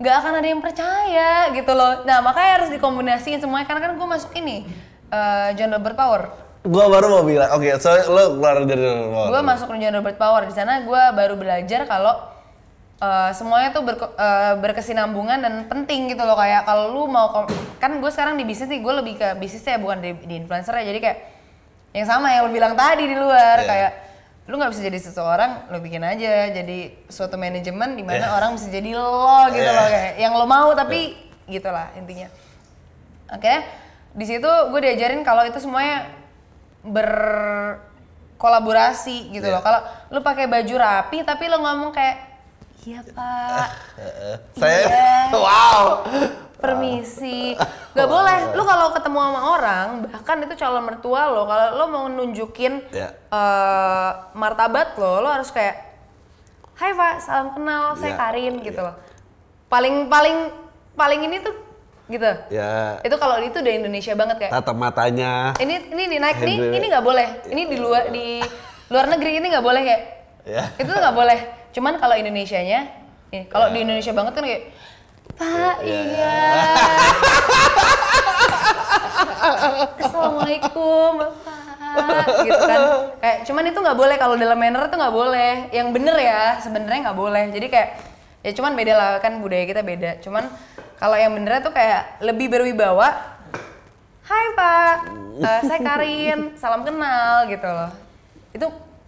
nggak 0.00 0.14
akan 0.16 0.32
ada 0.40 0.48
yang 0.48 0.62
percaya 0.64 1.30
gitu 1.52 1.72
loh. 1.76 2.02
Nah 2.08 2.24
makanya 2.24 2.50
harus 2.60 2.70
dikombinasiin 2.72 3.36
semuanya 3.36 3.68
karena 3.68 3.84
kan 3.84 3.92
gue 3.94 4.08
masuk 4.08 4.32
ini 4.34 4.64
eh, 5.10 5.48
John 5.54 5.72
Robert 5.72 5.96
Power. 5.96 6.22
gue 6.60 6.84
baru 6.92 7.08
mau 7.08 7.24
bilang, 7.24 7.56
oke, 7.56 7.72
so 7.80 7.88
lo 8.12 8.36
keluar 8.36 8.60
dari 8.68 8.84
oh, 8.84 9.32
gue 9.32 9.40
masuk 9.40 9.72
John 9.80 9.96
Robert 9.96 10.20
Power 10.20 10.44
di 10.44 10.52
sana 10.52 10.84
gue 10.84 11.02
baru 11.16 11.32
belajar 11.40 11.88
kalau 11.88 12.20
uh, 13.00 13.28
semuanya 13.32 13.70
tuh 13.70 13.82
berke- 13.82 14.14
uh, 14.14 14.54
berkesinambungan 14.56 15.38
dan 15.40 15.52
penting 15.66 16.08
gitu 16.08 16.20
loh 16.20 16.34
kayak 16.34 16.62
kalau 16.62 16.90
lu 16.90 17.06
mau 17.06 17.28
kom- 17.28 17.48
kan 17.76 17.90
gue 17.96 18.08
sekarang 18.08 18.36
di 18.36 18.44
bisnis 18.44 18.68
nih 18.68 18.78
gue 18.78 18.92
lebih 18.94 19.14
ke 19.16 19.26
bisnisnya 19.36 19.76
bukan 19.76 19.98
di, 19.98 20.10
di 20.24 20.34
influencer 20.36 20.72
ya 20.76 20.84
jadi 20.86 20.98
kayak 21.00 21.16
yang 21.90 22.06
sama 22.06 22.30
yang 22.30 22.44
lo 22.44 22.50
bilang 22.50 22.72
tadi 22.74 23.02
di 23.02 23.14
luar 23.14 23.56
Iya. 23.58 23.66
kayak 23.66 23.90
lu 24.46 24.54
nggak 24.54 24.70
bisa 24.70 24.82
jadi 24.82 24.98
seseorang 25.00 25.50
lo 25.68 25.76
bikin 25.78 26.00
aja 26.00 26.48
jadi 26.48 26.76
suatu 27.06 27.34
manajemen 27.34 27.94
di 27.94 28.02
mana 28.02 28.24
Iya. 28.24 28.32
orang 28.32 28.50
bisa 28.54 28.66
jadi 28.68 28.90
lo 28.92 29.44
gitu 29.48 29.64
Iya. 29.64 29.74
loh 29.74 29.86
kayak 29.88 30.12
yang 30.16 30.32
lo 30.32 30.44
mau 30.44 30.68
tapi 30.72 31.14
gitulah 31.46 31.86
intinya 31.94 32.26
Oke, 33.30 33.62
di 34.10 34.24
situ 34.26 34.42
gue 34.42 34.80
diajarin 34.80 35.22
kalau 35.22 35.42
itu 35.42 35.56
semuanya 35.56 36.02
berkolaborasi 36.82 39.30
gitu 39.30 39.44
Iya. 39.44 39.52
loh. 39.52 39.62
Kalau 39.62 39.80
lu 40.10 40.18
pakai 40.20 40.46
baju 40.46 40.74
rapi 40.74 41.22
tapi 41.22 41.46
lu 41.46 41.58
ngomong 41.58 41.90
kayak 41.90 42.29
iya 42.82 43.00
pak, 43.04 43.68
Saya, 44.60 44.80
Iya. 44.88 45.12
wow. 45.32 46.00
permisi, 46.56 47.56
nggak 47.94 48.04
boleh. 48.06 48.38
Lu 48.52 48.62
kalau 48.62 48.92
ketemu 48.92 49.18
sama 49.18 49.40
orang, 49.50 49.86
bahkan 50.04 50.36
itu 50.40 50.54
calon 50.54 50.84
mertua 50.84 51.28
lo, 51.28 51.44
kalau 51.44 51.66
lu 51.74 51.84
mau 51.88 52.04
nunjukin 52.06 52.84
Iya. 52.90 53.08
eh, 53.12 54.10
martabat 54.34 54.96
lo, 54.96 55.20
lo 55.20 55.30
harus 55.30 55.48
kayak 55.48 55.88
Hai 56.74 56.96
pak, 56.96 57.20
salam 57.20 57.52
kenal, 57.52 57.92
saya 57.92 58.16
Iya, 58.16 58.18
Karin 58.18 58.54
gitu 58.60 58.80
loh. 58.80 58.96
Paling 59.68 60.08
paling 60.08 60.48
paling 60.94 61.20
ini 61.22 61.36
tuh 61.38 61.52
gitu. 62.08 62.24
Ya, 62.48 62.96
Itu 63.04 63.20
kalau 63.20 63.36
itu 63.38 63.60
udah 63.60 63.74
Indonesia 63.76 64.16
banget 64.16 64.36
kayak. 64.40 64.52
tatap 64.56 64.74
matanya. 64.74 65.52
Ini 65.60 65.92
ini 65.92 66.16
naik 66.16 66.40
nih, 66.40 66.56
ini 66.72 66.84
nggak 66.88 67.04
boleh. 67.04 67.44
Ini 67.46 67.62
di 67.68 67.76
luar 67.76 68.08
di 68.08 68.40
luar 68.88 69.12
negeri 69.12 69.38
ini 69.38 69.46
nggak 69.46 69.60
boleh 69.62 69.82
kayak. 69.82 70.02
Ya. 70.44 70.64
Itu 70.76 70.88
nggak 70.88 71.14
boleh. 71.14 71.38
Cuman 71.70 71.96
kalau 71.96 72.14
Indonesianya, 72.16 72.88
nih 73.30 73.46
kalau 73.46 73.70
di 73.70 73.84
Indonesia 73.84 74.12
banget 74.12 74.32
kan 74.34 74.44
kayak 74.44 74.62
Pak, 75.38 75.76
Ya. 75.86 76.00
iya. 76.04 76.36
Assalamualaikum, 80.00 81.10
Bapak. 81.16 82.44
Gitu 82.44 82.60
kan. 82.60 82.80
Kayak 83.20 83.38
cuman 83.48 83.64
itu 83.66 83.78
nggak 83.80 83.98
boleh 83.98 84.16
kalau 84.20 84.34
dalam 84.36 84.58
manner 84.58 84.84
itu 84.84 84.96
nggak 84.96 85.14
boleh. 85.14 85.52
Yang 85.72 85.88
bener 85.96 86.16
ya, 86.18 86.42
sebenarnya 86.60 87.00
nggak 87.10 87.18
boleh. 87.18 87.44
Jadi 87.50 87.66
kayak 87.72 87.88
ya 88.40 88.50
cuman 88.56 88.72
beda 88.76 88.94
lah 88.96 89.10
kan 89.20 89.40
budaya 89.40 89.64
kita 89.64 89.80
beda. 89.80 90.10
Cuman 90.20 90.44
kalau 91.00 91.16
yang 91.16 91.32
benernya 91.32 91.64
tuh 91.64 91.72
kayak 91.72 92.20
lebih 92.20 92.52
berwibawa. 92.52 93.08
Hai 94.26 94.46
Pak, 94.54 94.96
Eh, 95.40 95.60
saya 95.64 95.80
Karin, 95.80 96.52
salam 96.60 96.84
kenal 96.84 97.48
gitu 97.48 97.64
loh. 97.64 97.88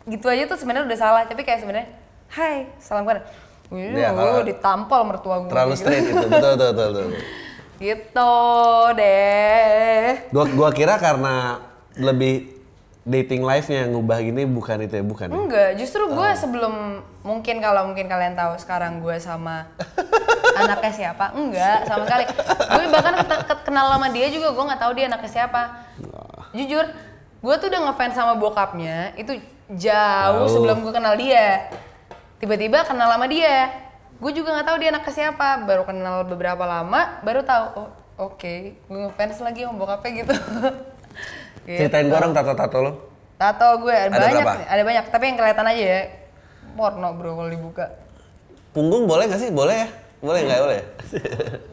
Itu 0.02 0.10
gitu 0.12 0.26
aja 0.26 0.42
tuh 0.44 0.56
sebenarnya 0.56 0.86
udah 0.86 0.98
salah, 0.98 1.22
tapi 1.24 1.42
kayak 1.42 1.60
sebenarnya 1.60 1.88
Hai, 2.28 2.64
salam 2.78 3.04
kenal. 3.04 3.22
Wih, 3.68 3.92
Iya, 3.92 4.10
kalau- 4.10 4.40
ditampol 4.42 5.00
mertua 5.04 5.36
gue. 5.40 5.48
Terlalu 5.48 5.70
gitu. 5.70 5.80
straight 5.80 6.04
itu, 6.06 6.26
betul, 6.26 6.52
betul, 6.52 6.70
betul. 6.70 6.88
betul. 6.92 7.08
Gitu 7.82 8.32
deh. 8.94 10.06
Gua, 10.30 10.44
gua 10.48 10.70
kira 10.70 10.94
karena 10.96 11.58
lebih 11.94 12.46
dating 13.02 13.42
life-nya 13.42 13.84
yang 13.84 13.92
ngubah 13.92 14.22
gini 14.22 14.46
bukan 14.46 14.78
itu 14.80 14.94
ya, 14.94 15.04
bukan 15.04 15.26
ya? 15.26 15.34
Enggak, 15.34 15.70
justru 15.74 16.06
gue 16.06 16.22
Oh. 16.24 16.38
sebelum 16.38 16.74
mungkin 17.20 17.58
kalau 17.58 17.90
mungkin 17.90 18.06
kalian 18.06 18.32
tahu 18.32 18.54
sekarang 18.56 19.02
gue 19.02 19.18
sama 19.18 19.66
anaknya 20.60 20.92
siapa, 20.94 21.34
enggak 21.34 21.82
sama 21.82 22.06
sekali. 22.06 22.24
Gue 22.46 22.84
bahkan 22.88 23.14
kenal 23.60 23.90
sama 23.90 24.06
dia 24.08 24.30
juga 24.30 24.54
gue 24.54 24.64
nggak 24.64 24.80
tahu 24.80 24.92
dia 24.94 25.06
anaknya 25.06 25.30
siapa. 25.32 25.62
Jujur, 26.52 26.86
gue 27.42 27.54
tuh 27.58 27.66
udah 27.66 27.80
ngefans 27.82 28.14
sama 28.14 28.38
bokapnya 28.38 29.10
itu 29.16 29.42
jauh 29.76 30.46
Tahu. 30.46 30.52
sebelum 30.52 30.76
gue 30.84 30.92
kenal 30.92 31.14
dia. 31.16 31.70
Tiba-tiba 32.42 32.82
kenal 32.82 33.06
sama 33.14 33.30
dia, 33.30 33.70
gue 34.18 34.32
juga 34.34 34.58
nggak 34.58 34.66
tahu 34.66 34.76
dia 34.82 34.88
anaknya 34.90 35.12
siapa. 35.14 35.62
Baru 35.62 35.86
kenal 35.86 36.26
beberapa 36.26 36.64
lama, 36.66 37.22
baru 37.22 37.46
tahu. 37.46 37.66
Oh, 37.78 37.88
oke, 38.30 38.54
gue 38.76 38.98
ngefans 38.98 39.38
lagi 39.40 39.62
sama 39.62 39.78
bokapnya 39.78 40.10
gitu. 40.26 40.34
Gitu. 41.62 41.78
Ceritain 41.86 42.10
gua 42.10 42.18
orang 42.18 42.34
tato-tato 42.34 42.78
lo. 42.82 42.92
Tato 43.38 43.68
gue 43.82 43.94
ada, 43.94 44.10
Ada 44.10 44.18
banyak, 44.18 44.44
berapa? 44.44 44.66
ada 44.66 44.82
banyak. 44.82 45.04
Tapi 45.10 45.24
yang 45.30 45.36
kelihatan 45.38 45.66
aja 45.70 45.82
ya, 45.82 46.00
porno 46.74 47.08
bro 47.14 47.30
kalau 47.38 47.50
dibuka. 47.50 47.86
Punggung 48.72 49.04
boleh 49.06 49.28
gak 49.30 49.38
sih? 49.38 49.50
Boleh 49.52 49.86
ya? 49.86 49.88
Boleh 50.22 50.40
nggak? 50.46 50.60
Boleh. 50.62 50.80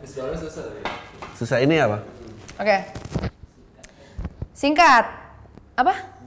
Visualnya 0.01 0.37
susah. 0.41 0.65
Susah 1.37 1.57
ini 1.61 1.77
apa? 1.77 2.01
Oke. 2.59 2.77
Singkat. 4.51 5.05
Apa? 5.79 6.18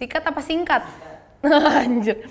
Singkat 0.00 0.22
apa 0.24 0.40
singkat? 0.40 0.82
Anjir. 1.84 2.24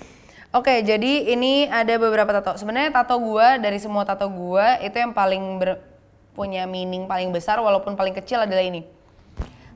Oke, 0.50 0.82
jadi 0.82 1.30
ini 1.30 1.70
ada 1.70 1.94
beberapa 1.94 2.34
tato. 2.34 2.58
Sebenarnya 2.58 2.90
tato 2.90 3.14
gua 3.22 3.54
dari 3.62 3.78
semua 3.78 4.02
tato 4.02 4.26
gua 4.26 4.82
itu 4.82 4.98
yang 4.98 5.14
paling 5.14 5.62
ber- 5.62 5.78
punya 6.34 6.66
meaning 6.66 7.06
paling 7.06 7.30
besar 7.30 7.62
walaupun 7.62 7.94
paling 7.94 8.10
kecil 8.10 8.42
adalah 8.42 8.62
ini. 8.62 8.82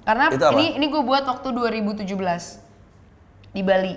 Karena 0.03 0.29
Itu 0.29 0.43
apa? 0.43 0.59
ini 0.59 0.75
ini 0.77 0.87
gue 0.91 1.03
buat 1.03 1.23
waktu 1.23 1.49
2017. 1.55 2.61
di 3.55 3.63
Bali. 3.63 3.95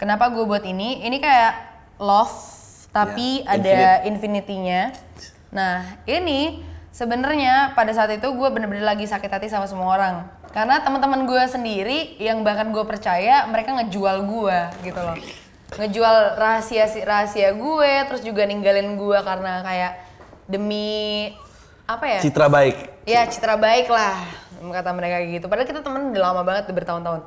Kenapa 0.00 0.32
gue 0.32 0.48
buat 0.48 0.64
ini? 0.64 1.04
Ini 1.04 1.20
kayak 1.20 1.52
love 2.00 2.32
tapi 2.88 3.44
Ya, 3.44 3.60
ada 3.60 3.80
infinity-nya. 4.08 4.96
Nah, 5.52 6.00
ini 6.08 6.64
sebenarnya 6.88 7.76
pada 7.76 7.92
saat 7.92 8.08
itu 8.10 8.24
gue 8.24 8.48
bener-bener 8.48 8.80
lagi 8.80 9.04
sakit 9.04 9.28
hati 9.28 9.52
sama 9.52 9.68
semua 9.68 9.92
orang. 9.92 10.14
Karena 10.54 10.78
teman-teman 10.86 11.26
gue 11.26 11.42
sendiri 11.50 12.14
yang 12.22 12.46
bahkan 12.46 12.70
gue 12.70 12.86
percaya 12.86 13.42
mereka 13.50 13.74
ngejual 13.74 14.22
gue 14.22 14.58
gitu 14.86 15.00
loh. 15.02 15.18
Ngejual 15.74 16.38
rahasia 16.38 16.86
rahasia 17.02 17.50
gue, 17.50 17.92
terus 18.06 18.22
juga 18.22 18.46
ninggalin 18.46 18.94
gue 18.94 19.18
karena 19.18 19.66
kayak 19.66 19.92
demi 20.46 21.34
apa 21.90 22.06
ya? 22.06 22.20
Citra 22.22 22.46
baik. 22.46 22.76
Ya 23.02 23.26
citra 23.26 23.58
baik 23.58 23.90
lah 23.90 24.14
kata 24.62 24.94
mereka 24.94 25.20
kayak 25.20 25.42
gitu. 25.42 25.46
Padahal 25.50 25.68
kita 25.68 25.80
temen 25.82 26.14
udah 26.14 26.22
lama 26.22 26.42
banget 26.46 26.70
bertahun-tahun. 26.70 27.20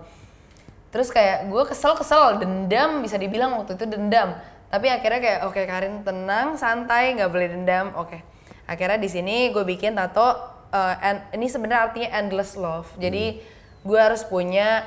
Terus 0.89 1.11
kayak 1.11 1.51
gue 1.51 1.63
kesel-kesel, 1.67 2.39
dendam 2.41 3.03
bisa 3.03 3.19
dibilang 3.19 3.59
waktu 3.59 3.75
itu 3.75 3.85
dendam. 3.85 4.39
Tapi 4.71 4.87
akhirnya 4.87 5.19
kayak 5.19 5.39
oke 5.51 5.61
Karin 5.67 6.01
tenang, 6.01 6.55
santai, 6.55 7.13
nggak 7.19 7.29
boleh 7.29 7.47
dendam. 7.51 7.91
Oke. 7.99 8.23
Akhirnya 8.65 8.95
di 8.95 9.11
sini 9.11 9.51
gue 9.51 9.67
bikin 9.67 9.99
tato. 9.99 10.56
Uh, 10.71 10.95
and, 10.99 11.19
ini 11.33 11.47
sebenarnya 11.47 11.91
artinya 11.91 12.09
endless 12.15 12.55
love. 12.55 12.87
Jadi 12.97 13.39
gue 13.83 13.99
harus 13.99 14.23
punya 14.23 14.83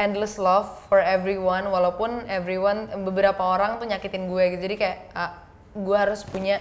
endless 0.00 0.40
love 0.40 0.66
for 0.88 0.98
everyone 0.98 1.68
walaupun 1.68 2.24
everyone 2.26 2.88
beberapa 3.04 3.38
orang 3.38 3.78
tuh 3.78 3.86
nyakitin 3.86 4.26
gue 4.26 4.42
gitu. 4.56 4.62
Jadi 4.70 4.76
kayak 4.80 4.98
uh, 5.12 5.32
gue 5.72 5.96
harus 5.96 6.24
punya 6.24 6.60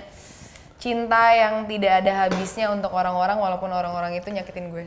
cinta 0.81 1.33
yang 1.37 1.69
tidak 1.69 2.01
ada 2.01 2.25
habisnya 2.25 2.73
untuk 2.73 2.89
orang-orang 2.89 3.37
walaupun 3.37 3.69
orang-orang 3.69 4.17
itu 4.17 4.33
nyakitin 4.33 4.73
gue. 4.73 4.85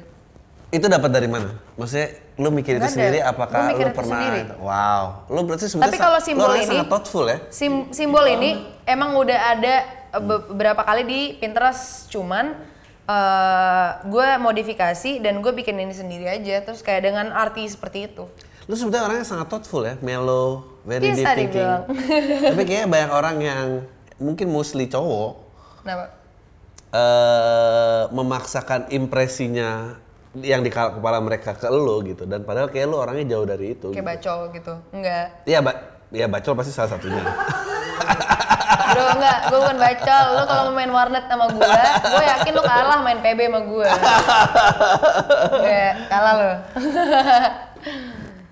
Itu 0.74 0.90
dapat 0.90 1.06
dari 1.14 1.30
mana? 1.30 1.54
Maksudnya 1.78 2.18
lu 2.34 2.50
mikir 2.50 2.82
itu 2.82 2.82
ada. 2.82 2.90
sendiri 2.90 3.18
apakah 3.22 3.70
mikir 3.70 3.86
lu 3.86 3.90
itu 3.94 3.98
pernah 4.02 4.18
sendiri. 4.18 4.40
Wow. 4.58 5.02
Lu 5.30 5.40
berarti 5.46 5.70
sebenarnya 5.70 5.92
Tapi 5.94 5.98
kalau 6.02 6.18
simbol 6.18 6.50
lu 6.50 6.58
ini- 6.58 6.66
sangat 6.66 6.86
thoughtful 6.90 7.24
ya. 7.30 7.38
Sim- 7.46 7.88
simbol 7.94 8.26
ini 8.26 8.50
emang 8.82 9.14
udah 9.14 9.38
ada 9.54 9.74
eh, 10.10 10.22
be- 10.22 10.46
beberapa 10.50 10.82
kali 10.82 11.02
di 11.06 11.20
Pinterest 11.38 12.10
cuman 12.10 12.58
eh 13.04 13.88
gue 14.08 14.28
modifikasi 14.40 15.20
dan 15.20 15.44
gue 15.44 15.52
bikin 15.52 15.76
ini 15.76 15.92
sendiri 15.92 16.24
aja 16.24 16.64
terus 16.64 16.80
kayak 16.80 17.04
dengan 17.04 17.32
arti 17.36 17.68
seperti 17.68 18.08
itu. 18.08 18.24
Lu 18.64 18.72
sebenarnya 18.72 19.04
orangnya 19.04 19.26
sangat 19.28 19.52
thoughtful 19.52 19.84
ya, 19.84 20.00
mellow, 20.00 20.64
very 20.88 21.12
Bisa 21.12 21.36
deep 21.36 21.36
thinking. 21.36 21.60
dibilang. 21.60 21.82
Tapi 22.56 22.62
kayaknya 22.64 22.88
banyak 22.88 23.10
orang 23.12 23.36
yang 23.44 23.66
mungkin 24.16 24.48
mostly 24.48 24.88
cowok 24.88 25.36
Kenapa? 25.84 26.06
eh 26.94 28.02
memaksakan 28.08 28.88
impresinya 28.88 30.00
yang 30.40 30.62
di 30.64 30.70
kepala 30.72 31.18
mereka 31.20 31.54
ke 31.54 31.66
lo 31.70 32.02
gitu 32.02 32.26
dan 32.26 32.42
padahal 32.42 32.66
kayak 32.70 32.86
lu 32.88 32.96
orangnya 32.98 33.36
jauh 33.36 33.46
dari 33.46 33.76
itu. 33.76 33.92
Kayak 33.92 34.00
gitu. 34.00 34.10
bacol 34.10 34.38
gitu. 34.56 34.74
Enggak. 34.96 35.26
Iya, 35.44 35.58
ba 35.60 35.72
ya 36.08 36.26
bacol 36.26 36.54
pasti 36.56 36.72
salah 36.72 36.90
satunya. 36.96 37.20
Bro, 38.92 39.04
enggak, 39.16 39.38
gue 39.48 39.58
bukan 39.64 39.78
bacol. 39.80 40.24
Lu 40.36 40.44
kalau 40.44 40.70
main 40.76 40.90
warnet 40.92 41.24
sama 41.30 41.46
gue, 41.48 41.82
gue 42.04 42.24
yakin 42.36 42.52
lu 42.52 42.62
kalah 42.62 42.98
main 43.00 43.18
PB 43.24 43.40
sama 43.48 43.60
gue. 43.64 43.88
Enggak, 45.56 45.92
kalah 46.12 46.34
lu. 46.36 46.52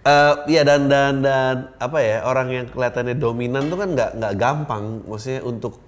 Eh, 0.03 0.35
iya 0.51 0.67
dan 0.67 0.91
dan 0.91 1.23
dan 1.23 1.71
apa 1.79 2.03
ya 2.03 2.27
orang 2.27 2.51
yang 2.51 2.67
kelihatannya 2.75 3.15
dominan 3.23 3.71
tuh 3.71 3.79
kan 3.79 3.95
nggak 3.95 4.11
nggak 4.19 4.35
gampang, 4.35 5.07
maksudnya 5.07 5.47
untuk 5.47 5.79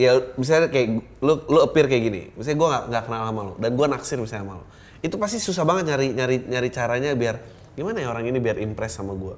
ya 0.00 0.16
misalnya 0.40 0.72
kayak 0.72 1.04
lu 1.20 1.44
lu 1.52 1.60
appear 1.60 1.84
kayak 1.84 2.02
gini, 2.08 2.22
misalnya 2.32 2.56
gue 2.56 2.68
nggak 2.88 3.02
kenal 3.04 3.20
sama 3.28 3.40
lu 3.44 3.54
dan 3.60 3.76
gue 3.76 3.84
naksir 3.84 4.16
misalnya 4.16 4.48
sama 4.48 4.54
lu, 4.58 4.66
itu 5.04 5.16
pasti 5.20 5.38
susah 5.44 5.60
banget 5.68 5.92
nyari 5.92 6.16
nyari 6.16 6.36
nyari 6.48 6.68
caranya 6.72 7.12
biar 7.12 7.36
gimana 7.76 8.00
ya 8.00 8.08
orang 8.16 8.24
ini 8.32 8.40
biar 8.40 8.56
impress 8.64 8.96
sama 8.96 9.12
gue. 9.12 9.36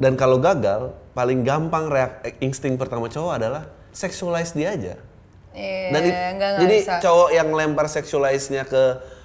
Dan 0.00 0.16
kalau 0.16 0.40
gagal, 0.40 0.96
paling 1.12 1.44
gampang 1.44 1.86
reak 1.86 2.24
eh, 2.24 2.34
insting 2.40 2.74
pertama 2.74 3.06
cowok 3.06 3.32
adalah 3.36 3.68
sexualize 3.92 4.50
dia 4.50 4.72
aja. 4.72 4.94
Iya, 5.52 5.92
Dan 5.92 6.00
enggak, 6.00 6.30
enggak 6.32 6.50
jadi 6.58 6.76
bisa. 6.80 6.94
cowok 6.98 7.28
yang 7.30 7.48
lempar 7.50 7.84
sexualize-nya 7.84 8.64
ke 8.64 8.82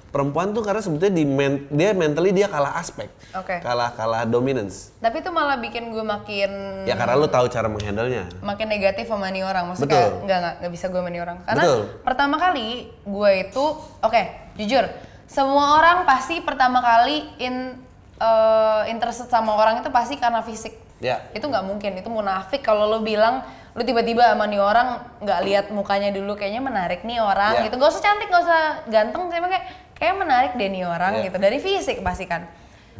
perempuan 0.09 0.51
tuh 0.51 0.63
karena 0.63 0.79
sebetulnya 0.79 1.11
di 1.13 1.23
men- 1.23 1.67
dia 1.69 1.91
mentally 1.91 2.31
dia 2.31 2.47
kalah 2.47 2.75
aspek. 2.75 3.07
Oke. 3.31 3.59
Kalah 3.59 3.91
kalah 3.93 4.23
dominance. 4.25 4.91
Tapi 4.97 5.19
itu 5.19 5.29
malah 5.29 5.55
bikin 5.55 5.91
gue 5.91 6.01
makin 6.01 6.51
Ya 6.83 6.95
karena 6.95 7.15
lu 7.15 7.27
tahu 7.27 7.47
cara 7.47 7.67
menghandle-nya. 7.67 8.27
makin 8.41 8.67
negatif 8.67 9.05
sama 9.05 9.27
nih 9.29 9.43
orang. 9.43 9.69
Maksudnya 9.69 9.85
Betul. 9.87 10.01
kayak 10.01 10.23
enggak, 10.23 10.53
enggak 10.59 10.71
bisa 10.71 10.85
gue 10.87 10.99
sama 10.99 11.09
nih 11.09 11.21
orang. 11.21 11.37
Karena 11.43 11.63
Betul. 11.63 11.79
pertama 12.01 12.35
kali 12.35 12.67
gue 12.89 13.31
itu, 13.37 13.65
oke, 14.01 14.21
jujur, 14.55 14.83
semua 15.25 15.65
orang 15.77 15.97
pasti 16.03 16.39
pertama 16.39 16.79
kali 16.79 17.17
in 17.37 17.84
eh, 18.17 18.81
interested 18.87 19.27
sama 19.27 19.53
orang 19.53 19.79
itu 19.79 19.89
pasti 19.89 20.15
karena 20.15 20.39
fisik. 20.39 20.75
Ya. 20.97 21.19
Itu 21.31 21.45
nggak 21.45 21.65
mungkin, 21.65 21.91
itu 21.95 22.07
munafik 22.07 22.63
kalau 22.63 22.87
lo 22.87 22.99
bilang 22.99 23.43
lu 23.75 23.83
tiba-tiba 23.83 24.31
sama 24.31 24.47
nih 24.47 24.63
orang 24.63 24.87
nggak 25.19 25.39
lihat 25.43 25.65
mukanya 25.67 26.07
dulu 26.09 26.33
kayaknya 26.33 26.63
menarik 26.63 27.03
nih 27.03 27.19
orang 27.19 27.59
Ya. 27.59 27.67
gitu. 27.67 27.75
Gak 27.75 27.91
usah 27.91 27.99
cantik, 28.01 28.31
gak 28.31 28.43
usah 28.47 28.61
ganteng, 28.87 29.27
cuma 29.27 29.47
kayak 29.51 29.65
kayak 29.91 30.15
menarik 30.15 30.51
deh 30.55 30.71
nih 30.71 30.87
orang 30.87 31.19
Ya. 31.19 31.27
gitu. 31.27 31.35
Dari 31.35 31.59
fisik 31.59 31.99
pasti 31.99 32.23
kan. 32.23 32.47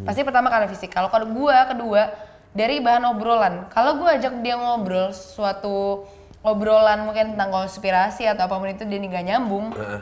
Pasti 0.03 0.28
pertama 0.28 0.51
karena 0.51 0.68
fisik. 0.68 0.91
Kalau 0.91 1.07
kalau 1.07 1.32
gue 1.32 1.55
kedua 1.72 2.11
dari 2.51 2.84
bahan 2.84 3.07
obrolan. 3.07 3.72
Kalau 3.72 3.95
gue 3.95 4.09
ajak 4.11 4.43
dia 4.43 4.59
ngobrol 4.59 5.16
suatu 5.16 6.03
obrolan 6.43 7.07
mungkin 7.07 7.39
tentang 7.39 7.49
konspirasi 7.49 8.28
atau 8.28 8.43
apa 8.43 8.59
pun 8.59 8.68
itu 8.68 8.84
dia 8.84 8.99
nggak 8.99 9.26
nyambung, 9.26 9.72
Heeh. 9.72 10.01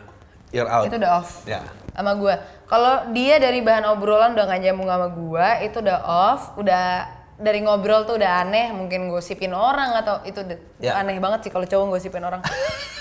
You're 0.50 0.70
out. 0.70 0.86
itu 0.86 0.98
udah 0.98 1.22
off 1.22 1.46
Ya. 1.46 1.62
sama 1.94 2.18
gue. 2.18 2.34
Kalau 2.74 3.14
dia 3.14 3.38
dari 3.38 3.62
bahan 3.62 3.86
obrolan 3.86 4.34
udah 4.34 4.50
gak 4.50 4.66
nyambung 4.66 4.90
sama 4.90 5.08
gue, 5.14 5.48
itu 5.70 5.78
udah 5.78 6.00
off, 6.02 6.58
udah 6.58 7.06
dari 7.38 7.62
ngobrol 7.62 8.02
tuh 8.10 8.18
udah 8.18 8.42
aneh, 8.42 8.74
mungkin 8.74 9.14
gosipin 9.14 9.54
orang 9.54 9.94
atau 9.94 10.26
itu 10.26 10.42
udah 10.42 10.58
Ya. 10.82 10.98
aneh 10.98 11.22
banget 11.22 11.46
sih 11.46 11.52
kalau 11.54 11.70
cowok 11.70 11.94
gosipin 11.94 12.26
orang. 12.26 12.42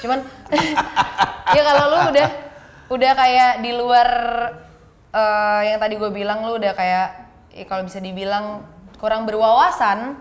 Cuman 0.05 0.21
ya 1.57 1.63
kalau 1.65 1.85
lu 1.89 1.99
udah 2.13 2.29
udah 2.93 3.13
kayak 3.17 3.65
di 3.65 3.73
luar 3.73 4.09
eh, 5.09 5.61
yang 5.73 5.81
tadi 5.81 5.97
gue 5.97 6.11
bilang 6.13 6.45
lu 6.45 6.61
udah 6.61 6.77
kayak 6.77 7.09
ya 7.57 7.65
kalau 7.65 7.89
bisa 7.89 7.97
dibilang 7.97 8.69
kurang 9.01 9.25
berwawasan, 9.25 10.21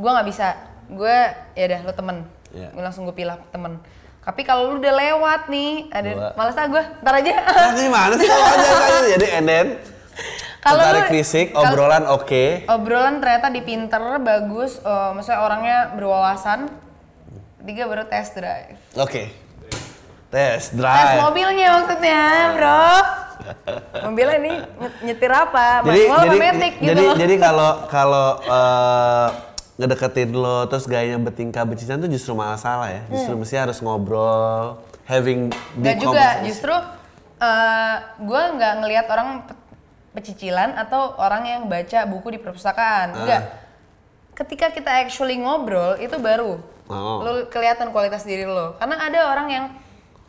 gue 0.00 0.10
nggak 0.16 0.28
bisa. 0.32 0.56
Gue 0.88 1.12
ya 1.52 1.64
udah 1.68 1.80
lu 1.84 1.92
temen, 1.92 2.16
Ya. 2.56 2.72
Gua 2.72 2.88
langsung 2.88 3.04
gue 3.04 3.12
pilih 3.12 3.36
temen. 3.52 3.76
Tapi 4.28 4.44
kalau 4.44 4.68
lu 4.68 4.74
udah 4.76 4.92
lewat 4.92 5.48
nih, 5.48 5.88
ada 5.88 6.36
males 6.36 6.52
ah 6.52 6.68
gue, 6.68 6.84
ntar 7.00 7.14
aja. 7.16 7.32
Nah, 7.32 7.72
gimana 7.72 8.12
sih 8.12 8.28
kalau 8.28 8.44
aja 8.46 8.68
aja 8.76 8.98
jadi 9.10 9.26
and 9.32 9.46
then 9.48 9.66
Kalau 10.58 10.84
tertarik 10.84 11.02
lu- 11.02 11.12
fisik, 11.14 11.46
obrolan 11.54 12.04
oke. 12.04 12.68
Obrolan 12.68 13.24
ternyata 13.24 13.48
dipinter, 13.48 14.20
bagus, 14.20 14.76
eh, 14.78 15.10
maksudnya 15.10 15.40
orangnya 15.40 15.78
berwawasan. 15.96 16.68
Ketiga 17.58 17.88
baru 17.88 18.04
test 18.04 18.36
drive. 18.36 18.76
Oke. 18.94 19.32
Tes 20.28 20.60
Tes 20.60 20.76
drive. 20.76 21.24
mobilnya 21.24 21.66
maksudnya, 21.72 22.22
bro. 22.52 22.84
Mobilnya 24.04 24.36
ini 24.36 24.52
nye- 24.76 24.96
nyetir 25.06 25.32
apa? 25.32 25.80
Jadi 25.80 26.00
Manual 26.04 26.20
jadi 26.20 26.36
apa 26.36 26.44
matic 26.52 26.74
gitu. 26.76 26.88
jadi 26.90 27.04
jadi 27.16 27.34
kalau 27.38 27.70
kalau 27.88 28.26
eh, 28.42 29.28
ngedeketin 29.78 30.30
lo 30.30 30.66
terus 30.66 30.84
gayanya 30.84 31.22
bertingkah 31.22 31.62
bercinta 31.62 31.94
tuh 31.96 32.10
justru 32.10 32.34
malah 32.34 32.58
salah 32.58 32.90
ya. 32.90 33.02
Justru 33.08 33.34
mesti 33.34 33.54
harus 33.54 33.78
ngobrol, 33.78 34.76
having 35.04 35.54
Hmm. 35.54 35.80
Deep 35.80 36.02
juga, 36.02 36.42
justru 36.42 36.74
eh 37.38 37.94
gue 38.18 38.42
nggak 38.52 38.72
ngelihat 38.76 39.06
orang 39.06 39.46
pe- 39.46 39.54
pecicilan 40.10 40.74
atau 40.74 41.14
orang 41.16 41.46
yang 41.46 41.62
baca 41.64 42.02
buku 42.04 42.34
di 42.34 42.38
perpustakaan. 42.38 43.08
Ah. 43.08 43.18
Enggak. 43.22 43.42
Ketika 44.34 44.66
kita 44.70 44.90
actually 44.98 45.38
ngobrol 45.38 45.94
itu 45.96 46.18
baru 46.18 46.58
Oh. 46.88 47.20
lo 47.20 47.30
kelihatan 47.46 47.90
kualitas 47.90 48.22
diri 48.22 48.42
lo. 48.42 48.74
Karena 48.74 48.98
ada 49.00 49.30
orang 49.30 49.48
yang 49.48 49.64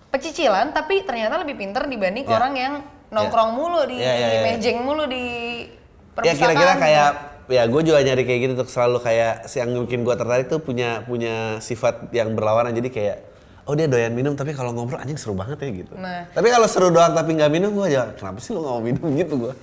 pecicilan 0.09 0.69
tapi 0.69 1.01
ternyata 1.01 1.37
lebih 1.37 1.55
pinter 1.55 1.85
dibanding 1.85 2.25
Ya. 2.25 2.33
orang 2.35 2.53
yang 2.53 2.73
nongkrong 3.09 3.53
mulu 3.53 3.85
di, 3.85 3.97
Ya, 3.97 4.13
ya, 4.13 4.27
di 4.27 4.35
ya. 4.35 4.41
mejeng 4.45 4.77
mulu 4.79 5.05
di 5.05 5.25
Ya 5.65 5.73
perpustakaan. 6.13 6.37
kira-kira 6.37 6.73
gitu. 6.75 6.83
kayak 6.83 7.09
ya 7.49 7.65
gue 7.65 7.81
juga 7.81 7.99
nyari 7.99 8.23
kayak 8.23 8.39
gitu 8.39 8.51
untuk 8.55 8.69
selalu 8.69 8.97
kayak 9.01 9.49
yang 9.49 9.69
bikin 9.83 10.05
gue 10.05 10.15
tertarik 10.15 10.45
tuh 10.47 10.61
punya 10.61 11.01
punya 11.03 11.57
sifat 11.59 12.13
yang 12.13 12.37
berlawanan 12.37 12.71
jadi 12.71 12.89
kayak 12.89 13.17
oh 13.65 13.73
dia 13.73 13.85
doyan 13.85 14.13
minum 14.13 14.33
tapi 14.33 14.53
kalau 14.53 14.73
ngobrol 14.73 14.97
anjing 14.97 15.17
seru 15.17 15.33
banget 15.33 15.61
ya 15.61 15.69
gitu. 15.69 15.93
Nah. 15.93 16.25
Tapi 16.29 16.47
kalau 16.49 16.65
seru 16.65 16.89
doang 16.89 17.13
tapi 17.13 17.37
nggak 17.37 17.49
minum 17.49 17.69
gue 17.73 17.85
aja 17.85 18.13
kenapa 18.13 18.41
sih 18.41 18.53
lu 18.53 18.61
nggak 18.61 18.73
mau 18.73 18.81
minum 18.81 19.07
gitu 19.21 19.33
gue. 19.37 19.53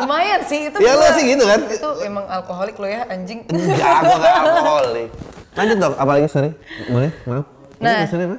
lumayan 0.00 0.40
sih 0.46 0.70
itu. 0.72 0.76
Ya, 0.80 0.94
lo 0.94 1.06
sih 1.12 1.24
gitu 1.26 1.44
kan? 1.44 1.60
Itu 1.68 1.90
emang 2.04 2.24
alkoholik 2.24 2.76
lo 2.80 2.86
ya 2.88 3.04
anjing. 3.08 3.44
Enggak, 3.48 3.96
gue 4.00 4.16
nggak 4.16 4.34
alkoholik. 4.38 5.10
Lanjut 5.56 5.76
dong, 5.80 5.94
apalagi 5.96 6.28
sorry. 6.28 6.50
Boleh, 6.88 7.10
maaf. 7.24 7.44
Nah. 7.80 8.04
apa? 8.04 8.36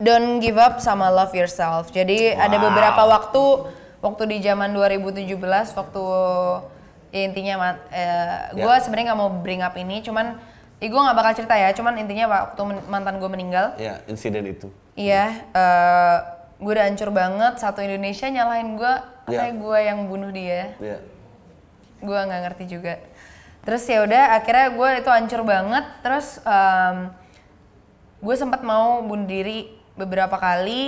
Don't 0.00 0.40
give 0.40 0.56
up 0.56 0.80
sama 0.80 1.12
love 1.12 1.32
yourself. 1.36 1.92
Jadi 1.92 2.32
ada 2.32 2.56
Wow. 2.56 2.64
beberapa 2.72 3.02
waktu 3.04 3.42
waktu 4.00 4.22
di 4.32 4.36
zaman 4.40 4.72
2017 4.72 5.76
waktu 5.76 6.04
ya 7.10 7.20
intinya 7.22 7.54
eh, 7.88 8.54
gue 8.54 8.64
Ya. 8.64 8.78
sebenarnya 8.78 9.12
nggak 9.12 9.20
mau 9.20 9.30
bring 9.36 9.60
up 9.60 9.74
ini, 9.74 10.00
cuman 10.00 10.38
ya 10.78 10.86
gue 10.86 11.00
nggak 11.00 11.14
bakal 11.14 11.32
cerita 11.34 11.54
ya. 11.54 11.70
Cuman 11.70 11.94
intinya 11.96 12.26
waktu 12.26 12.60
mantan 12.86 13.18
gue 13.18 13.26
meninggal, 13.26 13.74
Ya, 13.76 14.00
insiden 14.06 14.46
itu. 14.46 14.70
iya, 14.94 15.44
eh 15.50 16.16
gue 16.56 16.70
udah 16.70 16.86
hancur 16.86 17.10
banget. 17.10 17.56
Satu 17.56 17.80
Indonesia 17.80 18.26
nyalahin 18.26 18.74
gue, 18.74 18.94
Ya. 19.26 19.42
katanya 19.42 19.54
gue 19.56 19.78
yang 19.80 19.98
bunuh 20.06 20.30
dia. 20.30 20.74
Ya. 20.78 20.98
gue 22.00 22.16
nggak 22.16 22.42
ngerti 22.48 22.64
juga 22.66 22.96
terus 23.60 23.84
ya 23.84 24.00
udah 24.00 24.32
akhirnya 24.32 24.72
gue 24.72 24.88
itu 24.96 25.10
hancur 25.12 25.44
banget 25.44 25.84
terus 26.00 26.40
gue 28.16 28.34
sempat 28.34 28.60
mau 28.60 29.00
bunuh 29.00 29.24
diri 29.24 29.68
beberapa 29.92 30.32
kali 30.32 30.80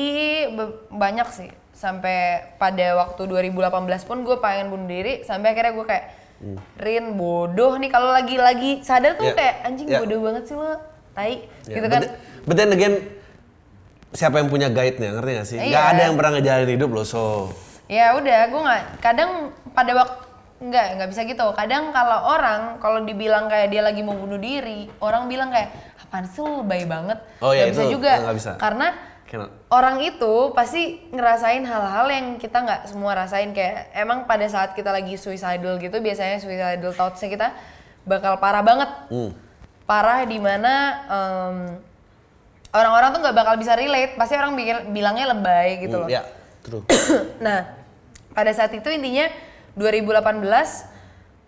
be- 0.53 0.89
banyak 0.89 1.29
sih 1.29 1.51
sampai 1.83 2.17
pada 2.63 2.95
waktu 2.95 3.27
2018 3.27 3.75
pun 4.07 4.23
gue 4.23 4.39
pengen 4.39 4.71
bunuh 4.71 4.87
diri 4.87 5.27
sampai 5.27 5.51
akhirnya 5.51 5.75
gue 5.75 5.87
kayak 5.87 6.07
Rin 6.75 7.15
bodoh 7.15 7.79
nih 7.79 7.87
kalau 7.87 8.11
lagi-lagi 8.11 8.83
sadar 8.83 9.15
tuh 9.15 9.31
Ya. 9.31 9.35
kayak 9.35 9.55
anjing 9.63 9.87
Ya. 9.87 10.03
bodoh 10.03 10.27
banget 10.27 10.43
sih 10.47 10.59
lo 10.59 10.75
tai. 11.15 11.47
Ya, 11.71 11.79
gitu 11.79 11.87
kan. 11.87 12.03
But 12.43 12.59
then 12.59 12.75
again, 12.75 12.99
siapa 14.11 14.43
yang 14.43 14.51
punya 14.51 14.67
guide-nya, 14.67 15.15
ngerti 15.15 15.31
gak 15.39 15.47
sih? 15.47 15.57
Gak 15.63 15.87
ada 15.95 16.03
yang 16.11 16.19
pernah 16.19 16.35
ngejalanin 16.35 16.75
hidup 16.75 16.91
loh, 16.91 17.07
so... 17.07 17.23
ya 17.87 18.17
udah 18.17 18.41
gue 18.49 18.61
nggak 18.63 18.83
kadang 19.05 19.31
pada 19.71 19.93
waktu 19.93 20.19
nggak 20.63 20.87
nggak 20.97 21.09
bisa 21.13 21.21
gitu. 21.27 21.47
Kadang 21.53 21.95
kalau 21.95 22.19
orang 22.33 22.79
kalau 22.79 23.03
dibilang 23.05 23.47
kayak 23.47 23.69
dia 23.69 23.83
lagi 23.85 24.01
mau 24.01 24.17
bunuh 24.17 24.39
diri 24.41 24.91
orang 24.99 25.29
bilang 25.29 25.53
kayak 25.53 25.71
apaan 26.01 26.25
sih 26.27 26.41
lo 26.41 26.65
lebay 26.65 26.87
banget. 26.91 27.19
Oh 27.39 27.53
iya, 27.55 27.69
bisa 27.69 27.85
itu 27.87 28.01
juga. 28.01 28.19
nggak 28.19 28.37
bisa. 28.39 28.53
karena 28.57 28.87
Cannot. 29.33 29.49
orang 29.73 30.05
itu 30.05 30.53
pasti 30.53 31.01
ngerasain 31.09 31.65
hal-hal 31.65 32.05
yang 32.07 32.27
kita 32.37 32.61
nggak 32.61 32.81
semua 32.85 33.17
rasain 33.17 33.49
kayak 33.51 33.89
emang 33.97 34.29
pada 34.29 34.45
saat 34.45 34.77
kita 34.77 34.93
lagi 34.93 35.17
suicidal 35.17 35.81
gitu 35.81 35.97
biasanya 35.99 36.37
suicidal 36.37 36.93
thoughts-nya 36.93 37.33
kita 37.33 37.49
bakal 38.05 38.37
parah 38.37 38.61
banget 38.61 38.91
Hmm. 39.09 39.33
parah 39.83 40.21
di 40.23 40.37
mana 40.37 40.73
em, 41.09 41.57
orang-orang 42.71 43.09
tuh 43.11 43.21
nggak 43.21 43.37
bakal 43.37 43.55
bisa 43.57 43.73
relate 43.73 44.13
pasti 44.15 44.37
orang 44.37 44.53
bilangnya 44.93 45.33
lebay 45.33 45.81
gitu 45.81 45.97
loh 45.97 46.09
Ya, 46.09 46.29
true. 46.61 46.85
nah, 47.41 47.73
pada 48.33 48.53
saat 48.53 48.73
itu 48.73 48.89
intinya 48.89 49.33
2018 49.77 50.45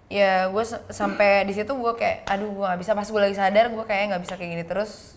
ya 0.08 0.48
gue 0.48 0.64
sampai 0.88 1.44
di 1.44 1.52
situ 1.52 1.72
gue 1.72 1.92
kayak 1.96 2.24
aduh 2.24 2.48
gue 2.48 2.64
nggak 2.64 2.80
bisa 2.80 2.92
pas 2.92 3.08
gue 3.08 3.20
lagi 3.20 3.36
sadar 3.36 3.68
gue 3.68 3.84
kayak 3.84 4.04
nggak 4.12 4.22
bisa 4.22 4.34
kayak 4.36 4.50
gini 4.52 4.64
terus 4.64 5.13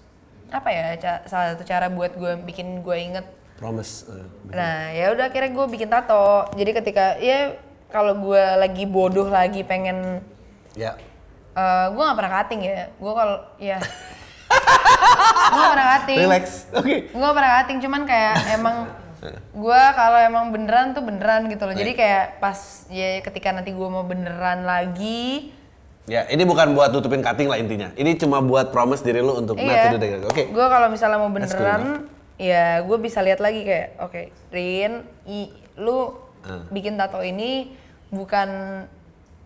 apa 0.47 0.69
ya 0.71 0.85
salah 1.27 1.53
satu 1.53 1.63
cara 1.67 1.91
buat 1.91 2.15
gue 2.15 2.39
bikin 2.47 2.79
gue 2.81 2.97
inget 2.97 3.25
Promise. 3.57 4.05
eh, 4.07 4.25
nah 4.53 4.93
ya 4.93 5.11
udah 5.11 5.27
akhirnya 5.27 5.51
gue 5.51 5.65
bikin 5.67 5.89
tato 5.89 6.45
jadi 6.53 6.71
ketika 6.77 7.05
ya 7.17 7.57
kalau 7.89 8.13
gue 8.19 8.43
lagi 8.59 8.83
bodoh 8.85 9.27
lagi 9.27 9.65
pengen 9.65 10.21
ya. 10.77 10.93
eh 11.57 11.85
gue 11.89 12.03
nggak 12.03 12.17
pernah 12.17 12.33
cutting 12.37 12.61
ya 12.63 12.87
gue 12.93 13.11
kalau 13.11 13.37
ya 13.57 13.77
gue 15.51 15.57
nggak 15.57 15.73
pernah 15.73 15.89
cutting 15.97 16.19
Relax. 16.21 16.45
Oke. 16.71 16.95
gue 17.11 17.19
gak 17.19 17.35
pernah 17.35 17.51
cutting 17.59 17.77
cuman 17.83 18.01
kayak 18.05 18.35
emang 18.55 18.75
gue 19.51 19.81
kalau 19.97 20.19
emang 20.21 20.45
beneran 20.53 20.93
tuh 20.93 21.01
beneran 21.01 21.49
gitu 21.49 21.65
loh 21.65 21.73
jadi 21.73 21.91
kayak 21.97 22.25
pas 22.37 22.85
ya 22.87 23.17
ketika 23.25 23.49
nanti 23.49 23.73
gue 23.73 23.89
mau 23.89 24.05
beneran 24.05 24.63
lagi 24.63 25.51
Ya, 26.07 26.23
ini 26.31 26.47
bukan 26.47 26.71
buat 26.71 26.95
tutupin 26.95 27.19
cutting 27.19 27.51
lah 27.51 27.59
intinya. 27.59 27.91
Ini 27.93 28.15
cuma 28.15 28.39
buat 28.39 28.71
promise 28.71 29.03
diri 29.03 29.19
lu 29.19 29.35
untuk 29.35 29.59
iya 29.59 29.91
do 29.91 29.99
that. 29.99 30.23
Oke. 30.25 30.47
gue 30.47 30.65
kalau 30.65 30.87
misalnya 30.87 31.19
mau 31.19 31.27
beneran 31.27 32.07
ya 32.39 32.79
gue 32.79 32.97
bisa 32.97 33.19
lihat 33.19 33.41
lagi 33.41 33.65
kayak 33.65 33.97
oke 33.99 34.21
Rin 34.49 35.03
i, 35.25 35.51
lu 35.75 36.15
Ah. 36.39 36.63
bikin 36.71 36.95
tato 36.95 37.19
ini 37.19 37.75
bukan 38.07 38.47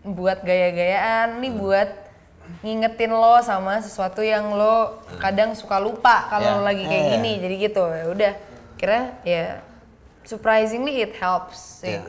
buat 0.04 0.38
gaya-gayaan 0.40 1.42
nih 1.42 1.50
buat 1.50 1.88
ngingetin 2.62 3.10
lo 3.10 3.42
sama 3.42 3.82
sesuatu 3.82 4.22
yang 4.22 4.54
lo 4.54 5.02
kadang 5.18 5.56
suka 5.56 5.82
lupa 5.82 6.28
Ya. 6.28 6.30
kalau 6.30 6.48
lo 6.58 6.62
lagi 6.62 6.86
kayak 6.86 7.02
Ah. 7.02 7.10
gini 7.16 7.32
jadi 7.42 7.54
gitu 7.58 7.82
ya 7.82 8.04
udah 8.06 8.32
kira 8.76 8.98
ya 9.24 9.58
surprisingly 10.22 11.02
it 11.02 11.18
helps 11.18 11.82
sih 11.82 11.98
Ya. 11.98 12.06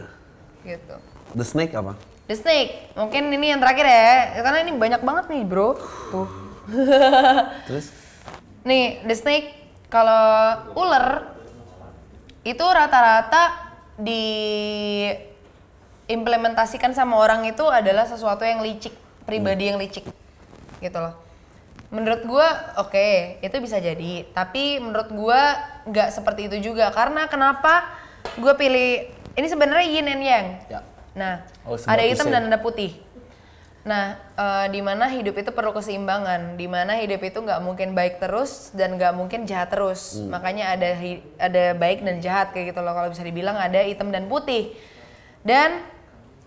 gitu 0.78 0.96
The 1.34 1.42
snake 1.42 1.74
apa? 1.74 1.98
The 2.28 2.36
snake 2.36 2.92
mungkin 2.96 3.32
ini 3.32 3.56
yang 3.56 3.60
terakhir 3.60 3.86
ya 3.86 4.44
karena 4.44 4.60
ini 4.64 4.72
banyak 4.78 5.02
banget 5.04 5.26
nih 5.32 5.44
bro 5.44 5.76
tuh 6.12 6.44
Terus? 7.68 7.92
Nih, 8.64 9.04
the 9.04 9.12
snake 9.16 9.54
kalau 9.92 10.56
ular 10.80 11.24
itu 12.44 12.64
rata-rata 12.64 13.52
diimplementasikan 14.00 16.94
sama 16.96 17.18
orang 17.20 17.46
itu 17.48 17.68
adalah 17.68 18.06
sesuatu 18.08 18.46
yang 18.48 18.62
licik, 18.64 18.94
pribadi 19.28 19.66
yang 19.72 19.78
licik. 19.80 20.04
Gitu 20.80 21.00
loh. 21.00 21.14
Menurut 21.94 22.26
gua 22.26 22.74
oke, 22.82 23.38
itu 23.44 23.58
bisa 23.62 23.78
jadi, 23.78 24.26
tapi 24.34 24.82
menurut 24.82 25.14
gua 25.14 25.54
nggak 25.86 26.10
seperti 26.10 26.50
itu 26.50 26.74
juga 26.74 26.90
karena 26.90 27.30
kenapa 27.30 27.86
gua 28.42 28.58
pilih 28.58 29.14
ini 29.38 29.46
sebenarnya 29.46 29.86
yin 29.86 30.10
and 30.10 30.26
yang. 30.26 30.58
Ya. 30.72 30.82
Nah, 31.14 31.46
Oh, 31.64 31.78
ada 31.78 32.04
hitam 32.04 32.28
dan 32.28 32.50
ada 32.50 32.58
putih. 32.58 32.98
Nah, 33.84 34.16
eh, 34.16 34.66
di 34.72 34.80
mana 34.80 35.12
hidup 35.12 35.36
itu 35.36 35.52
perlu 35.52 35.76
keseimbangan, 35.76 36.56
di 36.56 36.72
mana 36.72 36.96
hidup 36.96 37.20
itu 37.20 37.36
nggak 37.38 37.60
mungkin 37.60 37.92
baik 37.92 38.18
terus 38.18 38.72
dan 38.72 38.96
nggak 38.96 39.12
mungkin 39.12 39.44
jahat 39.44 39.76
terus. 39.76 40.16
Hmm. 40.18 40.32
Makanya 40.32 40.80
ada 40.80 40.90
ada 41.38 41.64
baik 41.76 42.00
dan 42.02 42.24
jahat 42.24 42.56
kayak 42.56 42.72
gitu 42.72 42.80
loh. 42.80 42.96
Kalau 42.96 43.12
bisa 43.12 43.22
dibilang 43.22 43.60
ada 43.60 43.84
hitam 43.84 44.08
dan 44.08 44.32
putih. 44.32 44.72
Dan 45.44 45.84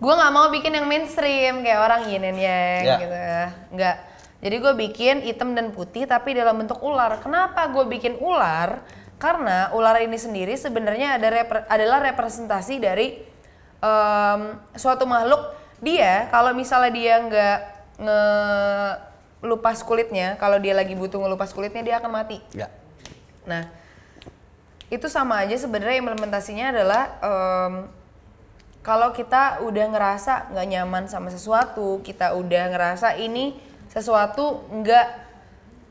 gue 0.01 0.13
nggak 0.13 0.33
mau 0.33 0.49
bikin 0.49 0.73
yang 0.81 0.89
mainstream 0.89 1.61
kayak 1.61 1.81
orang 1.81 2.03
yin 2.09 2.25
and 2.25 2.41
yang 2.41 2.83
Ya. 2.83 2.97
gitu 2.99 3.17
ya. 3.17 3.45
Nggak. 3.69 3.97
Jadi 4.37 4.57
gue 4.57 4.73
bikin 4.89 5.17
hitam 5.21 5.53
dan 5.53 5.77
putih 5.77 6.09
tapi 6.09 6.33
dalam 6.33 6.57
bentuk 6.57 6.81
ular. 6.81 7.21
Kenapa 7.21 7.69
gue 7.69 7.85
bikin 7.85 8.17
ular? 8.17 8.81
Karena 9.17 9.73
ular 9.73 9.97
ini 10.01 10.17
sendiri 10.17 10.57
sebenarnya 10.57 11.17
ada 11.17 11.29
repre- 11.29 11.65
adalah 11.69 12.01
representasi 12.05 12.81
dari 12.81 13.17
em, 13.87 14.41
suatu 14.75 15.07
makhluk 15.07 15.39
dia 15.79 16.27
kalau 16.29 16.51
misalnya 16.53 16.91
dia 16.91 17.15
nggak 17.21 17.59
ngelupas 19.41 19.81
kulitnya 19.83 20.35
kalau 20.37 20.59
dia 20.59 20.75
lagi 20.75 20.93
butuh 20.93 21.21
ngelupas 21.21 21.53
kulitnya 21.53 21.83
dia 21.83 21.95
akan 22.01 22.11
mati 22.11 22.39
Ya. 22.53 22.69
nah 23.47 23.71
itu 24.87 25.07
sama 25.07 25.43
aja 25.43 25.55
sebenarnya 25.55 25.99
implementasinya 25.99 26.71
adalah 26.71 27.03
em, 27.21 27.75
kalau 28.83 29.11
kita 29.11 29.67
udah 29.67 29.87
ngerasa 29.91 30.55
nggak 30.55 30.67
nyaman 30.71 31.05
sama 31.07 31.29
sesuatu 31.29 31.99
kita 32.03 32.35
udah 32.35 32.71
ngerasa 32.71 33.19
ini 33.19 33.59
sesuatu 33.91 34.63
nggak 34.71 35.27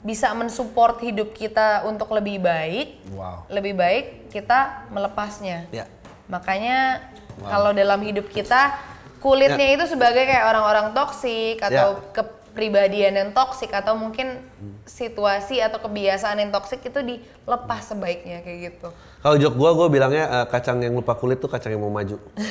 bisa 0.05 0.29
mensupport 0.37 1.01
hidup 1.01 1.33
kita 1.33 1.81
untuk 1.83 2.13
lebih 2.13 2.37
baik 2.39 3.01
Wow. 3.11 3.49
lebih 3.49 3.73
baik 3.73 4.05
kita 4.29 4.87
melepasnya 4.89 5.65
Ya. 5.71 5.85
Makanya 6.25 7.05
kalau 7.41 7.71
dalam 7.71 7.99
hidup 7.99 8.29
kita 8.29 8.77
kulitnya 9.19 9.73
itu 9.73 9.89
sebagai 9.89 10.23
kayak 10.23 10.45
orang-orang 10.45 10.93
toksik 10.93 11.57
atau 11.57 11.97
Ya. 11.97 12.05
kepribadian 12.13 13.13
yang 13.17 13.29
toksik 13.33 13.73
atau 13.73 13.97
mungkin 13.97 14.37
situasi 14.85 15.59
atau 15.59 15.81
kebiasaan 15.81 16.39
yang 16.39 16.53
toksik 16.53 16.85
itu 16.85 17.01
dilepas 17.01 17.81
sebaiknya 17.83 18.45
kayak 18.45 18.59
gitu. 18.71 18.87
Kalau 19.19 19.35
jok 19.35 19.57
gua, 19.57 19.73
gua 19.73 19.87
bilangnya 19.89 20.29
eh, 20.29 20.45
kacang 20.45 20.77
yang 20.79 20.93
lupa 20.93 21.17
kulit 21.17 21.41
tuh 21.41 21.49
kacang 21.49 21.73
yang 21.73 21.81
mau 21.81 21.89
maju. 21.89 22.21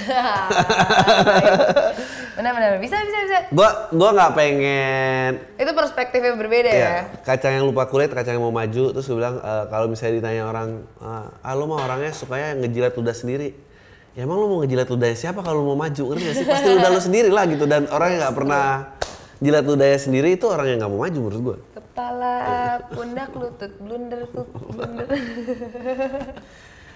Benar-benar 2.34 2.82
bisa 2.82 2.98
bisa 2.98 3.18
bisa. 3.30 3.38
Gua 3.54 3.70
gua 3.94 4.10
nggak 4.10 4.32
pengen 4.34 5.30
Itu 5.54 5.70
perspektif 5.70 6.18
yang 6.18 6.34
berbeda 6.34 6.66
ya. 6.66 6.74
Iya, 6.74 6.96
kacang 7.22 7.54
yang 7.54 7.64
lupa 7.70 7.86
kulit, 7.86 8.10
kacang 8.10 8.34
yang 8.36 8.44
mau 8.44 8.50
maju. 8.50 8.90
Terus 8.90 9.06
gue 9.06 9.16
bilang, 9.16 9.38
eh, 9.38 9.64
kalau 9.70 9.86
misalnya 9.86 10.18
ditanya 10.18 10.42
orang, 10.50 10.82
ah 10.98 11.30
ah, 11.40 11.54
lu 11.54 11.70
mah 11.70 11.86
orangnya 11.86 12.10
sukanya 12.10 12.58
ngejilat 12.58 12.92
ludah 12.98 13.14
sendiri. 13.14 13.54
Ya 14.14 14.22
emang 14.30 14.38
lu 14.38 14.46
mau 14.46 14.58
ngejilat 14.62 14.86
ludahnya 14.86 15.18
siapa 15.18 15.42
kalau 15.42 15.62
lu 15.62 15.74
mau 15.74 15.78
maju? 15.86 16.02
Ngerti 16.14 16.22
gak 16.22 16.34
sih? 16.38 16.46
Pasti 16.46 16.68
ludah 16.70 16.90
lu 16.94 17.00
sendiri 17.02 17.30
lah 17.34 17.44
gitu. 17.50 17.66
Dan 17.66 17.90
orang 17.90 18.14
yang 18.14 18.20
nggak 18.22 18.36
pernah 18.38 18.64
jilat 19.42 19.64
ludahnya 19.66 19.98
sendiri 19.98 20.38
itu 20.38 20.46
orang 20.46 20.66
yang 20.70 20.78
nggak 20.78 20.92
mau 20.94 21.02
maju 21.02 21.18
menurut 21.18 21.40
gue. 21.42 21.56
Kepala, 21.74 22.34
pundak, 22.94 23.30
lutut, 23.34 23.72
blunder, 23.82 24.22
tut, 24.30 24.48
blunder. 24.50 25.06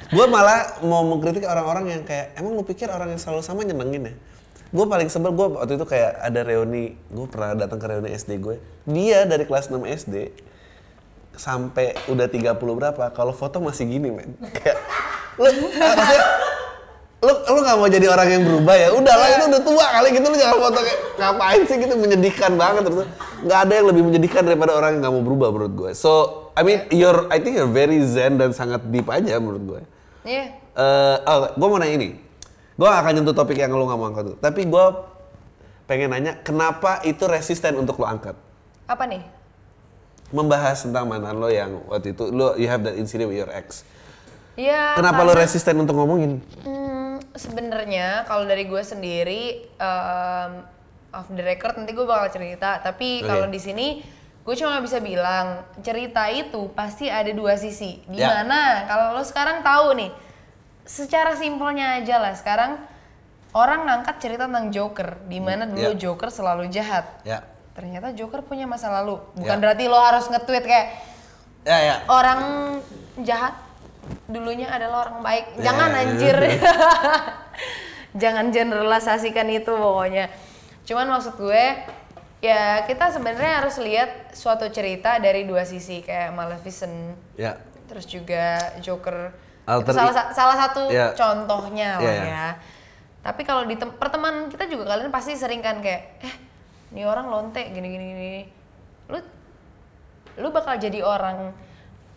Gue 0.09 0.27
malah 0.31 0.79
mau 0.87 1.03
mengkritik 1.05 1.43
orang-orang 1.43 1.99
yang 1.99 2.03
kayak, 2.07 2.39
emang 2.39 2.55
lu 2.55 2.63
pikir 2.63 2.87
orang 2.89 3.13
yang 3.13 3.21
selalu 3.21 3.43
sama 3.43 3.67
nyenengin 3.67 4.09
ya? 4.09 4.15
Gue 4.71 4.87
paling 4.87 5.11
sebel, 5.11 5.35
gue 5.35 5.59
waktu 5.59 5.75
itu 5.75 5.85
kayak 5.85 6.23
ada 6.23 6.41
reuni, 6.47 6.97
gue 7.11 7.27
pernah 7.29 7.59
datang 7.59 7.83
ke 7.83 7.87
reuni 7.89 8.15
SD 8.15 8.41
gue. 8.41 8.57
Dia 8.89 9.27
dari 9.27 9.45
kelas 9.45 9.69
6 9.69 9.81
SD, 9.85 10.15
sampai 11.37 11.99
udah 12.09 12.25
30 12.31 12.57
berapa, 12.57 13.05
kalau 13.13 13.37
foto 13.37 13.61
masih 13.61 13.85
gini 13.85 14.09
men. 14.09 14.33
Kayak, 14.55 14.79
lu, 15.37 15.51
maksudnya, 15.77 16.25
lu, 17.19 17.33
lu 17.35 17.61
gak 17.67 17.77
mau 17.79 17.89
jadi 17.91 18.07
orang 18.07 18.29
yang 18.31 18.43
berubah 18.47 18.75
ya? 18.79 18.89
Udah 18.95 19.15
lah, 19.19 19.29
itu 19.35 19.45
udah 19.51 19.63
tua 19.67 19.87
kali 19.91 20.09
gitu, 20.15 20.27
lu 20.31 20.37
jangan 20.39 20.57
foto 20.63 20.81
kayak, 20.87 21.01
ngapain 21.19 21.61
sih 21.67 21.77
gitu, 21.83 21.95
menyedihkan 21.99 22.53
banget. 22.55 22.83
Terus, 22.87 23.09
gak 23.47 23.59
ada 23.67 23.73
yang 23.75 23.87
lebih 23.91 24.03
menyedihkan 24.07 24.43
daripada 24.47 24.73
orang 24.79 24.91
yang 24.99 25.03
gak 25.03 25.15
mau 25.19 25.25
berubah 25.27 25.49
menurut 25.51 25.75
gue. 25.75 25.91
So, 25.99 26.11
I 26.55 26.63
mean, 26.63 26.87
you're, 26.95 27.27
I 27.31 27.43
think 27.43 27.59
you're 27.59 27.71
very 27.71 27.99
zen 28.07 28.39
dan 28.39 28.55
sangat 28.55 28.87
deep 28.87 29.11
aja 29.11 29.39
menurut 29.43 29.63
gue. 29.67 29.81
Iya. 30.27 30.45
Eh, 30.79 31.17
oh, 31.27 31.51
gue 31.59 31.67
mau 31.67 31.79
nanya 31.83 31.95
ini. 31.99 32.09
Gue 32.79 32.87
gak 32.87 33.03
akan 33.03 33.13
nyentuh 33.19 33.35
topik 33.35 33.59
yang 33.59 33.75
lo 33.75 33.91
gak 33.91 33.99
mau 33.99 34.07
angkat. 34.15 34.39
Tapi 34.39 34.61
gue 34.71 34.85
pengen 35.91 36.15
nanya, 36.15 36.39
kenapa 36.47 37.03
itu 37.03 37.27
resisten 37.27 37.75
untuk 37.75 37.99
lo 37.99 38.07
angkat? 38.07 38.39
Apa 38.87 39.11
nih? 39.11 39.27
Membahas 40.31 40.87
tentang 40.87 41.09
mantan 41.09 41.41
lo 41.41 41.49
yang 41.51 41.83
waktu 41.89 42.13
itu, 42.13 42.29
lo 42.31 42.53
you 42.61 42.69
have 42.69 42.85
that 42.85 42.95
incident 42.95 43.33
with 43.33 43.41
your 43.41 43.51
ex. 43.51 43.83
Ya. 44.59 44.99
Kenapa 44.99 45.23
lo 45.23 45.39
resisten 45.39 45.79
untuk 45.79 45.95
ngomongin? 45.95 46.43
Hmm, 46.67 47.23
sebenarnya 47.31 48.27
kalau 48.27 48.43
dari 48.43 48.67
gue 48.67 48.83
sendiri 48.83 49.71
em, 49.71 50.51
off 51.15 51.31
the 51.31 51.41
record 51.41 51.79
nanti 51.79 51.95
gue 51.95 52.03
bakal 52.03 52.27
cerita 52.29 52.83
tapi 52.83 53.23
Oke. 53.23 53.31
kalau 53.31 53.47
di 53.47 53.63
sini 53.63 54.03
gue 54.43 54.55
cuma 54.59 54.83
bisa 54.83 54.99
bilang 54.99 55.63
cerita 55.79 56.27
itu 56.27 56.75
pasti 56.75 57.07
ada 57.07 57.31
dua 57.31 57.55
sisi 57.55 58.03
Ya. 58.05 58.11
di 58.11 58.19
mana 58.21 58.61
kalau 58.85 59.15
lo 59.15 59.23
sekarang 59.23 59.63
tahu 59.63 59.95
nih 59.95 60.11
secara 60.83 61.39
simpelnya 61.39 62.03
aja 62.03 62.19
lah 62.19 62.35
sekarang 62.35 62.83
orang 63.55 63.87
ngangkat 63.87 64.17
cerita 64.19 64.51
tentang 64.51 64.75
Joker 64.75 65.23
di 65.31 65.39
mana 65.39 65.71
dulu 65.71 65.95
Ya. 65.95 66.01
Joker 66.03 66.35
selalu 66.35 66.67
jahat 66.69 67.07
Ya. 67.23 67.47
ternyata 67.79 68.11
Joker 68.11 68.43
punya 68.43 68.67
masa 68.67 68.91
lalu 68.91 69.23
bukan 69.39 69.55
Ya. 69.55 69.63
berarti 69.63 69.85
lo 69.87 70.03
harus 70.03 70.27
nge-tweet 70.27 70.65
kayak 70.67 70.87
Ya 71.63 71.79
ya. 71.79 71.97
orang 72.09 72.41
jahat 73.23 73.55
dulunya 74.29 74.69
adalah 74.69 75.09
orang 75.09 75.19
baik. 75.21 75.45
Ya. 75.57 75.73
Jangan 75.73 75.91
anjir. 75.91 76.37
Jangan 78.23 78.47
generalisasikan 78.49 79.49
itu 79.49 79.69
pokoknya. 79.69 80.29
Cuman 80.85 81.09
maksud 81.09 81.37
gue 81.37 81.65
ya 82.39 82.85
kita 82.85 83.11
sebenarnya 83.11 83.61
harus 83.61 83.77
lihat 83.79 84.33
suatu 84.33 84.71
cerita 84.71 85.19
dari 85.19 85.45
dua 85.45 85.67
sisi 85.67 86.01
kayak 86.01 86.33
Maleficent 86.33 87.19
Ya. 87.35 87.59
terus 87.89 88.05
juga 88.05 88.57
Joker. 88.79 89.33
Alter 89.69 89.93
Itu 89.93 90.01
salah, 90.01 90.33
salah 90.33 90.57
satu 90.57 90.89
Ya. 90.89 91.13
contohnya 91.13 92.01
lah 92.01 92.05
Ya, 92.05 92.13
ya. 92.13 92.25
ya. 92.25 92.47
Tapi 93.21 93.45
kalau 93.45 93.69
di 93.69 93.77
tem- 93.77 93.93
pertemanan 93.93 94.49
kita 94.49 94.65
juga 94.65 94.89
kalian 94.89 95.13
pasti 95.13 95.37
sering 95.37 95.61
kan 95.61 95.85
kayak 95.85 96.25
eh 96.25 96.35
ini 96.89 97.05
orang 97.05 97.29
lonte 97.29 97.61
gini 97.69 97.85
gini 97.87 98.05
gini. 98.09 98.33
Lu 99.13 99.19
lu 100.39 100.49
bakal 100.49 100.81
jadi 100.81 101.05
orang 101.05 101.53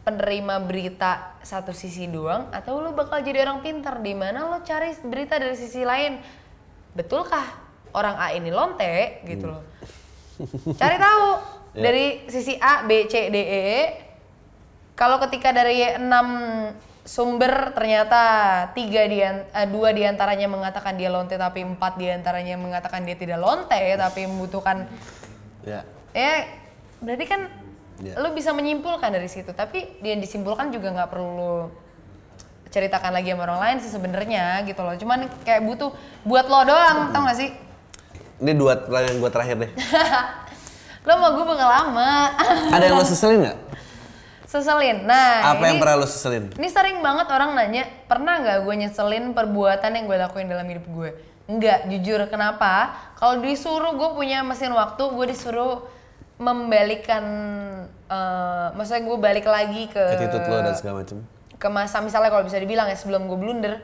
penerima 0.01 0.57
berita 0.65 1.37
satu 1.45 1.71
sisi 1.71 2.09
doang 2.09 2.49
atau 2.49 2.81
lu 2.81 2.91
bakal 2.93 3.21
jadi 3.21 3.45
orang 3.45 3.61
pintar? 3.61 4.01
Di 4.01 4.17
mana 4.17 4.49
lo 4.49 4.59
cari 4.65 4.93
berita 5.05 5.37
dari 5.37 5.53
sisi 5.53 5.85
lain? 5.85 6.17
Betulkah 6.97 7.45
orang 7.93 8.15
A 8.17 8.27
ini 8.33 8.49
lonte? 8.49 9.21
Gitu 9.23 9.45
loh. 9.45 9.61
Cari 10.77 10.97
tahu 10.97 11.25
Ya. 11.71 11.87
dari 11.87 12.27
sisi 12.27 12.59
A 12.59 12.83
B 12.83 13.07
C 13.07 13.31
D 13.31 13.37
E 13.39 13.71
kalau 14.91 15.23
ketika 15.23 15.55
dari 15.55 15.79
enam 15.95 16.27
sumber 17.07 17.71
ternyata 17.71 18.21
tiga 18.75 19.07
di 19.07 19.23
dua 19.71 19.95
di 19.95 20.03
antaranya 20.03 20.51
mengatakan 20.51 20.99
dia 20.99 21.07
lonte 21.07 21.39
tapi 21.39 21.63
empat 21.63 21.95
di 21.95 22.11
antaranya 22.11 22.59
mengatakan 22.59 23.07
dia 23.07 23.15
tidak 23.15 23.39
lonte 23.39 23.79
tapi 23.95 24.27
membutuhkan 24.27 24.83
Ya. 25.63 25.87
ya 26.11 26.43
berarti 26.99 27.25
kan 27.29 27.47
Ya. 27.99 28.15
lu 28.17 28.31
bisa 28.31 28.49
menyimpulkan 28.49 29.11
dari 29.11 29.27
situ 29.27 29.51
tapi 29.51 29.99
yang 29.99 30.17
disimpulkan 30.17 30.71
juga 30.71 30.89
nggak 30.89 31.09
perlu 31.09 31.29
lu 31.31 31.53
ceritakan 32.67 33.11
lagi 33.11 33.29
sama 33.29 33.43
orang 33.43 33.59
lain 33.59 33.77
sih 33.77 33.91
sebenarnya 33.91 34.63
gitu 34.63 34.79
loh 34.79 34.95
cuman 34.95 35.27
kayak 35.43 35.61
butuh 35.61 35.91
buat 36.23 36.47
lo 36.47 36.63
doang 36.63 37.11
tau 37.11 37.27
gak 37.27 37.37
sih 37.37 37.49
Ini 38.41 38.57
dua 38.57 38.73
pertanyaan 38.79 39.21
gue 39.21 39.29
terakhir 39.29 39.55
deh. 39.59 39.71
lo 41.05 41.13
mau 41.15 41.29
gue 41.31 41.45
bakal 41.45 41.67
lama 41.67 42.11
Ada 42.71 42.83
yang 42.83 42.95
lo 42.95 43.05
seselin 43.05 43.39
nggak? 43.43 43.57
seselin 44.47 44.97
nah 45.05 45.53
Apa 45.53 45.63
yang 45.67 45.77
ini, 45.77 45.81
pernah 45.83 45.95
lo 45.95 46.07
seselin? 46.07 46.49
ini 46.51 46.67
sering 46.67 46.99
banget 46.99 47.27
orang 47.27 47.53
nanya 47.53 47.85
pernah 48.05 48.39
nggak 48.39 48.57
gue 48.63 48.75
nyeselin 48.77 49.31
perbuatan 49.31 49.91
yang 49.91 50.05
gue 50.05 50.17
lakuin 50.17 50.47
dalam 50.47 50.65
hidup 50.65 50.87
gue 50.87 51.11
Enggak, 51.45 51.83
jujur 51.85 52.31
kenapa? 52.31 52.95
Kalau 53.19 53.43
disuruh 53.43 53.91
gue 53.91 54.09
punya 54.15 54.39
mesin 54.39 54.71
waktu, 54.71 55.03
gue 55.03 55.25
disuruh 55.27 55.83
membalikan, 56.41 57.23
eh 58.09 58.67
maksudnya 58.73 59.05
gue 59.05 59.17
balik 59.21 59.45
lagi 59.45 59.85
ke 59.93 60.01
Attitude 60.01 60.49
lo 60.49 60.57
dan 60.65 60.73
segala 60.73 61.05
macam. 61.05 61.21
ke 61.61 61.67
masa 61.69 62.01
misalnya 62.01 62.33
kalau 62.33 62.41
bisa 62.41 62.57
dibilang 62.57 62.89
ya 62.89 62.97
sebelum 62.97 63.29
gue 63.29 63.37
blunder, 63.37 63.77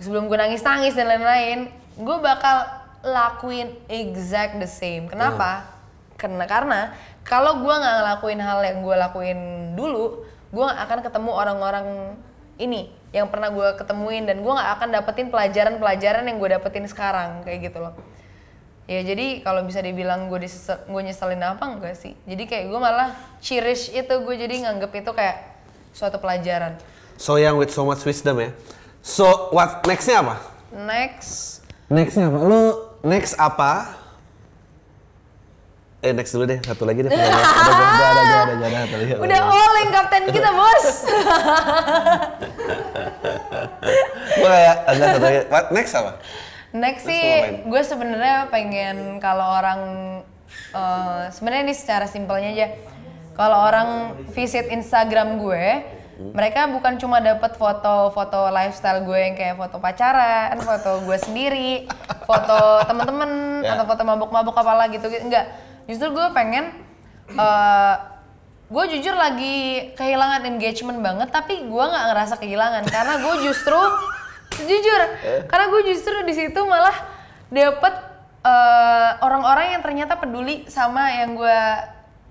sebelum 0.00 0.32
gue 0.32 0.40
nangis 0.40 0.64
nangis 0.64 0.96
dan 0.96 1.12
lain-lain, 1.12 1.68
gue 2.00 2.16
bakal 2.24 2.64
lakuin 3.04 3.76
exact 3.92 4.56
the 4.56 4.64
same. 4.64 5.04
Kenapa? 5.12 5.68
Karena 6.16 6.48
karena 6.48 6.80
kalau 7.28 7.60
gue 7.60 7.74
nggak 7.76 7.94
ngelakuin 8.00 8.40
hal 8.40 8.64
yang 8.64 8.78
gue 8.80 8.96
lakuin 8.96 9.40
dulu, 9.76 10.24
gue 10.48 10.64
akan 10.64 10.98
ketemu 11.04 11.30
orang-orang 11.36 12.16
ini 12.56 12.88
yang 13.12 13.28
pernah 13.28 13.52
gue 13.52 13.68
ketemuin 13.76 14.24
dan 14.24 14.40
gue 14.40 14.52
nggak 14.52 14.70
akan 14.80 14.88
dapetin 14.96 15.28
pelajaran-pelajaran 15.28 16.24
yang 16.24 16.40
gue 16.40 16.50
dapetin 16.56 16.88
sekarang 16.88 17.44
kayak 17.44 17.68
gitu 17.68 17.84
loh. 17.84 17.92
Ya 18.86 19.02
jadi 19.02 19.42
kalau 19.42 19.66
bisa 19.66 19.82
dibilang 19.82 20.30
gue 20.30 20.46
disesel, 20.46 20.78
gue 20.86 21.02
nyeselin 21.02 21.42
apa 21.42 21.66
enggak 21.66 21.98
sih? 21.98 22.14
Jadi 22.22 22.46
kayak 22.46 22.70
gue 22.70 22.78
malah 22.78 23.18
cherish 23.42 23.90
itu 23.90 24.14
gue 24.22 24.34
jadi 24.38 24.62
nganggep 24.62 25.02
itu 25.02 25.10
kayak 25.10 25.58
suatu 25.90 26.22
pelajaran. 26.22 26.78
So 27.18 27.34
young 27.34 27.58
with 27.58 27.74
so 27.74 27.82
much 27.82 28.06
wisdom 28.06 28.38
ya. 28.38 28.54
So 29.02 29.50
what 29.50 29.82
nextnya 29.90 30.22
apa? 30.22 30.38
Next, 30.70 31.66
Nextnya 31.86 32.30
apa? 32.30 32.38
Lo 32.42 32.60
next 33.02 33.34
apa? 33.38 33.94
Eh 36.02 36.14
next 36.14 36.34
dulu 36.34 36.46
deh, 36.46 36.58
satu 36.62 36.86
lagi 36.86 37.02
deh. 37.02 37.10
Ada 37.10 37.26
ada 37.26 37.34
ada 37.34 37.42
ada 37.42 38.54
ada 38.54 38.78
ada 38.86 38.96
ada 39.02 39.16
udah 39.18 39.40
oleng 39.50 39.90
kapten 39.90 40.22
kita 40.30 40.50
bos. 40.54 40.86
Gue 44.38 44.50
kayak 44.50 44.76
ada 44.86 44.98
satu 44.98 45.18
lagi. 45.26 45.40
What 45.50 45.66
next 45.74 45.94
apa? 45.98 46.22
Next 46.76 47.04
sih 47.04 47.24
gue 47.64 47.82
sebenarnya 47.82 48.52
pengen 48.52 49.16
kalau 49.18 49.56
orang 49.56 49.80
eh, 50.72 51.24
sebenarnya 51.32 51.62
ini 51.66 51.74
secara 51.74 52.04
simpelnya 52.04 52.52
aja. 52.52 52.68
Kalau 53.32 53.68
orang 53.68 53.88
visit 54.32 54.68
Instagram 54.68 55.36
gue, 55.36 55.64
Hmm. 56.16 56.32
mereka 56.32 56.64
bukan 56.64 56.96
cuma 56.96 57.20
dapat 57.20 57.60
foto-foto 57.60 58.48
lifestyle 58.48 59.04
gue 59.04 59.18
yang 59.20 59.36
kayak 59.36 59.60
foto 59.60 59.76
pacaran, 59.76 60.56
foto 60.64 61.04
gue 61.04 61.18
sendiri, 61.20 61.84
foto 62.24 62.80
temen-temen 62.88 63.60
Ya. 63.60 63.76
atau 63.76 63.84
foto 63.84 64.00
mabuk-mabuk 64.00 64.56
apalah 64.56 64.88
gitu, 64.88 65.12
gitu. 65.12 65.28
Enggak. 65.28 65.44
Justru 65.84 66.16
gue 66.16 66.26
pengen 66.32 66.72
eh, 67.28 67.94
gue 68.66 68.84
jujur 68.96 69.12
lagi 69.12 69.54
kehilangan 69.92 70.42
engagement 70.48 70.98
banget 70.98 71.28
tapi 71.30 71.68
gue 71.68 71.84
nggak 71.84 72.04
ngerasa 72.10 72.34
kehilangan 72.40 72.82
karena 72.88 73.14
gue 73.20 73.34
justru 73.44 73.78
jujur 74.64 75.00
karena 75.44 75.66
gue 75.68 75.82
justru 75.92 76.16
di 76.24 76.32
situ 76.32 76.60
malah 76.64 76.94
dapet 77.52 77.94
eh, 78.42 79.10
orang-orang 79.20 79.76
yang 79.76 79.82
ternyata 79.84 80.16
peduli 80.16 80.64
sama 80.72 81.12
yang 81.12 81.36
gue 81.36 81.60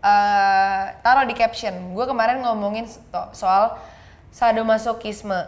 eh, 0.02 0.84
taruh 1.06 1.26
di 1.30 1.36
caption. 1.38 1.94
Gue 1.94 2.06
kemarin 2.10 2.42
ngomongin 2.42 2.90
so- 2.90 3.32
soal 3.36 3.78
sadomasokisme. 4.36 5.48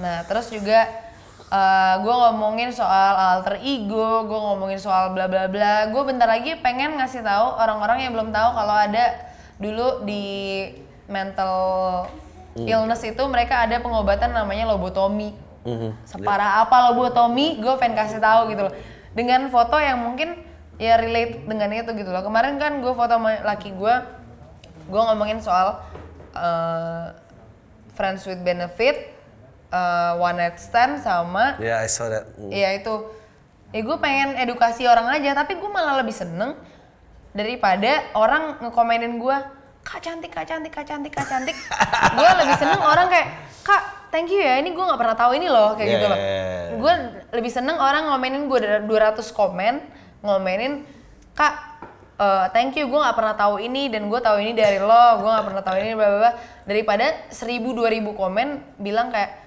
Nah, 0.00 0.24
terus 0.24 0.48
juga 0.48 0.88
uh, 1.52 1.94
gue 2.00 2.14
ngomongin 2.14 2.70
soal 2.72 3.12
alter 3.16 3.60
ego, 3.60 4.24
gue 4.24 4.40
ngomongin 4.40 4.80
soal 4.80 5.12
bla 5.12 5.28
bla 5.28 5.48
bla. 5.50 5.88
Gue 5.92 6.02
bentar 6.08 6.28
lagi 6.28 6.56
pengen 6.60 6.96
ngasih 6.96 7.20
tahu 7.20 7.56
orang-orang 7.60 8.08
yang 8.08 8.12
belum 8.16 8.30
tahu 8.32 8.48
kalau 8.56 8.74
ada 8.76 9.04
dulu 9.60 10.04
di 10.08 10.24
mental 11.10 11.52
illness 12.58 13.02
itu 13.06 13.22
mereka 13.30 13.66
ada 13.68 13.78
pengobatan 13.78 14.34
namanya 14.34 14.66
lobotomi. 14.70 15.34
Separah 16.08 16.64
apa 16.64 16.90
lobotomi, 16.90 17.60
gue 17.60 17.74
pengen 17.76 17.94
kasih 17.94 18.18
tahu 18.18 18.50
gitu 18.50 18.66
loh. 18.66 18.74
Dengan 19.12 19.50
foto 19.52 19.76
yang 19.76 20.00
mungkin 20.00 20.38
ya 20.80 20.96
relate 20.96 21.44
dengan 21.44 21.68
itu 21.76 21.92
gitu 21.92 22.08
loh. 22.08 22.24
Kemarin 22.24 22.56
kan 22.56 22.80
gue 22.80 22.92
foto 22.96 23.20
sama 23.20 23.44
laki 23.44 23.76
gue, 23.76 23.94
gue 24.88 25.00
ngomongin 25.00 25.38
soal 25.44 25.84
uh, 26.32 27.12
friends 27.92 28.24
with 28.24 28.40
benefit, 28.40 29.12
uh, 29.68 30.16
one 30.16 30.40
night 30.40 30.56
stand 30.56 31.04
sama 31.04 31.60
Ya, 31.60 31.84
I 31.84 31.88
saw 31.90 32.08
that. 32.08 32.32
Mm. 32.40 32.50
ya 32.50 32.68
itu. 32.74 32.94
Ya 33.70 33.86
gue 33.86 33.96
pengen 34.02 34.34
edukasi 34.34 34.82
orang 34.88 35.06
aja, 35.06 35.30
tapi 35.36 35.54
gue 35.54 35.70
malah 35.70 36.02
lebih 36.02 36.16
seneng 36.16 36.58
daripada 37.30 38.02
orang 38.18 38.58
ngekomenin 38.58 39.22
gue, 39.22 39.36
kak 39.90 40.00
cantik, 40.06 40.30
kak 40.30 40.46
cantik, 40.46 40.70
kak 40.70 40.86
cantik, 40.86 41.10
kak 41.10 41.26
cantik. 41.26 41.56
gue 42.14 42.30
lebih 42.46 42.56
seneng 42.62 42.78
orang 42.78 43.10
kayak, 43.10 43.28
kak 43.66 43.82
thank 44.14 44.30
you 44.30 44.38
ya, 44.38 44.62
ini 44.62 44.70
gue 44.70 44.84
nggak 44.86 45.00
pernah 45.02 45.18
tahu 45.18 45.34
ini 45.34 45.50
loh 45.50 45.74
kayak 45.74 45.88
gitu 45.98 46.06
loh. 46.06 46.18
Yeah. 46.18 46.78
Gue 46.78 46.92
lebih 47.34 47.50
seneng 47.50 47.74
orang 47.82 48.06
ngomenin 48.06 48.46
gue 48.46 48.86
200 48.86 48.86
komen, 49.34 49.82
ngomenin 50.22 50.86
kak 51.34 51.54
eh, 52.22 52.46
thank 52.54 52.78
you 52.78 52.86
gue 52.86 53.00
nggak 53.02 53.18
pernah 53.18 53.34
tahu 53.34 53.58
ini 53.58 53.90
dan 53.90 54.06
gue 54.06 54.20
tahu 54.22 54.38
ini 54.38 54.54
dari 54.54 54.78
lo, 54.78 55.26
gue 55.26 55.30
nggak 55.30 55.46
pernah 55.50 55.62
tahu 55.66 55.76
ini 55.82 55.90
bla 55.98 56.06
bla 56.06 56.32
daripada 56.70 57.26
1000 57.34 57.58
2000 57.58 58.14
komen 58.14 58.48
bilang 58.78 59.10
kayak 59.10 59.42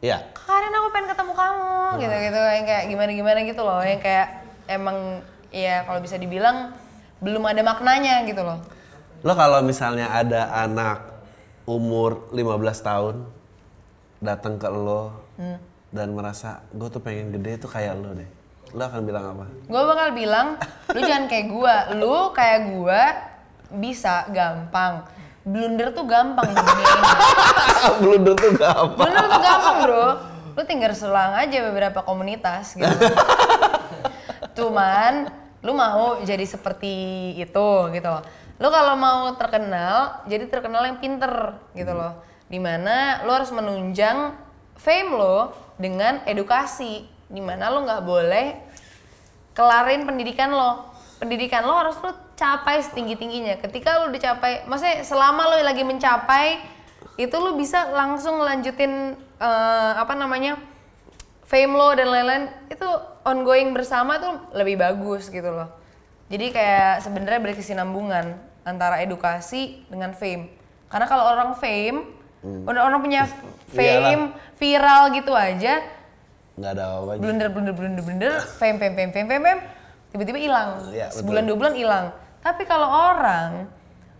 Ya. 0.00 0.32
Karen 0.32 0.72
aku 0.72 0.96
pengen 0.96 1.12
ketemu 1.12 1.32
kamu 1.36 2.00
gitu 2.00 2.16
gitu 2.24 2.40
yang 2.40 2.64
kayak 2.64 2.84
gimana 2.88 3.10
gimana 3.12 3.38
gitu 3.44 3.60
loh 3.60 3.84
yang 3.84 4.00
kayak 4.00 4.48
emang 4.64 5.20
ya 5.52 5.84
kalau 5.84 6.00
bisa 6.00 6.16
dibilang 6.16 6.72
belum 7.20 7.44
ada 7.44 7.60
maknanya 7.60 8.24
gitu 8.24 8.40
loh 8.40 8.64
Lo 9.20 9.32
kalau 9.34 9.60
misalnya 9.60 10.08
ada 10.08 10.48
anak 10.58 11.04
umur 11.64 12.28
15 12.30 12.40
tahun 12.80 13.16
datang 14.18 14.56
ke 14.56 14.68
lo 14.68 15.12
Hmm. 15.34 15.56
dan 15.88 16.12
merasa 16.12 16.60
gue 16.70 16.84
tuh 16.86 17.00
pengen 17.00 17.30
gede 17.30 17.56
tuh 17.58 17.68
kayak 17.68 17.96
lo 17.96 18.12
deh. 18.12 18.28
Lo 18.70 18.82
akan 18.82 19.02
bilang 19.02 19.24
apa? 19.30 19.44
gue 19.46 19.82
bakal 19.82 20.08
bilang 20.12 20.48
lu 20.90 21.00
jangan 21.00 21.24
kayak 21.26 21.46
gua 21.48 21.74
lu 21.92 22.14
kayak 22.30 22.60
gua 22.70 23.02
bisa 23.72 24.28
gampang 24.28 25.02
blunder 25.40 25.90
tuh 25.90 26.04
gampang 26.04 26.44
di 26.44 26.54
dunia 26.54 26.86
ini 26.86 27.08
Blunder 27.98 28.34
tuh 28.34 28.52
gampang. 28.52 28.98
blunder 29.00 29.24
tuh 29.26 29.40
gampang 29.40 29.76
bro 29.80 30.06
lu 30.50 30.62
tinggal 30.64 30.92
selang 30.92 31.32
aja 31.32 31.58
beberapa 31.64 32.02
komunitas 32.02 32.74
gitu 32.74 32.90
cuman 34.56 35.30
lu 35.60 35.72
mau 35.72 36.20
jadi 36.20 36.42
seperti 36.42 36.92
itu 37.36 37.68
gitu 37.90 38.14
lu 38.60 38.68
kalau 38.68 38.94
mau 38.94 39.32
terkenal 39.40 40.20
jadi 40.28 40.44
terkenal 40.46 40.84
yang 40.84 41.00
pinter 41.00 41.56
gitu 41.72 41.96
loh. 41.96 42.20
Di 42.46 42.60
mana 42.60 43.24
lu 43.24 43.32
harus 43.32 43.48
menunjang 43.50 44.36
fame 44.76 45.16
lo 45.16 45.56
dengan 45.80 46.20
edukasi. 46.28 47.08
Di 47.30 47.40
mana 47.40 47.72
lu 47.72 47.88
nggak 47.88 48.04
boleh 48.04 48.46
kelarin 49.56 50.04
pendidikan 50.04 50.52
lo. 50.52 50.92
Pendidikan 51.16 51.64
lo 51.64 51.72
harus 51.72 51.96
lu 52.04 52.12
capai 52.36 52.80
setinggi 52.80 53.20
tingginya 53.20 53.60
ketika 53.60 54.00
lu 54.00 54.08
dicapai 54.16 54.64
maksudnya 54.64 55.04
selama 55.04 55.52
lo 55.52 55.60
lagi 55.60 55.84
mencapai 55.84 56.56
itu 57.20 57.36
lu 57.36 57.52
bisa 57.60 57.92
langsung 57.92 58.40
lanjutin 58.40 59.12
eh, 59.36 59.92
apa 59.92 60.16
namanya 60.16 60.56
fame 61.44 61.76
lo 61.76 61.92
dan 61.92 62.08
lain-lain 62.08 62.48
itu 62.72 62.88
ongoing 63.28 63.76
bersama 63.76 64.16
tuh 64.16 64.40
lebih 64.56 64.80
bagus 64.80 65.28
gitu 65.28 65.52
loh. 65.52 65.68
Jadi 66.32 66.54
kayak 66.54 67.04
sebenarnya 67.04 67.42
berkesinambungan 67.42 68.49
antara 68.70 69.02
edukasi 69.02 69.82
dengan 69.90 70.14
fame. 70.14 70.54
Karena 70.86 71.06
kalau 71.10 71.24
orang 71.26 71.58
fame 71.58 72.20
udah 72.40 72.82
orang 72.86 73.00
punya 73.04 73.28
fame 73.76 74.32
viral 74.56 75.12
gitu 75.12 75.36
aja 75.36 75.84
nggak 76.60 76.72
ada 76.76 76.84
apa-apa 76.92 77.20
blunder 77.20 77.48
blunder 77.48 77.74
blunder 77.76 78.02
blunder 78.04 78.32
fame 78.60 78.76
fame 78.76 78.94
fame 78.96 79.12
fame 79.12 79.28
fame, 79.28 79.44
fame 79.44 79.60
tiba-tiba 80.10 80.38
hilang. 80.42 80.90
Betul. 80.90 81.10
sebulan 81.14 81.42
dua 81.46 81.56
bulan 81.56 81.74
hilang. 81.78 82.06
Tapi 82.42 82.62
kalau 82.66 82.88
orang 82.88 83.70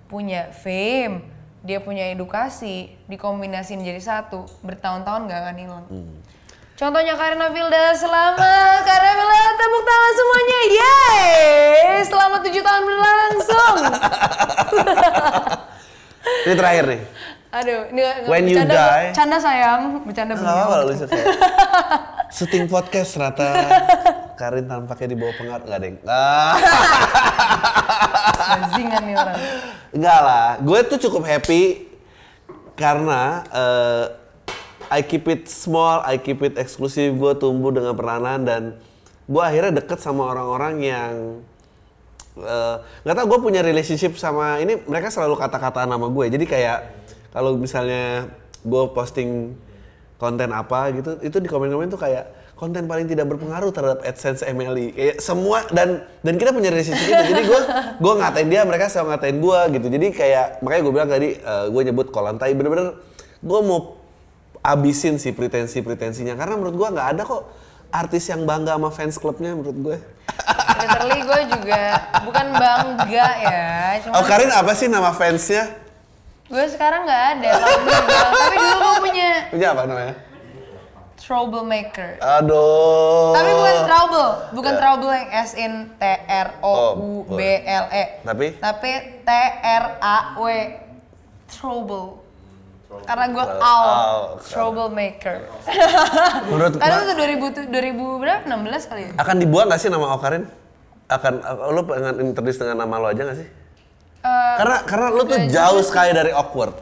punya 0.07 0.55
fame 0.55 1.26
dia 1.61 1.76
punya 1.82 2.09
edukasi 2.09 2.96
dikombinasiin 3.05 3.84
jadi 3.84 4.01
satu 4.01 4.48
bertahun-tahun 4.64 5.28
nggak 5.28 5.40
akan 5.44 5.57
hilang. 5.59 5.84
Hmm. 5.90 6.16
Contohnya 6.81 7.12
Karina 7.12 7.53
Vilda 7.53 7.93
selamat. 7.93 8.81
Karina 8.89 9.12
Vilda 9.20 9.43
tepuk 9.61 9.83
tangan 9.85 10.12
semuanya. 10.16 10.59
Yeay! 10.64 12.01
Selama 12.09 12.37
tujuh 12.41 12.62
tahun 12.64 12.83
berlangsung. 12.89 13.76
Ini 16.49 16.55
terakhir 16.57 16.85
nih. 16.89 17.03
Aduh 17.51 17.91
ini 17.91 17.99
When 18.31 18.47
you 18.47 18.62
bercanda, 18.62 18.78
die- 18.78 19.11
bercanda 19.11 19.37
sayang 19.43 20.07
bercanda 20.07 20.39
nggak 20.39 20.47
beliau 20.47 20.66
apa-apa 20.70 20.87
lu 20.87 20.95
suka 20.95 21.18
syuting 22.39 22.70
podcast 22.70 23.18
ternyata. 23.18 23.47
Karin 24.39 24.70
tampaknya 24.70 25.07
di 25.11 25.16
bawah 25.18 25.35
pengaruh. 25.35 25.66
Nggak 25.66 25.81
deng. 25.83 25.97
Ah. 26.07 26.55
Nih 28.78 29.14
orang. 29.18 29.39
Enggak 29.91 30.20
lah, 30.22 30.47
gue 30.62 30.78
tuh 30.87 30.99
cukup 31.11 31.26
happy 31.26 31.91
karena 32.78 33.43
eh, 33.51 34.05
I 34.91 35.07
keep 35.07 35.30
it 35.30 35.47
small, 35.47 36.03
I 36.03 36.18
keep 36.18 36.43
it 36.43 36.59
eksklusif, 36.59 37.14
gue 37.14 37.32
tumbuh 37.38 37.70
dengan 37.70 37.95
peranan 37.95 38.43
dan 38.43 38.62
gue 39.30 39.43
akhirnya 39.43 39.78
deket 39.78 40.03
sama 40.03 40.26
orang-orang 40.34 40.74
yang 40.82 41.12
eh, 42.43 42.76
nggak 43.07 43.14
tau 43.14 43.26
gue 43.30 43.38
punya 43.38 43.62
relationship 43.62 44.18
sama 44.18 44.59
ini 44.59 44.82
mereka 44.91 45.14
selalu 45.14 45.38
kata-kata 45.38 45.86
nama 45.86 46.11
gue 46.11 46.26
jadi 46.34 46.45
kayak 46.51 46.78
kalau 47.30 47.55
misalnya 47.55 48.26
gue 48.66 48.82
posting 48.91 49.55
konten 50.18 50.51
apa 50.51 50.91
gitu 50.91 51.22
itu 51.22 51.38
di 51.38 51.47
komen-komen 51.47 51.88
tuh 51.88 52.03
kayak 52.03 52.26
konten 52.59 52.84
paling 52.84 53.09
tidak 53.09 53.24
berpengaruh 53.24 53.72
terhadap 53.72 54.05
AdSense 54.05 54.45
MLI 54.45 54.93
kayak 54.93 55.16
semua 55.22 55.64
dan 55.72 56.05
dan 56.20 56.36
kita 56.36 56.53
punya 56.53 56.68
relationship 56.68 57.09
itu. 57.09 57.24
Jadi 57.32 57.43
gue 57.49 57.61
gue 57.97 58.12
ngatain 58.20 58.49
dia 58.53 58.61
mereka 58.68 58.93
selalu 58.93 59.16
ngatain 59.16 59.36
gue 59.41 59.61
gitu. 59.80 59.86
Jadi 59.88 60.07
kayak 60.12 60.47
makanya 60.61 60.82
gue 60.84 60.93
bilang 60.93 61.09
tadi 61.09 61.28
gue 61.72 61.82
nyebut 61.88 62.12
kolantai 62.12 62.53
bener-bener 62.53 63.01
gue 63.41 63.61
mau 63.64 63.99
abisin 64.61 65.16
sih 65.16 65.32
pretensi 65.32 65.80
pretensinya 65.80 66.36
karena 66.36 66.54
menurut 66.61 66.76
gue 66.76 66.88
nggak 66.92 67.08
ada 67.16 67.22
kok 67.24 67.42
artis 67.90 68.28
yang 68.30 68.46
bangga 68.46 68.76
sama 68.76 68.90
fans 68.92 69.16
klubnya 69.18 69.56
menurut 69.56 69.76
gue. 69.76 69.96
Literally 70.80 71.20
gue 71.26 71.40
juga 71.58 71.82
bukan 72.22 72.46
bangga 72.54 73.28
ya 73.42 73.68
cuma 74.06 74.14
oh 74.20 74.24
Karin 74.24 74.52
apa 74.52 74.72
sih 74.76 74.86
nama 74.86 75.11
fansnya? 75.11 75.74
Gue 76.46 76.64
sekarang 76.70 77.06
nggak 77.06 77.24
ada 77.36 77.50
tapi 78.40 78.56
dulu 78.58 78.76
gue 78.78 78.96
punya 79.11 79.30
punya 79.50 79.68
apa 79.74 79.82
namanya? 79.88 80.14
Troublemaker. 81.20 82.18
Aduh. 82.18 83.30
Tapi 83.38 83.50
bukan 83.54 83.76
trouble 83.86 84.30
bukan 84.56 84.74
trouble 84.82 85.12
yang 85.14 85.28
S 85.30 85.52
in 85.54 85.72
T 85.94 86.02
R 86.26 86.48
O 86.64 86.74
U 86.96 87.11
B 87.32 87.40
L 87.64 87.86
E. 87.92 88.04
Tapi? 88.24 88.46
tapi 88.58 88.90
T 89.24 89.30
R 89.62 89.84
A 90.00 90.18
W. 90.36 90.44
Trouble 91.50 92.19
karena 92.91 93.26
gue 93.30 93.45
owl 93.45 93.86
Owl. 93.86 94.22
troublemaker. 94.43 95.36
Menurut 96.51 96.74
karena 96.82 96.99
itu 97.07 97.14
2000 97.70 97.70
2000 97.70 98.22
berapa? 98.22 98.43
16 98.47 98.91
kali 98.91 99.03
ya? 99.07 99.12
Akan 99.18 99.36
dibuang 99.38 99.70
gak 99.70 99.80
sih 99.80 99.91
nama 99.91 100.07
Okarin? 100.18 100.45
Akan 101.11 101.43
lo 101.74 101.86
pengen 101.86 102.18
introduce 102.22 102.59
dengan 102.59 102.82
nama 102.82 102.95
lo 102.99 103.07
aja 103.11 103.22
gak 103.30 103.38
sih? 103.38 103.49
Eh, 104.20 104.55
karena 104.61 104.76
karena 104.84 105.07
lo 105.14 105.22
tuh 105.24 105.38
jauh 105.49 105.82
sekali 105.86 106.11
dari 106.12 106.34
awkward. 106.34 106.74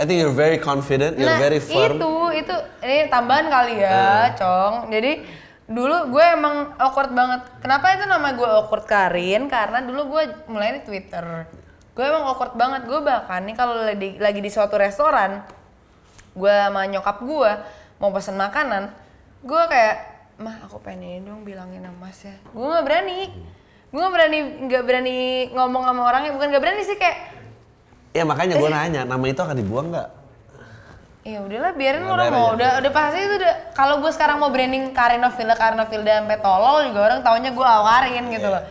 I 0.00 0.08
think 0.08 0.24
you're 0.24 0.32
very 0.32 0.56
confident 0.56 1.20
you're 1.20 1.28
nah, 1.28 1.36
very 1.36 1.60
firm. 1.60 2.00
itu 2.00 2.12
itu 2.40 2.56
ini 2.80 3.12
tambahan 3.12 3.52
kali 3.52 3.84
ya, 3.84 4.32
Cong. 4.32 4.88
Jadi 4.88 5.28
dulu 5.70 6.10
gue 6.10 6.24
emang 6.24 6.74
awkward 6.80 7.12
banget. 7.12 7.46
Kenapa 7.60 7.94
itu 7.94 8.04
nama 8.08 8.28
gue 8.32 8.48
awkward 8.48 8.88
Karin? 8.88 9.46
Karena 9.46 9.84
dulu 9.84 10.16
gue 10.16 10.22
mulai 10.48 10.80
di 10.80 10.82
Twitter. 10.88 11.46
Gue 12.00 12.08
emang 12.08 12.24
awkward 12.32 12.56
banget. 12.56 12.88
Gue 12.88 13.04
bahkan 13.04 13.44
nih 13.44 13.52
kalau 13.52 13.76
lagi, 13.76 14.16
lagi 14.16 14.40
di 14.40 14.48
suatu 14.48 14.80
restoran, 14.80 15.44
gue 16.32 16.48
sama 16.48 16.88
nyokap 16.88 17.20
gue 17.20 17.50
mau 18.00 18.08
pesen 18.08 18.40
makanan, 18.40 18.88
gue 19.44 19.62
kayak, 19.68 19.96
mah 20.40 20.64
aku 20.64 20.80
pengen 20.80 21.20
ini 21.20 21.28
dong 21.28 21.44
bilangin 21.44 21.84
sama 21.84 22.08
mas 22.08 22.24
ya. 22.24 22.32
Gue 22.56 22.64
nggak 22.64 22.84
berani. 22.88 23.20
Gue 23.92 24.00
nggak 24.00 24.14
berani 24.16 24.38
nggak 24.64 24.82
berani 24.88 25.16
ngomong 25.52 25.82
sama 25.84 26.00
orangnya. 26.08 26.32
Bukan 26.32 26.46
nggak 26.48 26.62
berani 26.64 26.82
sih 26.88 26.96
kayak 26.96 27.18
ya 28.10 28.24
makanya 28.26 28.58
gue 28.58 28.70
nanya 28.74 29.02
nama 29.06 29.22
itu 29.28 29.38
akan 29.38 29.54
dibuang 29.54 29.92
nggak 29.94 30.08
Ya 31.20 31.36
udahlah 31.44 31.76
biarin 31.76 32.02
Ya, 32.02 32.10
orang 32.10 32.32
mau 32.32 32.56
udah 32.56 32.80
udah 32.80 32.92
pasti 32.96 33.20
itu 33.20 33.36
udah 33.36 33.76
kalau 33.76 34.00
gue 34.00 34.08
sekarang 34.08 34.40
mau 34.40 34.48
branding 34.48 34.96
Karina 34.96 35.28
Vilda 35.28 35.52
Karina 35.52 35.84
Vilda 35.84 36.24
sampai 36.24 36.40
tolol 36.40 36.88
juga 36.88 37.00
orang 37.12 37.20
taunya 37.20 37.52
gue 37.52 37.60
Karin 37.60 38.24
gitu 38.32 38.48
Iya. 38.48 38.54
loh. 38.56 38.64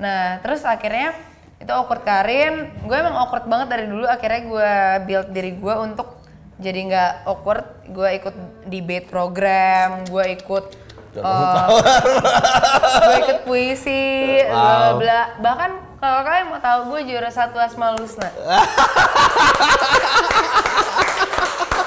Nah 0.00 0.40
terus 0.40 0.64
akhirnya 0.64 1.12
itu 1.60 1.70
awkward 1.70 2.02
Karin, 2.02 2.66
gue 2.80 2.94
emang 2.94 3.14
awkward 3.14 3.44
banget 3.44 3.68
dari 3.68 3.84
dulu 3.84 4.04
akhirnya 4.04 4.40
gue 4.42 4.70
build 5.04 5.28
diri 5.30 5.50
gue 5.54 5.74
untuk 5.78 6.18
jadi 6.56 6.78
nggak 6.82 7.10
awkward, 7.24 7.62
gue 7.86 8.08
ikut 8.16 8.34
debate 8.64 9.06
program, 9.06 10.02
gue 10.04 10.24
ikut 10.34 10.64
eh, 11.12 11.20
gue 13.02 13.14
ikut 13.20 13.38
puisi, 13.42 14.42
bla 14.42 14.90
Wow. 14.90 14.96
bla. 14.96 15.20
Bahkan 15.38 15.70
kalau 15.96 16.18
kalian 16.22 16.44
mau 16.48 16.58
tahu 16.58 16.78
gue 16.90 16.98
juara 17.06 17.28
satu 17.28 17.56
Asma 17.56 17.92
Lusna. 17.92 18.28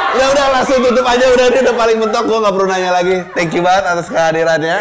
Udah 0.10 0.28
udah 0.34 0.46
langsung 0.58 0.82
tutup 0.82 1.06
aja 1.06 1.26
udah 1.30 1.46
ini 1.54 1.60
udah 1.70 1.76
paling 1.78 1.98
mentok 2.02 2.24
gua 2.26 2.38
nggak 2.42 2.54
perlu 2.58 2.68
nanya 2.68 2.92
lagi. 2.98 3.16
Thank 3.38 3.54
you 3.54 3.62
banget 3.62 3.86
atas 3.86 4.10
kehadirannya. 4.10 4.78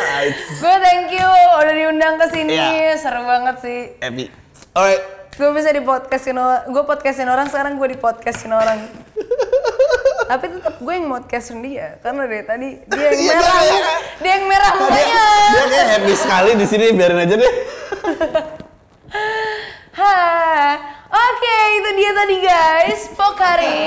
Gue 0.56 0.76
thank 0.80 1.12
you 1.12 1.28
udah 1.60 1.74
diundang 1.76 2.16
ke 2.16 2.26
sini. 2.32 2.56
Iya. 2.56 2.96
Seru 2.96 3.22
banget 3.28 3.56
sih. 3.60 3.80
happy. 4.00 4.32
Alright. 4.72 5.02
Gue 5.36 5.54
bisa 5.54 5.70
di 5.70 5.84
podcastin 5.84 6.34
orang, 6.34 6.66
gue 6.66 6.82
podcastin 6.82 7.28
orang 7.30 7.46
sekarang 7.46 7.78
gue 7.78 7.88
di 7.92 7.98
podcastin 8.00 8.50
orang. 8.50 9.07
Tapi 10.28 10.44
tetap 10.52 10.76
gue 10.76 10.92
yang 10.92 11.08
podcastin 11.08 11.64
dia 11.64 11.96
karena 11.98 12.28
dari 12.28 12.44
tadi 12.44 12.68
dia 12.84 13.08
yang 13.12 13.16
Iya, 13.16 13.32
merah, 13.32 13.58
iya, 13.58 13.72
iya. 13.72 13.96
dia 14.20 14.30
yang 14.30 14.44
merah 14.44 14.70
Dia, 14.70 14.80
mukanya. 14.84 15.24
dia 15.48 15.64
kayak 15.66 15.86
happy 15.88 16.14
sekali 16.14 16.50
di 16.54 16.66
sini 16.68 16.84
biarin 16.92 17.18
aja 17.18 17.34
deh. 17.34 17.52
Hai, 19.98 20.72
oke 21.08 21.56
itu 21.74 21.90
dia 21.96 22.10
tadi 22.14 22.36
guys, 22.38 23.00
Pokari 23.12 23.82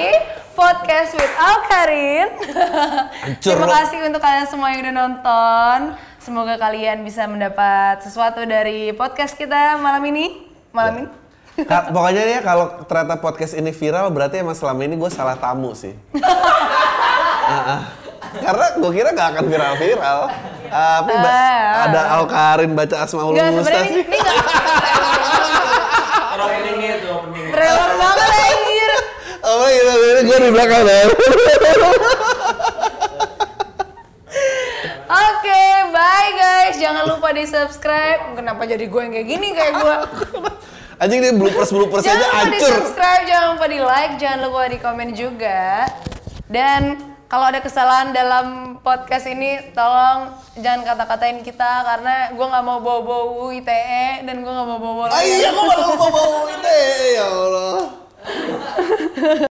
podcast 0.51 1.15
with 1.15 1.33
Alkarin. 1.37 2.27
Hancur 3.23 3.55
Terima 3.55 3.67
kasih 3.71 3.97
untuk 4.03 4.19
kalian 4.19 4.45
semua 4.45 4.67
yang 4.73 4.81
udah 4.83 4.95
nonton. 4.97 5.77
Semoga 6.17 6.57
kalian 6.57 7.01
bisa 7.01 7.25
mendapat 7.25 8.03
sesuatu 8.03 8.43
dari 8.43 8.91
podcast 8.91 9.33
kita 9.33 9.79
malam 9.79 10.03
ini. 10.05 10.45
Malam 10.69 11.05
ini. 11.05 11.20
Ka- 11.57 11.89
pokoknya 11.89 12.23
ya 12.23 12.39
kalau 12.39 12.79
ternyata 12.83 13.15
podcast 13.17 13.53
ini 13.53 13.69
viral 13.69 14.07
berarti 14.09 14.39
emang 14.39 14.53
selama 14.53 14.81
ini 14.81 14.95
gue 14.95 15.09
salah 15.09 15.35
tamu 15.35 15.73
sih. 15.73 15.93
Ah, 17.41 17.59
ah. 17.67 17.81
Karena 18.31 18.65
gue 18.73 18.91
kira 18.93 19.11
gak 19.11 19.35
akan 19.35 19.45
viral-viral. 19.45 20.19
Ah, 20.69 21.03
Tapi 21.03 21.11
Ah. 21.11 21.83
ada 21.83 22.01
Alkarin 22.15 22.71
baca 22.71 23.03
Asmaul 23.03 23.35
Enggak, 23.35 23.51
Husna 23.51 23.59
sebenarnya 23.59 23.83
ini, 23.83 23.91
sih. 23.91 24.03
ini 24.07 24.17
gak 24.17 24.37
ini 26.63 26.87
opening. 27.11 27.45
trailer 27.51 27.91
banget 27.93 28.17
anjir. 28.23 28.91
Oh 29.41 29.65
gitu, 29.65 29.91
ini 29.91 30.21
gue 30.23 30.37
di 30.37 30.49
belakang 30.49 30.81
deh. 30.81 31.03
Oke, 35.11 35.63
bye 35.91 36.29
guys. 36.31 36.75
Jangan 36.77 37.03
lupa 37.05 37.29
di 37.31 37.43
subscribe. 37.43 38.31
Kenapa 38.33 38.63
jadi 38.63 38.85
gue 38.85 39.01
yang 39.01 39.11
kayak 39.11 39.27
gini 39.27 39.47
kayak 39.51 39.73
gue? 39.75 39.95
Anjing 41.01 41.17
nih 41.19 41.33
bloopers 41.33 41.73
bloopers 41.73 42.05
aja 42.05 42.13
Jangan 42.13 42.21
lupa 42.21 42.45
di 42.45 42.53
hancur. 42.53 42.69
subscribe, 42.77 43.23
jangan 43.25 43.47
lupa 43.49 43.65
di 43.65 43.79
like, 43.81 44.13
jangan 44.15 44.39
lupa 44.45 44.61
di 44.65 44.77
komen 44.77 45.09
juga. 45.11 45.89
Dan 46.45 46.81
kalau 47.25 47.49
ada 47.49 47.57
kesalahan 47.57 48.13
dalam 48.13 48.45
podcast 48.79 49.25
ini, 49.25 49.73
tolong 49.73 50.29
jangan 50.55 50.85
kata-katain 50.85 51.41
kita 51.41 51.81
karena 51.81 52.29
gue 52.29 52.45
nggak 52.45 52.63
mau 52.63 52.77
bawa-bawa 52.79 53.49
ITE 53.51 54.29
dan 54.29 54.35
gue 54.37 54.51
nggak 54.51 54.67
mau 54.67 54.77
bawa 54.77 55.09
Ah 55.09 55.23
iya, 55.23 55.49
kok 55.49 55.63
malah 55.63 55.87
mau 55.89 56.05
bawa 56.07 56.39
itu 56.45 56.69
ya 57.09 57.25
Allah. 57.25 57.81